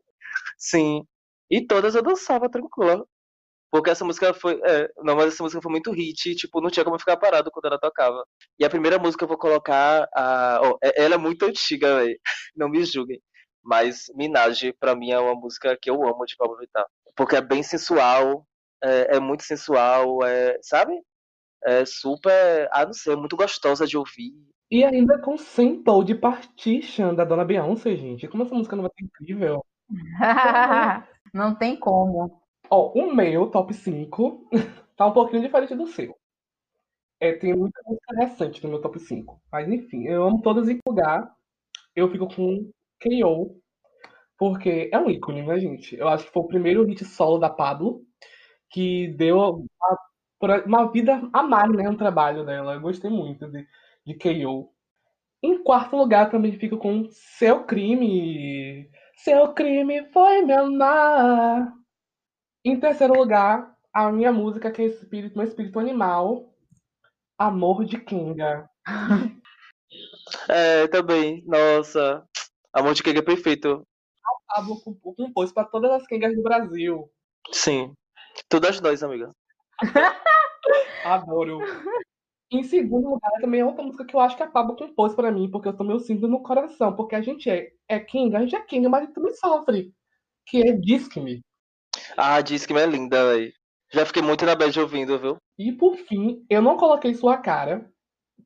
Sim. 0.58 1.04
E 1.50 1.66
todas 1.66 1.96
eu 1.96 2.02
dançava 2.04 2.50
tranquila. 2.50 3.06
Porque 3.72 3.90
essa 3.90 4.06
música 4.06 4.34
foi. 4.34 4.60
É, 4.64 4.90
não, 5.04 5.16
mas 5.16 5.34
essa 5.34 5.44
música 5.44 5.62
foi 5.62 5.72
muito 5.72 5.92
hit, 5.92 6.36
tipo, 6.36 6.62
não 6.62 6.70
tinha 6.70 6.86
como 6.86 6.98
ficar 7.00 7.18
parado 7.18 7.52
quando 7.52 7.66
ela 7.66 7.80
tocava. 7.80 8.26
E 8.60 8.66
a 8.66 8.70
primeira 8.70 8.98
música 8.98 9.26
eu 9.26 9.28
vou 9.28 9.38
colocar. 9.38 10.08
A, 10.16 10.62
oh, 10.64 10.78
ela 10.82 11.16
é 11.16 11.18
muito 11.18 11.46
antiga. 11.46 12.00
Não 12.56 12.70
me 12.70 12.84
julguem. 12.86 13.22
Mas 13.64 14.06
Minaj, 14.16 14.72
pra 14.80 14.96
mim, 14.96 15.12
é 15.12 15.20
uma 15.20 15.36
música 15.36 15.78
que 15.82 15.90
eu 15.90 15.96
amo 16.08 16.26
de 16.26 16.36
Pablo 16.38 16.58
Vittar. 16.58 16.86
Porque 17.18 17.36
é 17.36 17.42
bem 17.42 17.64
sensual, 17.64 18.48
é, 18.84 19.18
é 19.18 19.20
muito 19.20 19.44
sensual, 19.44 20.24
é, 20.24 20.58
sabe? 20.62 20.94
É 21.66 21.86
super. 21.86 22.70
Ah, 22.72 22.86
não 22.86 22.94
sei, 22.94 23.14
é 23.14 23.16
muito 23.18 23.36
gostosa 23.36 23.88
de 23.88 23.98
ouvir. 23.98 24.34
E 24.70 24.84
ainda 24.84 25.20
com 25.22 25.38
Simple 25.38 26.04
de 26.06 26.16
Partition 26.16 27.14
da 27.14 27.24
Dona 27.24 27.46
Beyoncé, 27.46 27.96
gente. 27.96 28.28
Como 28.28 28.44
essa 28.44 28.56
música 28.56 28.76
não 28.76 28.84
vai 28.84 28.92
ser 28.98 29.06
incrível? 29.06 29.66
não 31.34 31.56
tem 31.56 31.78
como. 31.78 32.42
Ó, 32.70 32.92
o 32.94 33.14
meu 33.14 33.50
top 33.50 33.74
5 33.74 34.50
tá 34.98 35.06
um 35.06 35.14
pouquinho 35.14 35.42
diferente 35.44 35.76
do 35.76 35.88
seu. 35.88 36.16
É, 37.20 37.34
tem 37.34 37.56
muita 37.56 37.80
música 37.86 38.16
recente 38.18 38.64
no 38.64 38.70
meu 38.70 38.82
top 38.82 39.00
5. 39.00 39.42
Mas 39.52 39.70
enfim, 39.70 40.06
eu 40.06 40.24
amo 40.24 40.42
todas 40.42 40.68
em 40.68 40.80
lugar. 40.88 41.32
Eu 41.96 42.10
fico 42.12 42.28
com 42.28 42.70
K.O. 43.00 43.60
Porque 44.38 44.90
é 44.92 45.00
um 45.00 45.10
ícone, 45.10 45.44
né, 45.44 45.60
gente? 45.60 45.96
Eu 45.96 46.08
acho 46.10 46.26
que 46.26 46.34
foi 46.34 46.44
o 46.44 46.48
primeiro 46.48 46.84
hit 46.86 47.06
solo 47.06 47.38
da 47.40 47.50
Pablo 47.50 48.04
que 48.70 49.10
deu 49.18 49.38
uma, 50.42 50.64
uma 50.66 50.92
vida 50.92 51.30
a 51.32 51.44
mais, 51.44 51.72
né, 51.72 51.84
no 51.84 51.98
trabalho 51.98 52.46
dela. 52.46 52.74
Eu 52.74 52.82
gostei 52.82 53.10
muito 53.10 53.48
de, 53.48 53.66
de 54.06 54.14
K.O. 54.14 54.72
Em 55.42 55.64
quarto 55.64 55.96
lugar, 55.96 56.30
também 56.30 56.58
fico 56.58 56.78
com 56.78 57.08
Seu 57.10 57.66
Crime. 57.66 58.90
Seu 59.18 59.54
crime 59.54 60.10
foi 60.12 60.42
me 60.42 60.54
amar. 60.54 61.74
Em 62.64 62.80
terceiro 62.80 63.14
lugar, 63.14 63.76
a 63.94 64.12
minha 64.12 64.32
música, 64.32 64.72
que 64.72 64.82
é 64.82 64.86
espírito, 64.86 65.38
meu 65.38 65.48
espírito 65.48 65.80
animal, 65.80 66.54
Amor 67.38 67.86
de 67.86 68.00
Kinga. 68.00 68.70
É, 70.50 70.88
também. 70.88 71.44
Nossa. 71.46 72.28
Amor 72.74 72.94
de 72.94 73.04
Kinga 73.04 73.20
é 73.20 73.22
perfeito. 73.22 73.88
A 74.50 74.56
Pablo 74.56 74.82
compôs 75.16 75.54
para 75.54 75.66
todas 75.66 75.92
as 75.92 76.08
Kingas 76.08 76.36
do 76.36 76.42
Brasil. 76.42 77.10
Sim. 77.52 77.94
Todas 78.50 78.82
nós, 78.82 79.04
amiga. 79.04 79.30
Adoro. 81.06 81.60
Em 82.56 82.64
segundo 82.64 83.10
lugar, 83.10 83.32
também 83.42 83.60
é 83.60 83.66
outra 83.66 83.84
música 83.84 84.06
que 84.06 84.16
eu 84.16 84.20
acho 84.22 84.38
que 84.38 84.44
a 84.44 84.50
Pablo 84.50 84.78
compôs 84.78 85.14
para 85.14 85.30
mim, 85.30 85.52
porque 85.52 85.68
eu 85.68 85.76
também 85.76 86.00
sinto 86.00 86.26
no 86.26 86.42
coração, 86.42 86.96
porque 86.96 87.14
a 87.14 87.22
gente 87.22 87.50
é, 87.50 87.70
é 87.90 88.00
Kinga, 88.00 88.38
a 88.38 88.42
gente 88.42 88.56
é 88.56 88.62
Kinga, 88.62 88.88
mas 88.88 89.02
a 89.02 89.06
gente 89.06 89.14
também 89.14 89.34
sofre. 89.34 89.94
Que 90.48 90.70
é 90.70 90.72
Disque-me. 90.72 91.42
Ah, 92.16 92.40
diz 92.40 92.66
que 92.66 92.72
é 92.72 92.86
linda, 92.86 93.34
velho. 93.34 93.52
Já 93.92 94.06
fiquei 94.06 94.22
muito 94.22 94.46
na 94.46 94.56
bad 94.56 94.80
ouvindo, 94.80 95.20
viu? 95.20 95.38
E 95.58 95.74
por 95.74 95.98
fim, 95.98 96.46
eu 96.50 96.62
não 96.62 96.78
coloquei 96.78 97.14
sua 97.14 97.38
cara, 97.38 97.92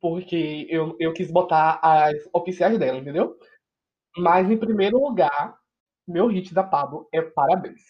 porque 0.02 0.66
eu, 0.70 0.96
eu 1.00 1.14
quis 1.14 1.30
botar 1.30 1.80
as 1.84 2.16
oficiais 2.34 2.80
dela, 2.80 2.98
entendeu? 2.98 3.38
Mas 4.18 4.50
em 4.50 4.58
primeiro 4.58 4.98
lugar, 4.98 5.56
meu 6.08 6.26
hit 6.26 6.52
da 6.52 6.64
Pablo 6.64 7.08
é 7.14 7.22
Parabéns. 7.22 7.82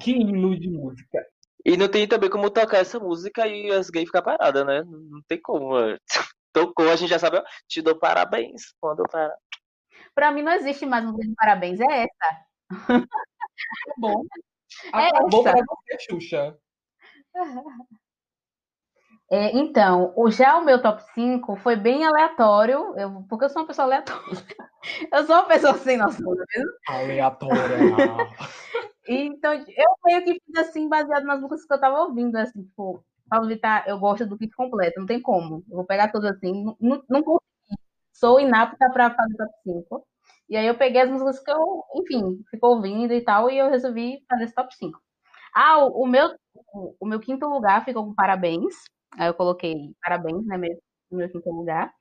Que 0.00 0.10
hino 0.10 0.58
de 0.58 0.68
música. 0.68 1.24
E 1.64 1.76
não 1.76 1.88
tem 1.88 2.06
também 2.06 2.30
como 2.30 2.50
tocar 2.50 2.78
essa 2.78 2.98
música 2.98 3.46
e 3.46 3.70
as 3.70 3.90
gays 3.90 4.06
ficar 4.06 4.22
paradas, 4.22 4.64
né? 4.64 4.82
Não 4.84 5.20
tem 5.26 5.40
como. 5.40 5.72
Tocou, 6.52 6.90
a 6.90 6.96
gente 6.96 7.10
já 7.10 7.18
sabe, 7.18 7.42
te 7.68 7.82
dou 7.82 7.98
parabéns 7.98 8.74
quando 8.80 9.02
para. 9.04 9.36
Pra 10.14 10.32
mim 10.32 10.42
não 10.42 10.52
existe 10.52 10.86
mais 10.86 11.04
música 11.04 11.26
de 11.26 11.34
parabéns, 11.34 11.80
é 11.80 12.04
essa. 12.04 12.46
É 13.88 14.00
bom. 14.00 14.22
É 14.94 15.08
Acabou 15.08 15.40
essa. 15.40 15.52
pra 15.52 15.64
você, 15.66 15.98
Xuxa. 15.98 16.58
É, 19.30 19.54
então, 19.54 20.14
o, 20.16 20.30
já 20.30 20.56
o 20.56 20.64
meu 20.64 20.80
top 20.80 21.02
5 21.12 21.54
foi 21.56 21.76
bem 21.76 22.02
aleatório, 22.02 22.94
eu, 22.96 23.26
porque 23.28 23.44
eu 23.44 23.50
sou 23.50 23.60
uma 23.60 23.68
pessoa 23.68 23.84
aleatória. 23.84 24.22
Eu 25.12 25.26
sou 25.26 25.36
uma 25.36 25.44
pessoa 25.44 25.74
sem 25.74 25.98
noção, 25.98 26.32
é 26.32 26.58
mesmo? 26.58 26.72
Aleatória. 26.88 27.78
Então, 29.08 29.52
eu 29.54 29.90
meio 30.04 30.24
que 30.24 30.34
fiz 30.34 30.56
assim, 30.58 30.88
baseado 30.88 31.24
nas 31.24 31.40
músicas 31.40 31.66
que 31.66 31.72
eu 31.72 31.80
tava 31.80 32.02
ouvindo, 32.02 32.36
assim, 32.36 32.62
tipo, 32.62 33.04
Pablo 33.28 33.48
Vittar, 33.48 33.84
eu 33.86 33.98
gosto 33.98 34.26
do 34.26 34.36
kit 34.38 34.54
completo, 34.54 35.00
não 35.00 35.06
tem 35.06 35.20
como. 35.20 35.64
Eu 35.68 35.76
vou 35.76 35.84
pegar 35.86 36.10
tudo 36.10 36.26
assim, 36.28 36.64
não, 36.80 37.02
não 37.08 37.22
consegui. 37.22 37.44
Sou 38.12 38.40
inapta 38.40 38.90
para 38.92 39.14
fazer 39.14 39.36
top 39.36 39.52
5. 39.64 40.06
E 40.48 40.56
aí 40.56 40.66
eu 40.66 40.76
peguei 40.76 41.02
as 41.02 41.10
músicas 41.10 41.40
que 41.40 41.50
eu, 41.50 41.84
enfim, 41.96 42.42
ficou 42.50 42.76
ouvindo 42.76 43.12
e 43.12 43.20
tal, 43.22 43.50
e 43.50 43.58
eu 43.58 43.70
resolvi 43.70 44.24
fazer 44.28 44.44
esse 44.44 44.54
top 44.54 44.74
5. 44.74 44.98
Ah, 45.54 45.84
o, 45.84 46.04
o 46.04 46.06
meu, 46.06 46.34
o, 46.72 46.94
o, 47.00 47.06
meu 47.06 47.20
quinto 47.20 47.46
lugar 47.46 47.84
ficou 47.84 48.04
com 48.04 48.14
parabéns. 48.14 48.74
Aí 49.18 49.28
eu 49.28 49.34
coloquei 49.34 49.74
parabéns, 50.02 50.44
né, 50.46 50.56
meu, 50.58 50.78
no 51.10 51.18
meu 51.18 51.30
quinto 51.30 51.50
lugar. 51.50 51.92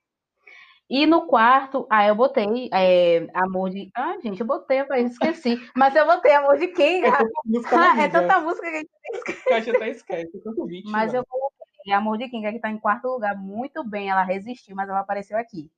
E 0.90 1.06
no 1.06 1.28
quarto, 1.28 1.86
ah, 1.90 2.08
eu 2.08 2.16
botei 2.16 2.70
é, 2.74 3.28
Amor 3.34 3.70
de. 3.70 3.92
Ah, 3.96 4.16
gente, 4.24 4.40
eu 4.40 4.48
botei, 4.48 4.80
eu 4.82 4.86
esqueci. 5.06 5.58
Mas 5.76 5.96
eu 5.96 6.06
botei 6.06 6.34
Amor 6.34 6.58
de 6.58 6.68
quem? 6.68 7.04
É 7.04 7.12
tanta 7.12 7.30
música 7.46 7.76
na 7.78 7.92
Ah, 7.94 8.02
é 8.04 8.08
tanta 8.10 8.40
música 8.40 8.70
que 8.70 8.76
a 8.76 8.80
gente 8.80 8.90
esquece. 9.14 9.44
que 9.44 9.54
a 9.54 9.60
gente 9.60 9.76
até 9.76 9.90
esquece. 9.90 10.44
Tanto 10.44 10.66
vítima. 10.66 10.92
Mas 10.92 11.14
eu 11.14 11.26
coloquei 11.26 11.94
Amor 11.94 12.18
de 12.18 12.30
Kinga, 12.30 12.52
que 12.54 12.60
tá 12.60 12.70
em 12.70 12.78
quarto 12.80 13.08
lugar, 13.10 13.36
muito 13.38 13.84
bem. 13.84 14.10
Ela 14.10 14.24
resistiu, 14.24 14.76
mas 14.76 14.88
ela 14.88 15.00
apareceu 15.02 15.38
aqui. 15.38 15.70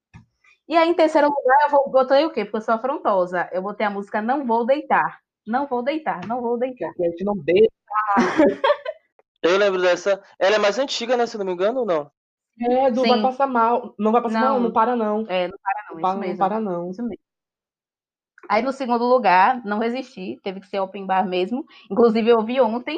E 0.68 0.78
aí, 0.78 0.88
em 0.88 0.94
terceiro 0.94 1.28
lugar, 1.28 1.58
eu 1.64 1.70
vou- 1.72 1.90
botei 1.90 2.24
o 2.26 2.30
quê? 2.32 2.46
Porque 2.46 2.58
eu 2.58 2.62
sou 2.62 2.76
afrontosa. 2.76 3.50
Eu 3.52 3.64
botei 3.64 3.88
a 3.88 3.90
música 3.90 4.22
Não 4.22 4.46
Vou 4.46 4.64
Deitar. 4.66 5.20
Não 5.48 5.66
vou 5.66 5.82
deitar, 5.82 6.28
não 6.28 6.42
vou 6.42 6.60
deitar. 6.60 6.94
Que 6.94 7.04
a 7.04 7.10
gente 7.10 7.24
não 7.24 7.34
deixa. 7.36 7.72
Eu 9.42 9.58
lembro 9.58 9.82
dessa. 9.82 10.22
Ela 10.38 10.58
é 10.58 10.60
mais 10.60 10.78
antiga, 10.78 11.18
né? 11.18 11.26
Se 11.26 11.38
não 11.40 11.46
me 11.46 11.54
engano, 11.54 11.80
ou 11.80 11.86
não? 11.88 12.12
É, 12.62 12.92
do 12.92 13.02
Sim. 13.02 13.10
vai 13.10 13.22
passar 13.22 13.48
mal. 13.48 13.96
Não 13.98 14.12
vai 14.12 14.22
passar 14.22 14.40
Não. 14.42 14.50
mal, 14.52 14.60
não 14.60 14.72
para 14.72 14.96
não. 14.96 15.26
É, 15.28 15.48
não 15.48 15.58
para 15.64 15.84
não, 15.90 15.96
Não 15.96 16.00
isso 16.00 16.02
para, 16.02 16.14
não 16.16 16.20
mesmo. 16.20 16.38
para 16.38 16.60
não. 16.60 16.92
Isso 16.92 17.02
mesmo. 17.04 17.20
Aí 18.50 18.62
no 18.62 18.72
segundo 18.72 19.06
lugar, 19.06 19.62
não 19.66 19.80
resisti, 19.80 20.40
teve 20.44 20.60
que 20.60 20.68
ser 20.68 20.80
open 20.80 21.06
bar 21.06 21.28
mesmo. 21.28 21.66
Inclusive, 21.92 22.30
eu 22.30 22.38
ouvi 22.38 22.60
ontem, 22.62 22.98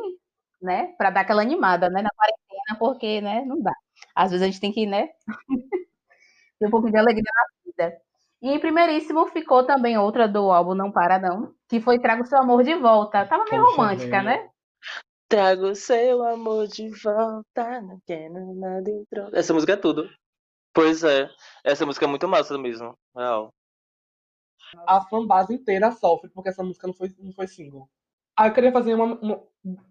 né, 0.62 0.88
pra 0.98 1.10
dar 1.10 1.22
aquela 1.22 1.42
animada, 1.42 1.90
né, 1.90 2.02
na 2.02 2.10
quarentena, 2.12 2.80
porque, 2.80 3.22
né, 3.22 3.44
não 3.46 3.62
dá. 3.62 3.74
Às 4.16 4.32
vezes 4.32 4.44
a 4.44 4.48
gente 4.48 4.62
tem 4.62 4.72
que, 4.72 4.86
né, 4.86 5.08
ter 6.60 6.68
um 6.68 6.72
pouquinho 6.72 6.94
de 6.94 7.00
alegria 7.00 7.24
na 7.36 7.46
vida. 7.88 7.98
E 8.44 8.52
em 8.54 8.60
primeiríssimo 8.62 9.28
ficou 9.30 9.66
também 9.66 9.98
outra 10.00 10.28
do 10.30 10.52
álbum 10.52 10.76
Não 10.76 10.92
Para 10.94 11.20
Não, 11.20 11.54
que 11.70 11.82
foi 11.82 12.00
Trago 12.00 12.26
Seu 12.28 12.40
Amor 12.40 12.64
de 12.64 12.76
Volta. 12.76 13.26
Tava 13.28 13.46
meio 13.50 13.64
Poxa, 13.64 13.78
romântica, 13.78 14.24
né? 14.24 14.50
Trago 15.32 15.74
seu 15.76 16.24
amor 16.26 16.68
de 16.68 16.90
volta, 16.90 17.80
não 17.80 18.02
quero 18.06 18.54
nada 18.54 18.92
em 18.92 19.06
troca. 19.06 19.40
Essa 19.40 19.54
música 19.54 19.72
é 19.74 19.78
tudo. 19.78 20.10
Pois 20.74 21.06
é. 21.06 21.30
Essa 21.64 21.86
música 21.86 22.06
é 22.06 22.10
muito 22.10 22.28
massa 22.28 22.58
mesmo. 22.58 22.94
Real. 23.16 23.50
A 24.86 25.00
fanbase 25.08 25.54
inteira 25.54 25.90
sofre 25.94 26.30
porque 26.30 26.50
essa 26.50 26.62
música 26.62 26.86
não 26.86 26.94
foi, 26.94 27.16
não 27.18 27.32
foi 27.32 27.48
single. 27.48 27.90
Aí 28.38 28.50
eu 28.50 28.54
queria 28.54 28.74
fazer 28.74 28.94
uma, 28.94 29.06
uma- 29.06 29.44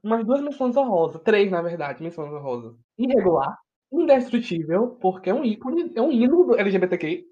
umas 0.03 0.27
duas 0.27 0.43
menções 0.43 0.77
honrosas. 0.77 1.23
Três, 1.23 1.51
na 1.51 1.63
verdade, 1.63 2.03
menções 2.03 2.31
honrosas. 2.31 2.77
Irregular. 2.99 3.59
Indestrutível, 3.91 4.99
porque 5.01 5.31
é 5.31 5.35
um 5.35 5.43
ícone, 5.43 5.91
é 5.97 6.03
um 6.03 6.13
hino 6.13 6.45
do 6.45 6.59
LGBTQ. 6.59 7.27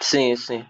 Sim, 0.00 0.34
sim. 0.34 0.64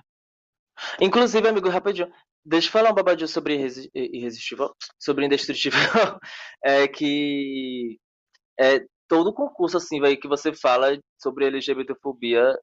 Inclusive, 1.01 1.47
amigo, 1.49 1.68
rapidinho. 1.68 2.12
Deixa 2.45 2.68
eu 2.68 2.72
falar 2.72 2.90
um 2.90 2.95
babadinho 2.95 3.28
sobre 3.28 3.55
irresi- 3.55 3.90
irresistível, 3.95 4.74
sobre 4.99 5.24
indestrutível. 5.26 5.78
É 6.64 6.86
que 6.88 7.99
é 8.61 8.80
todo 9.09 9.34
concurso 9.34 9.76
assim, 9.78 10.01
vai 10.01 10.16
que 10.16 10.28
você 10.28 10.53
fala 10.55 10.99
sobre 11.20 11.47
LGBTfobia, 11.47 12.55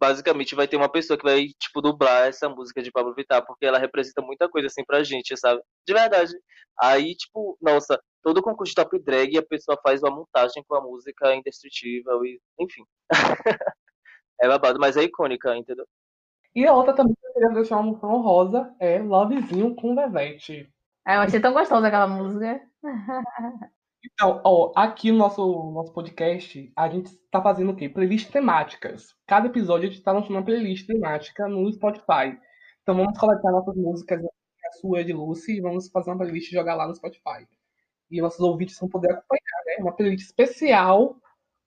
basicamente 0.00 0.54
vai 0.54 0.68
ter 0.68 0.76
uma 0.76 0.90
pessoa 0.90 1.18
que 1.18 1.24
vai 1.24 1.48
tipo 1.60 1.80
dublar 1.82 2.28
essa 2.28 2.48
música 2.48 2.82
de 2.82 2.92
Pablo 2.92 3.14
Vittar, 3.14 3.44
porque 3.46 3.66
ela 3.66 3.78
representa 3.78 4.22
muita 4.22 4.48
coisa 4.48 4.68
assim 4.68 4.84
pra 4.84 5.04
gente, 5.04 5.36
sabe? 5.38 5.60
De 5.86 5.94
verdade. 5.94 6.32
Aí, 6.80 7.14
tipo, 7.16 7.58
nossa, 7.62 8.00
todo 8.22 8.42
concurso 8.42 8.70
de 8.72 8.76
top 8.76 8.98
drag 9.00 9.38
a 9.38 9.42
pessoa 9.46 9.78
faz 9.82 10.02
uma 10.02 10.10
montagem 10.14 10.62
com 10.68 10.76
a 10.76 10.82
música 10.82 11.34
indestrutível 11.36 12.24
e, 12.26 12.40
enfim. 12.60 12.84
é 14.40 14.48
babado, 14.48 14.78
mas 14.80 14.96
é 14.96 15.02
icônica, 15.04 15.56
entendeu? 15.56 15.86
E 16.56 16.66
a 16.66 16.72
outra 16.72 16.94
também 16.94 17.14
que 17.14 17.26
eu 17.26 17.32
queria 17.34 17.50
deixar 17.50 17.76
uma 17.76 17.92
menção 17.92 18.14
honrosa 18.14 18.74
é 18.80 18.98
Lovezinho 18.98 19.74
com 19.74 19.94
Vevete. 19.94 20.72
Aí 21.04 21.16
eu 21.16 21.20
achei 21.20 21.38
tão 21.38 21.52
gostosa 21.52 21.86
aquela 21.86 22.08
música. 22.08 22.60
Então, 24.12 24.40
ó, 24.44 24.72
aqui 24.76 25.10
no 25.10 25.18
nosso, 25.18 25.72
nosso 25.72 25.92
podcast, 25.92 26.72
a 26.76 26.88
gente 26.88 27.12
tá 27.28 27.42
fazendo 27.42 27.72
o 27.72 27.76
quê? 27.76 27.88
Playlists 27.88 28.30
temáticas. 28.30 29.16
Cada 29.26 29.48
episódio 29.48 29.88
a 29.88 29.90
gente 29.90 30.00
tá 30.00 30.12
lançando 30.12 30.36
uma 30.36 30.44
playlist 30.44 30.86
temática 30.86 31.48
no 31.48 31.68
Spotify. 31.72 32.38
Então 32.82 32.94
vamos 32.94 33.18
coletar 33.18 33.50
nossas 33.50 33.74
músicas, 33.74 34.24
a 34.24 34.72
sua 34.80 35.02
de 35.02 35.12
Lucy, 35.12 35.56
e 35.56 35.60
vamos 35.60 35.88
fazer 35.88 36.10
uma 36.10 36.18
playlist 36.18 36.52
e 36.52 36.54
jogar 36.54 36.76
lá 36.76 36.86
no 36.86 36.94
Spotify. 36.94 37.48
E 38.08 38.20
nossos 38.20 38.38
ouvintes 38.38 38.78
vão 38.78 38.88
poder 38.88 39.10
acompanhar, 39.10 39.64
né? 39.66 39.76
Uma 39.80 39.92
playlist 39.92 40.24
especial 40.24 41.16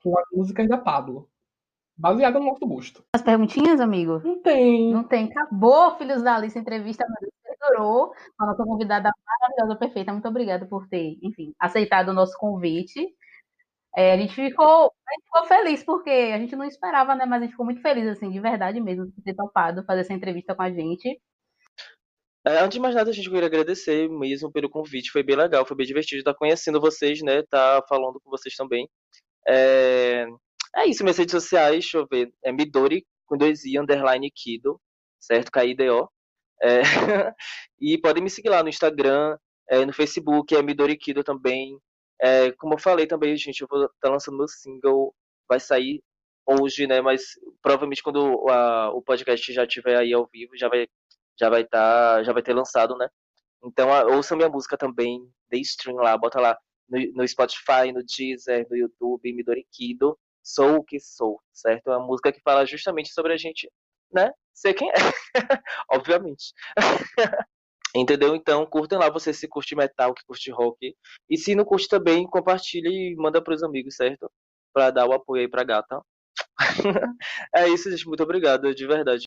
com 0.01 0.17
as 0.17 0.25
músicas 0.31 0.69
da 0.69 0.77
Pablo. 0.77 1.29
Baseada 1.99 2.39
no 2.39 2.45
nosso 2.45 2.65
gosto. 2.65 3.03
As 3.13 3.21
perguntinhas, 3.21 3.81
amigo? 3.81 4.21
Não 4.23 4.41
tem. 4.41 4.93
Não 4.93 5.03
tem. 5.03 5.25
Acabou, 5.25 5.97
filhos 5.97 6.23
da 6.23 6.35
Alice, 6.35 6.57
a 6.57 6.61
entrevista, 6.61 7.05
adorou. 7.61 8.13
A 8.39 8.45
nossa 8.45 8.63
convidada 8.63 9.11
maravilhosa, 9.25 9.77
perfeita. 9.77 10.13
Muito 10.13 10.27
obrigada 10.27 10.65
por 10.65 10.87
ter, 10.87 11.17
enfim, 11.21 11.53
aceitado 11.59 12.09
o 12.09 12.13
nosso 12.13 12.37
convite. 12.37 13.05
É, 13.97 14.13
a 14.13 14.17
gente 14.17 14.33
ficou, 14.33 14.85
a 14.85 15.11
gente 15.13 15.25
ficou 15.25 15.45
feliz, 15.45 15.83
porque 15.83 16.09
a 16.09 16.37
gente 16.37 16.55
não 16.55 16.63
esperava, 16.63 17.15
né? 17.15 17.25
Mas 17.25 17.39
a 17.39 17.41
gente 17.41 17.51
ficou 17.51 17.65
muito 17.65 17.81
feliz, 17.81 18.07
assim, 18.07 18.31
de 18.31 18.39
verdade 18.39 18.79
mesmo, 18.79 19.11
por 19.11 19.21
ter 19.21 19.33
topado 19.33 19.83
fazer 19.83 20.01
essa 20.01 20.13
entrevista 20.13 20.55
com 20.55 20.61
a 20.61 20.71
gente. 20.71 21.19
É, 22.45 22.59
antes 22.59 22.75
de 22.75 22.79
mais 22.79 22.95
nada, 22.95 23.09
a 23.09 23.13
gente 23.13 23.29
queria 23.29 23.47
agradecer 23.47 24.07
mesmo 24.09 24.49
pelo 24.49 24.69
convite, 24.69 25.11
foi 25.11 25.21
bem 25.21 25.35
legal, 25.35 25.65
foi 25.65 25.75
bem 25.75 25.85
divertido 25.85 26.19
estar 26.19 26.33
conhecendo 26.33 26.79
vocês, 26.79 27.21
né? 27.21 27.43
Tá 27.49 27.83
falando 27.89 28.21
com 28.21 28.29
vocês 28.29 28.55
também. 28.55 28.87
É, 29.45 30.25
é 30.75 30.87
isso, 30.87 31.03
minhas 31.03 31.17
redes 31.17 31.31
sociais, 31.33 31.71
deixa 31.85 31.97
eu 31.97 32.07
ver. 32.09 32.31
É 32.43 32.51
Midori 32.51 33.05
com 33.25 33.37
dois 33.37 33.63
i 33.65 33.77
underline 33.79 34.29
Kido, 34.31 34.79
certo? 35.19 35.51
K-I-D-O. 35.51 36.09
É, 36.61 36.81
e 37.79 37.97
podem 37.99 38.23
me 38.23 38.29
seguir 38.29 38.49
lá 38.49 38.63
no 38.63 38.69
Instagram, 38.69 39.37
é, 39.69 39.85
no 39.85 39.93
Facebook, 39.93 40.55
é 40.55 40.61
Midori 40.61 40.97
Kido 40.97 41.23
também. 41.23 41.77
É, 42.21 42.51
como 42.53 42.73
eu 42.75 42.79
falei 42.79 43.07
também, 43.07 43.35
gente, 43.37 43.61
eu 43.61 43.67
vou 43.69 43.85
estar 43.85 44.09
lançando 44.09 44.37
meu 44.37 44.47
single, 44.47 45.15
vai 45.47 45.59
sair 45.59 46.03
hoje, 46.45 46.87
né? 46.87 47.01
Mas 47.01 47.23
provavelmente 47.61 48.03
quando 48.03 48.47
a- 48.49 48.91
o 48.93 49.01
podcast 49.01 49.51
já 49.53 49.63
estiver 49.63 49.97
aí 49.97 50.13
ao 50.13 50.27
vivo, 50.27 50.57
já 50.57 50.67
vai 50.69 50.87
já 51.39 51.49
vai 51.49 51.65
tá, 51.65 52.21
já 52.23 52.33
vai 52.33 52.43
ter 52.43 52.53
lançado, 52.53 52.97
né? 52.97 53.07
Então 53.63 53.89
ouça 54.15 54.35
minha 54.35 54.49
música 54.49 54.77
também, 54.77 55.21
dê 55.49 55.59
stream 55.59 55.97
lá, 55.97 56.17
bota 56.17 56.39
lá 56.39 56.57
no, 56.89 56.99
no 57.13 57.27
Spotify, 57.27 57.91
no 57.93 58.03
Deezer, 58.03 58.67
no 58.69 58.75
YouTube, 58.77 59.33
Midori 59.33 59.65
Kido, 59.71 60.17
Sou 60.51 60.77
o 60.77 60.83
que 60.83 60.99
sou, 60.99 61.39
certo? 61.53 61.91
É 61.91 61.95
uma 61.95 62.07
música 62.07 62.31
que 62.31 62.41
fala 62.41 62.65
justamente 62.65 63.13
sobre 63.13 63.31
a 63.33 63.37
gente, 63.37 63.71
né? 64.11 64.31
Ser 64.51 64.73
quem 64.73 64.89
é, 64.89 64.93
obviamente. 65.91 66.53
Entendeu? 67.95 68.35
Então, 68.35 68.65
curtem 68.65 68.97
lá, 68.97 69.11
você 69.11 69.31
se 69.31 69.47
curte 69.47 69.75
metal, 69.75 70.11
que 70.11 70.25
curte 70.25 70.49
rock. 70.49 70.95
E 71.29 71.37
se 71.37 71.53
não 71.53 71.63
curte 71.63 71.87
também, 71.87 72.25
compartilha 72.25 72.89
e 72.89 73.15
manda 73.15 73.43
pros 73.43 73.61
amigos, 73.61 73.95
certo? 73.95 74.27
Pra 74.73 74.89
dar 74.89 75.07
o 75.07 75.13
apoio 75.13 75.41
aí 75.41 75.47
pra 75.47 75.63
gata. 75.63 76.01
é 77.55 77.69
isso, 77.69 77.91
gente. 77.91 78.07
Muito 78.07 78.23
obrigado, 78.23 78.73
de 78.73 78.87
verdade. 78.87 79.25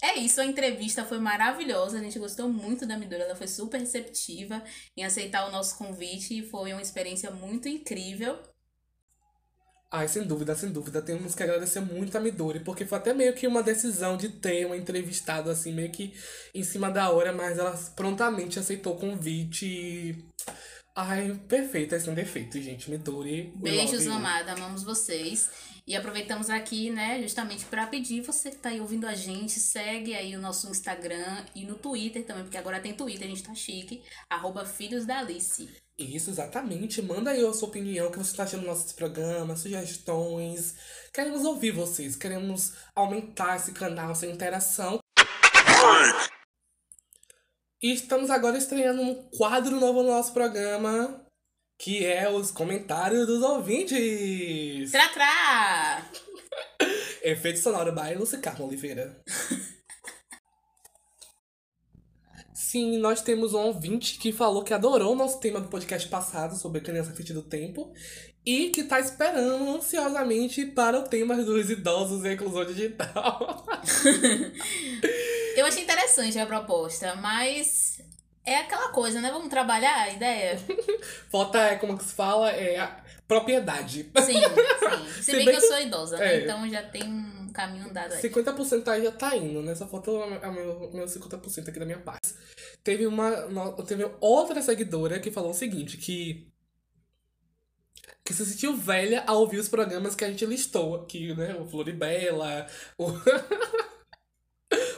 É 0.00 0.16
isso, 0.16 0.40
a 0.40 0.44
entrevista 0.44 1.04
foi 1.04 1.18
maravilhosa. 1.18 1.98
A 1.98 2.02
gente 2.02 2.18
gostou 2.18 2.48
muito 2.48 2.86
da 2.86 2.96
Midori, 2.96 3.22
ela 3.22 3.34
foi 3.34 3.48
super 3.48 3.78
receptiva 3.80 4.62
em 4.96 5.04
aceitar 5.04 5.48
o 5.48 5.50
nosso 5.52 5.76
convite 5.76 6.38
e 6.38 6.48
foi 6.48 6.72
uma 6.72 6.82
experiência 6.82 7.30
muito 7.30 7.68
incrível. 7.68 8.38
Ai, 9.90 10.06
sem 10.06 10.22
dúvida, 10.26 10.54
sem 10.54 10.70
dúvida. 10.70 11.00
Temos 11.00 11.34
que 11.34 11.42
agradecer 11.42 11.80
muito 11.80 12.16
a 12.16 12.20
Midori, 12.20 12.60
porque 12.60 12.84
foi 12.84 12.98
até 12.98 13.14
meio 13.14 13.34
que 13.34 13.46
uma 13.46 13.62
decisão 13.62 14.16
de 14.18 14.28
ter 14.28 14.66
uma 14.66 14.76
entrevistada 14.76 15.50
assim, 15.50 15.72
meio 15.72 15.90
que 15.90 16.12
em 16.54 16.62
cima 16.62 16.90
da 16.90 17.10
hora, 17.10 17.32
mas 17.32 17.58
ela 17.58 17.72
prontamente 17.96 18.58
aceitou 18.58 18.94
o 18.94 18.98
convite. 18.98 19.64
e- 19.66 20.24
Ai, 20.94 21.32
perfeita, 21.48 21.98
sem 21.98 22.12
defeito, 22.12 22.60
gente. 22.60 22.90
Midori. 22.90 23.52
Beijos, 23.56 24.06
amada, 24.08 24.52
amamos 24.52 24.82
vocês. 24.82 25.48
E 25.88 25.96
aproveitamos 25.96 26.50
aqui, 26.50 26.90
né, 26.90 27.18
justamente 27.22 27.64
para 27.64 27.86
pedir 27.86 28.20
você 28.20 28.50
que 28.50 28.58
tá 28.58 28.68
aí 28.68 28.78
ouvindo 28.78 29.06
a 29.06 29.14
gente, 29.14 29.58
segue 29.58 30.14
aí 30.14 30.36
o 30.36 30.38
nosso 30.38 30.68
Instagram 30.68 31.46
e 31.54 31.64
no 31.64 31.76
Twitter 31.76 32.26
também, 32.26 32.42
porque 32.42 32.58
agora 32.58 32.78
tem 32.78 32.92
Twitter, 32.92 33.26
a 33.26 33.30
gente 33.30 33.42
tá 33.42 33.54
chique, 33.54 34.02
arroba 34.28 34.66
Filhos 34.66 35.06
da 35.06 35.20
Alice. 35.20 35.66
Isso, 35.96 36.28
exatamente. 36.28 37.00
Manda 37.00 37.30
aí 37.30 37.42
a 37.42 37.52
sua 37.54 37.68
opinião, 37.68 38.08
o 38.08 38.10
que 38.10 38.18
você 38.18 38.32
está 38.32 38.44
achando 38.44 38.60
dos 38.60 38.68
nossos 38.68 38.92
programas, 38.92 39.60
sugestões. 39.60 40.74
Queremos 41.10 41.46
ouvir 41.46 41.70
vocês, 41.70 42.14
queremos 42.14 42.74
aumentar 42.94 43.56
esse 43.56 43.72
canal, 43.72 44.10
essa 44.10 44.26
interação. 44.26 44.98
E 47.80 47.94
estamos 47.94 48.28
agora 48.28 48.58
estreando 48.58 49.00
um 49.00 49.14
quadro 49.30 49.80
novo 49.80 50.02
no 50.02 50.10
nosso 50.10 50.34
programa, 50.34 51.24
que 51.78 52.04
é 52.04 52.28
os 52.28 52.50
comentários 52.50 53.26
dos 53.26 53.40
ouvintes. 53.40 54.90
Tra! 54.90 56.02
Efeito 57.22 57.60
sonoro 57.60 57.92
by 57.92 58.14
Lucy 58.14 58.38
Carmo 58.38 58.66
Oliveira. 58.66 59.22
Sim, 62.52 62.98
nós 62.98 63.22
temos 63.22 63.54
um 63.54 63.60
ouvinte 63.60 64.18
que 64.18 64.32
falou 64.32 64.64
que 64.64 64.74
adorou 64.74 65.12
o 65.12 65.16
nosso 65.16 65.38
tema 65.40 65.60
do 65.60 65.68
podcast 65.68 66.06
passado 66.08 66.56
sobre 66.56 66.80
a 66.80 66.82
criança 66.82 67.14
frente 67.14 67.32
do 67.32 67.42
tempo 67.42 67.94
e 68.44 68.70
que 68.70 68.84
tá 68.84 68.98
esperando 68.98 69.76
ansiosamente 69.76 70.66
para 70.66 70.98
o 70.98 71.04
tema 71.04 71.36
dos 71.36 71.70
idosos 71.70 72.24
e 72.24 72.32
inclusão 72.32 72.64
digital. 72.64 73.64
Eu 75.56 75.64
achei 75.64 75.82
interessante 75.82 76.38
a 76.38 76.46
proposta, 76.46 77.14
mas 77.16 77.87
é 78.52 78.60
aquela 78.60 78.88
coisa, 78.90 79.20
né? 79.20 79.30
Vamos 79.30 79.48
trabalhar 79.48 79.94
a 80.02 80.10
ideia? 80.10 80.58
Falta, 81.30 81.58
é, 81.58 81.76
como 81.76 81.96
que 81.98 82.04
se 82.04 82.12
fala, 82.14 82.50
é 82.50 82.78
a 82.78 83.04
propriedade. 83.26 84.10
Sim, 84.24 84.34
sim. 84.34 84.40
Se, 85.18 85.22
Se 85.22 85.32
bem, 85.32 85.44
bem 85.46 85.54
que, 85.54 85.60
que- 85.60 85.66
eu 85.66 85.68
sou 85.70 85.80
idosa, 85.80 86.16
né? 86.16 86.36
é. 86.36 86.40
Então 86.44 86.68
já 86.70 86.82
tem 86.82 87.02
um 87.04 87.52
caminho 87.52 87.88
andado 87.88 88.12
aí. 88.14 88.22
50% 88.22 88.88
aí 88.88 89.02
já 89.04 89.12
tá 89.12 89.36
indo, 89.36 89.60
né? 89.62 89.74
Só 89.74 89.86
falta 89.86 90.10
o 90.10 90.52
meu, 90.52 90.90
meu 90.92 91.04
50% 91.06 91.68
aqui 91.68 91.78
da 91.78 91.84
minha 91.86 91.98
parte. 91.98 92.32
Teve 92.82 93.06
uma. 93.06 93.30
no- 93.46 93.72
Teve 93.84 94.08
outra 94.20 94.62
seguidora 94.62 95.18
que 95.20 95.30
falou 95.30 95.50
o 95.50 95.54
seguinte, 95.54 95.96
que. 95.96 96.48
Que 98.24 98.32
se 98.34 98.44
sentiu 98.46 98.76
velha 98.76 99.24
ao 99.26 99.40
ouvir 99.40 99.58
os 99.58 99.68
programas 99.68 100.14
que 100.14 100.24
a 100.24 100.28
gente 100.28 100.44
listou 100.46 100.96
aqui, 100.96 101.34
né? 101.34 101.54
O 101.54 101.66
Floribela, 101.66 102.66
o. 102.96 103.06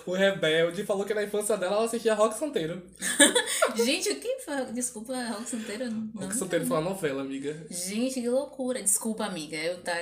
o 0.07 0.13
Rebelde, 0.13 0.85
falou 0.85 1.05
que 1.05 1.15
na 1.15 1.23
infância 1.23 1.57
dela 1.57 1.77
ela 1.77 1.85
assistia 1.85 2.15
Rock 2.15 2.37
Santeiro. 2.39 2.83
Gente, 3.77 4.11
o 4.11 4.21
que 4.21 4.39
foi? 4.41 4.65
Desculpa, 4.73 5.15
Rock 5.29 5.49
Santeiro. 5.49 5.91
Não. 5.91 6.11
Rock 6.23 6.35
Santeiro 6.35 6.67
foi 6.67 6.77
uma 6.77 6.91
novela, 6.91 7.23
amiga. 7.23 7.67
Gente, 7.71 8.21
que 8.21 8.29
loucura. 8.29 8.83
Desculpa, 8.83 9.25
amiga. 9.25 9.57
Eu 9.57 9.81
tá, 9.83 9.95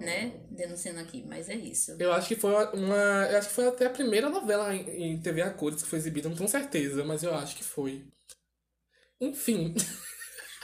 né, 0.00 0.32
denunciando 0.50 1.00
aqui, 1.00 1.24
mas 1.26 1.48
é 1.48 1.54
isso. 1.54 1.96
Eu 1.98 2.12
acho 2.12 2.28
que 2.28 2.36
foi 2.36 2.52
uma. 2.74 3.28
Eu 3.30 3.38
acho 3.38 3.48
que 3.48 3.54
foi 3.54 3.66
até 3.66 3.86
a 3.86 3.90
primeira 3.90 4.28
novela 4.28 4.74
em, 4.74 5.12
em 5.12 5.20
TV 5.20 5.42
a 5.42 5.50
cores 5.50 5.82
que 5.82 5.88
foi 5.88 5.98
exibida, 5.98 6.28
não 6.28 6.36
tenho 6.36 6.48
certeza, 6.48 7.04
mas 7.04 7.22
eu 7.22 7.34
acho 7.34 7.56
que 7.56 7.64
foi. 7.64 8.04
Enfim. 9.20 9.74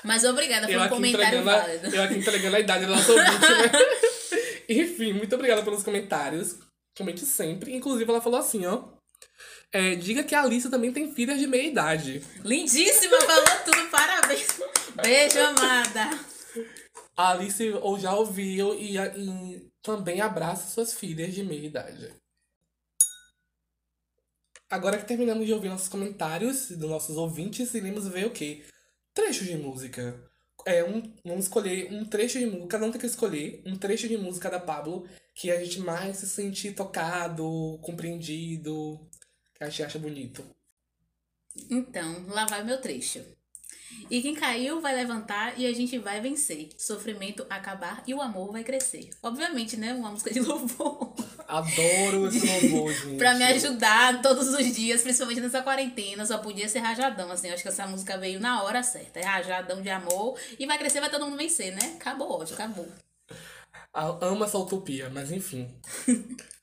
Mas 0.05 0.23
obrigada, 0.23 0.67
foi 0.67 0.77
Eu 0.77 0.83
um 0.83 0.89
comentário 0.89 1.27
entregando 1.39 1.51
a, 1.51 1.59
válido. 1.59 1.97
eu 1.97 2.03
aqui 2.03 2.19
entregando 2.19 2.57
a 2.57 2.61
idade 2.61 2.85
do 2.85 2.93
nosso 2.93 3.11
ouvinte, 3.11 3.41
né? 3.41 3.71
Enfim, 4.69 5.13
muito 5.15 5.35
obrigada 5.35 5.63
pelos 5.63 5.83
comentários. 5.83 6.59
Comente 6.97 7.27
sempre. 7.27 7.75
Inclusive, 7.75 8.09
ela 8.09 8.21
falou 8.21 8.39
assim, 8.39 8.65
ó. 8.67 8.85
É, 9.73 9.97
diga 9.97 10.23
que 10.23 10.35
a 10.35 10.43
Alice 10.43 10.71
também 10.71 10.93
tem 10.93 11.13
filhas 11.13 11.39
de 11.39 11.47
meia 11.47 11.67
idade. 11.67 12.23
Lindíssima, 12.45 13.21
falou 13.21 13.65
tudo, 13.65 13.91
parabéns. 13.91 14.47
Beijo, 15.03 15.41
amada. 15.41 16.11
A 17.17 17.31
Alice 17.31 17.71
ou 17.83 17.99
já 17.99 18.15
ouviu 18.15 18.75
e, 18.75 18.97
e 18.97 19.71
também 19.83 20.21
abraça 20.21 20.71
suas 20.71 20.95
filhas 20.95 21.35
de 21.35 21.43
meia 21.43 21.67
idade. 21.67 22.15
Agora 24.71 24.99
que 24.99 25.07
terminamos 25.07 25.47
de 25.47 25.53
ouvir 25.53 25.69
nossos 25.69 25.89
comentários 25.89 26.71
dos 26.71 26.91
nossos 26.91 27.17
ouvintes, 27.17 27.75
iremos 27.75 28.09
ver 28.09 28.27
o 28.27 28.31
quê? 28.31 28.65
Trechos 29.13 29.47
de 29.47 29.57
música. 29.57 30.21
É, 30.67 30.83
um, 30.83 31.03
vamos 31.25 31.45
escolher 31.45 31.93
um 31.93 32.05
trecho 32.05 32.39
de 32.39 32.47
música, 32.47 32.69
cada 32.69 32.87
um 32.87 32.91
tem 32.91 33.01
que 33.01 33.07
escolher 33.07 33.63
um 33.67 33.77
trecho 33.77 34.09
de 34.09 34.17
música 34.17 34.51
da 34.51 34.59
Pablo 34.59 35.07
que 35.35 35.51
a 35.51 35.63
gente 35.63 35.81
mais 35.81 36.19
se 36.19 36.29
sente 36.29 36.71
tocado, 36.73 37.79
compreendido, 37.83 39.01
que 39.55 39.65
a 39.65 39.69
gente 39.69 39.83
acha 39.83 39.99
bonito. 39.99 40.45
Então, 41.71 42.25
lá 42.29 42.47
vai 42.47 42.63
meu 42.65 42.81
trecho. 42.81 43.21
E 44.11 44.21
quem 44.21 44.35
caiu 44.35 44.81
vai 44.81 44.95
levantar 44.95 45.59
e 45.59 45.67
a 45.67 45.73
gente 45.73 45.99
vai 45.99 46.21
vencer. 46.21 46.71
Sofrimento 46.77 47.47
acabar 47.49 48.03
e 48.07 48.15
o 48.15 48.21
amor 48.21 48.53
vai 48.53 48.65
crescer. 48.65 49.11
Obviamente, 49.23 49.77
né? 49.77 49.95
Uma 49.95 50.11
música 50.11 50.33
de 50.33 50.41
louvor. 50.41 51.15
Adoro 51.47 52.27
esse 52.27 52.45
louvor, 52.45 52.93
gente. 53.03 53.17
pra 53.17 53.35
me 53.35 53.45
ajudar 53.45 54.21
todos 54.21 54.49
os 54.49 54.75
dias, 54.75 55.03
principalmente 55.03 55.41
nessa 55.41 55.63
quarentena. 55.63 56.27
Só 56.27 56.39
podia 56.39 56.69
ser 56.69 56.81
rajadão, 56.81 57.31
assim. 57.31 57.49
Eu 57.49 57.55
acho 57.55 57.63
que 57.63 57.69
essa 57.69 57.87
música 57.87 58.19
veio 58.19 58.41
na 58.41 58.63
hora 58.63 58.83
certa. 58.83 59.21
É 59.21 59.25
rajadão 59.25 59.81
de 59.81 59.91
amor. 59.91 60.39
E 60.59 60.67
vai 60.67 60.77
crescer, 60.79 61.01
vai 61.01 61.11
todo 61.11 61.25
mundo 61.25 61.39
vencer, 61.39 61.73
né? 61.73 61.97
Acabou 61.97 62.41
hoje, 62.41 62.53
acabou. 62.53 62.89
A- 63.95 64.27
Amo 64.27 64.45
essa 64.45 64.59
utopia, 64.59 65.09
mas 65.11 65.31
enfim. 65.31 65.69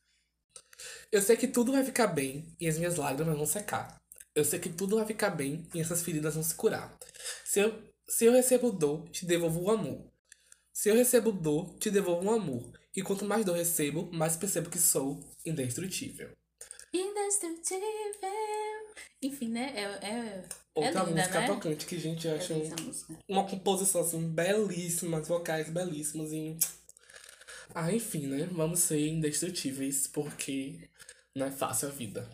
Eu 1.11 1.21
sei 1.21 1.35
que 1.35 1.47
tudo 1.47 1.71
vai 1.71 1.83
ficar 1.83 2.07
bem 2.07 2.55
e 2.59 2.67
as 2.67 2.77
minhas 2.77 2.95
lágrimas 2.95 3.35
vão 3.35 3.45
secar. 3.45 4.01
Eu 4.33 4.45
sei 4.45 4.59
que 4.59 4.69
tudo 4.69 4.95
vai 4.95 5.05
ficar 5.05 5.29
bem 5.31 5.67
e 5.73 5.81
essas 5.81 6.01
feridas 6.01 6.35
vão 6.35 6.43
se 6.43 6.55
curar. 6.55 6.97
Se 7.43 7.59
eu, 7.59 7.83
se 8.07 8.25
eu 8.25 8.31
recebo 8.31 8.71
dor, 8.71 9.09
te 9.09 9.25
devolvo 9.25 9.61
o 9.61 9.71
amor. 9.71 10.05
Se 10.73 10.87
eu 10.89 10.95
recebo 10.95 11.31
dor, 11.33 11.77
te 11.79 11.91
devolvo 11.91 12.29
o 12.29 12.33
amor. 12.33 12.71
E 12.95 13.01
quanto 13.01 13.25
mais 13.25 13.43
dor 13.45 13.57
recebo, 13.57 14.09
mais 14.13 14.37
percebo 14.37 14.69
que 14.69 14.79
sou 14.79 15.19
indestrutível. 15.45 16.31
Indestrutível. 16.93 17.81
Enfim, 19.21 19.49
né? 19.49 19.73
É, 19.75 19.83
é, 20.07 20.43
Outra 20.73 21.01
é 21.01 21.05
linda, 21.05 21.21
música 21.21 21.39
né? 21.41 21.47
tocante 21.47 21.85
que, 21.85 21.99
gente, 21.99 22.25
eu 22.27 22.33
É 22.33 22.37
essa 22.37 22.53
música. 22.81 23.17
uma 23.27 23.45
composição 23.47 24.01
assim 24.01 24.29
belíssima, 24.29 25.21
vocais 25.21 25.69
belíssimos 25.69 26.31
e 26.31 26.57
ah, 27.73 27.91
enfim, 27.91 28.27
né? 28.27 28.47
Vamos 28.51 28.79
ser 28.79 29.07
indestrutíveis 29.07 30.07
porque 30.07 30.89
não 31.35 31.45
é 31.45 31.51
fácil 31.51 31.87
a 31.87 31.91
vida. 31.91 32.29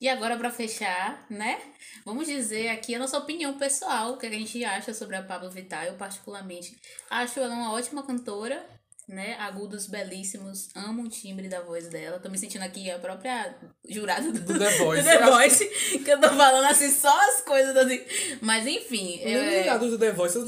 E 0.00 0.08
agora, 0.08 0.36
pra 0.36 0.50
fechar, 0.50 1.26
né? 1.28 1.60
Vamos 2.04 2.28
dizer 2.28 2.68
aqui 2.68 2.94
a 2.94 2.98
nossa 3.00 3.18
opinião 3.18 3.58
pessoal, 3.58 4.12
o 4.12 4.16
que 4.16 4.26
a 4.26 4.30
gente 4.30 4.64
acha 4.64 4.94
sobre 4.94 5.16
a 5.16 5.22
Pablo 5.22 5.50
Vittar. 5.50 5.86
Eu, 5.86 5.94
particularmente, 5.94 6.76
acho 7.10 7.40
ela 7.40 7.52
uma 7.52 7.72
ótima 7.72 8.06
cantora, 8.06 8.64
né? 9.08 9.36
Agudos 9.40 9.86
belíssimos, 9.86 10.68
amo 10.74 11.04
o 11.04 11.08
timbre 11.08 11.48
da 11.48 11.62
voz 11.62 11.88
dela. 11.88 12.18
Tô 12.18 12.28
me 12.28 12.36
sentindo 12.36 12.62
aqui 12.62 12.90
a 12.90 12.98
própria 12.98 13.56
jurada 13.88 14.30
do, 14.30 14.40
Do 14.40 14.58
The 14.58 14.70
Voice. 14.76 15.02
do 15.02 15.08
The 15.08 15.30
Voice, 15.30 15.66
que 16.04 16.10
eu 16.10 16.20
tô 16.20 16.28
falando 16.28 16.66
assim, 16.66 16.90
só 16.90 17.16
as 17.28 17.40
coisas 17.40 17.74
assim. 17.74 18.02
Mas 18.42 18.66
enfim, 18.66 19.20
Nem 19.24 19.34
é, 19.34 19.58
ligado 19.60 19.88
do 19.88 19.98
The 19.98 20.12
Voice, 20.12 20.38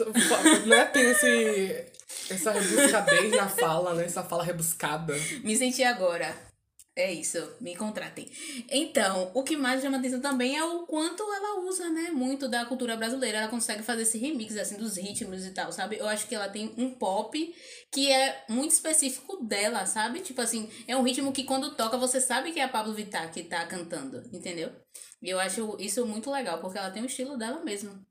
né? 0.66 0.84
Tem 0.86 1.10
esse, 1.10 1.86
essa 2.30 2.52
rebuscadez 2.52 3.30
na 3.32 3.48
fala, 3.48 3.94
né? 3.94 4.04
Essa 4.04 4.22
fala 4.22 4.44
rebuscada. 4.44 5.14
Me 5.42 5.56
senti 5.56 5.82
agora. 5.82 6.49
É 7.00 7.10
isso, 7.10 7.38
me 7.62 7.74
contratem. 7.74 8.30
Então, 8.70 9.30
o 9.34 9.42
que 9.42 9.56
mais 9.56 9.80
chama 9.80 9.96
atenção 9.96 10.20
também 10.20 10.54
é 10.58 10.62
o 10.62 10.86
quanto 10.86 11.22
ela 11.22 11.60
usa, 11.66 11.88
né? 11.88 12.10
Muito 12.10 12.46
da 12.46 12.66
cultura 12.66 12.94
brasileira. 12.94 13.38
Ela 13.38 13.48
consegue 13.48 13.82
fazer 13.82 14.02
esse 14.02 14.18
remix, 14.18 14.54
assim, 14.58 14.76
dos 14.76 14.98
ritmos 14.98 15.46
e 15.46 15.50
tal, 15.52 15.72
sabe? 15.72 15.96
Eu 15.96 16.06
acho 16.06 16.28
que 16.28 16.34
ela 16.34 16.50
tem 16.50 16.74
um 16.76 16.90
pop 16.90 17.54
que 17.90 18.12
é 18.12 18.44
muito 18.50 18.72
específico 18.72 19.42
dela, 19.46 19.86
sabe? 19.86 20.20
Tipo 20.20 20.42
assim, 20.42 20.68
é 20.86 20.94
um 20.94 21.02
ritmo 21.02 21.32
que 21.32 21.44
quando 21.44 21.74
toca 21.74 21.96
você 21.96 22.20
sabe 22.20 22.52
que 22.52 22.60
é 22.60 22.64
a 22.64 22.68
Pablo 22.68 22.92
Vittar 22.92 23.32
que 23.32 23.44
tá 23.44 23.64
cantando, 23.66 24.22
entendeu? 24.30 24.70
E 25.22 25.30
eu 25.30 25.40
acho 25.40 25.76
isso 25.80 26.04
muito 26.04 26.30
legal, 26.30 26.60
porque 26.60 26.76
ela 26.76 26.90
tem 26.90 27.02
o 27.02 27.06
estilo 27.06 27.38
dela 27.38 27.64
mesmo. 27.64 28.04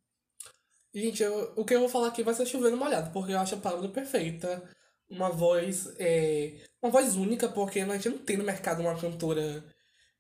Gente, 0.91 1.21
eu- 1.21 1.53
o 1.55 1.63
que 1.63 1.75
eu 1.75 1.79
vou 1.81 1.89
falar 1.89 2.07
aqui 2.07 2.23
vai 2.23 2.33
ser 2.33 2.47
chovendo 2.47 2.75
molhado, 2.75 3.11
porque 3.11 3.33
eu 3.33 3.39
acho 3.39 3.53
a 3.53 3.59
Pablo 3.59 3.89
perfeita. 3.91 4.67
Uma 5.07 5.29
voz, 5.29 5.87
é, 5.99 6.59
uma 6.82 6.91
voz 6.91 7.15
única, 7.15 7.47
porque 7.49 7.80
a 7.80 7.86
gente 7.95 8.09
não 8.09 8.17
tem 8.19 8.38
no 8.38 8.43
mercado 8.43 8.82
uma 8.82 8.99
cantora 8.99 9.63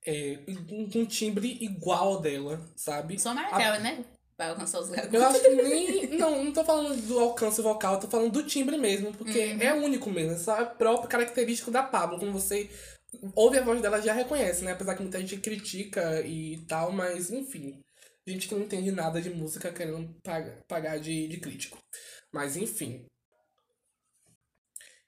é, 0.05 0.37
com 0.67 0.99
um 0.99 1.05
timbre 1.05 1.57
igual 1.61 2.13
ao 2.15 2.21
dela, 2.21 2.65
sabe? 2.75 3.19
Só 3.19 3.29
A- 3.31 3.33
Mariah, 3.35 3.79
né? 3.79 4.05
Vai 4.37 4.49
alcançar 4.49 4.79
os 4.79 4.87
lugares. 4.89 5.13
Eu 5.13 5.25
acho 5.27 5.41
que 5.41 5.49
nem. 5.49 6.07
Não, 6.17 6.45
não 6.45 6.53
tô 6.53 6.63
falando 6.63 6.95
do 7.07 7.19
alcance 7.19 7.61
vocal, 7.61 7.99
tô 7.99 8.07
falando 8.07 8.31
do 8.31 8.43
timbre 8.43 8.77
mesmo, 8.77 9.13
porque 9.13 9.37
Uhum. 9.53 9.61
é 9.61 9.73
único 9.73 10.09
mesmo. 10.09 10.31
Essa 10.31 10.53
é 10.57 10.61
a 10.61 10.65
própria 10.65 11.09
característica 11.09 11.69
da 11.69 11.83
Pablo. 11.83 12.17
Como 12.19 12.31
você 12.31 12.69
ouve 13.35 13.57
a 13.57 13.63
voz 13.63 13.81
dela, 13.81 14.01
já 14.01 14.13
reconhece, 14.13 14.63
né? 14.63 14.71
Apesar 14.71 14.95
que 14.95 15.01
muita 15.01 15.19
gente 15.19 15.35
critica 15.37 16.21
e 16.25 16.57
tal, 16.69 16.91
mas 16.93 17.29
enfim. 17.31 17.81
Gente 18.25 18.47
que 18.47 18.55
não 18.55 18.61
entende 18.61 18.91
nada 18.91 19.21
de 19.21 19.29
música 19.29 19.73
querendo 19.73 20.15
pagar, 20.23 20.59
pagar 20.69 20.99
de, 20.99 21.27
de 21.27 21.37
crítico. 21.37 21.77
Mas 22.31 22.55
enfim. 22.55 23.05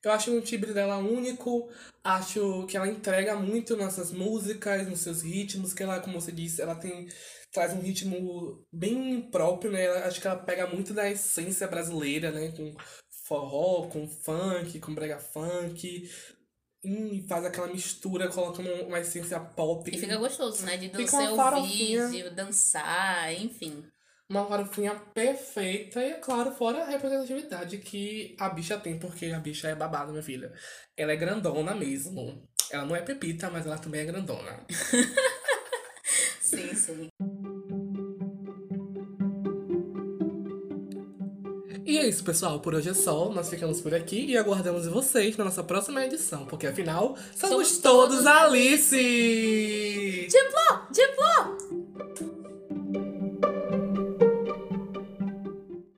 Eu 0.04 0.12
acho 0.12 0.32
o 0.36 0.42
timbre 0.42 0.74
dela 0.74 0.98
único, 0.98 1.70
acho 2.04 2.66
que 2.68 2.76
ela 2.76 2.88
entrega 2.88 3.36
muito 3.36 3.78
nessas 3.78 4.12
músicas, 4.12 4.88
nos 4.88 5.02
seus 5.02 5.22
ritmos, 5.22 5.74
que 5.74 5.84
ela, 5.84 6.00
como 6.00 6.20
você 6.20 6.32
disse, 6.32 6.62
ela 6.62 6.76
tem 6.76 7.08
traz 7.52 7.74
um 7.74 7.82
ritmo 7.82 8.66
bem 8.72 9.22
próprio, 9.30 9.72
né? 9.72 9.84
Ela- 9.86 10.06
Acho 10.08 10.20
que 10.22 10.26
ela 10.28 10.38
pega 10.38 10.66
muito 10.68 10.94
da 10.94 11.10
essência 11.10 11.68
brasileira, 11.68 12.32
né? 12.32 12.52
Com 12.56 12.74
forró, 13.28 13.88
com 13.90 14.08
funk, 14.08 14.80
com 14.80 14.96
brega 14.96 15.20
funk. 15.20 16.10
E 16.84 17.26
faz 17.28 17.46
aquela 17.46 17.68
mistura, 17.68 18.28
colocando 18.30 18.72
uma 18.88 19.00
essência 19.00 19.40
pop. 19.40 19.88
E 19.94 20.00
fica 20.00 20.18
gostoso, 20.18 20.66
né? 20.66 20.78
De 20.78 20.88
você 20.90 21.36
farofinha. 21.36 22.04
ouvir, 22.06 22.24
de 22.24 22.30
dançar, 22.36 23.34
enfim. 23.40 23.84
Uma 24.32 24.46
farofinha 24.46 24.96
perfeita 25.14 26.02
e, 26.02 26.12
é 26.12 26.14
claro, 26.14 26.54
fora 26.54 26.84
a 26.84 26.90
representatividade 26.90 27.80
que 27.80 28.34
a 28.40 28.48
bicha 28.48 28.78
tem, 28.78 28.98
porque 28.98 29.26
a 29.26 29.42
bicha 29.42 29.68
é 29.68 29.76
babada, 29.76 30.10
minha 30.10 30.24
filha. 30.24 30.54
Ela 30.96 31.12
é 31.12 31.18
grandona 31.18 31.76
mesmo. 31.76 32.42
Ela 32.72 32.86
não 32.86 32.96
é 32.96 33.02
pepita, 33.02 33.50
mas 33.50 33.66
ela 33.66 33.78
também 33.78 34.00
é 34.00 34.06
grandona. 34.06 34.66
Sim, 36.40 36.76
sim. 36.76 37.10
E 41.86 41.98
é 41.98 42.08
isso, 42.08 42.24
pessoal. 42.24 42.60
Por 42.60 42.76
hoje 42.76 42.90
é 42.90 42.94
só. 42.94 43.32
Nós 43.32 43.50
ficamos 43.50 43.82
por 43.82 43.94
aqui 43.94 44.26
e 44.28 44.38
aguardamos 44.38 44.88
vocês 44.88 45.36
na 45.38 45.46
nossa 45.46 45.64
próxima 45.64 46.06
edição, 46.06 46.46
porque 46.46 46.68
afinal, 46.68 47.18
somos, 47.36 47.68
Somos 47.68 47.78
todos 47.80 48.18
todos 48.18 48.28
Alice! 48.28 50.28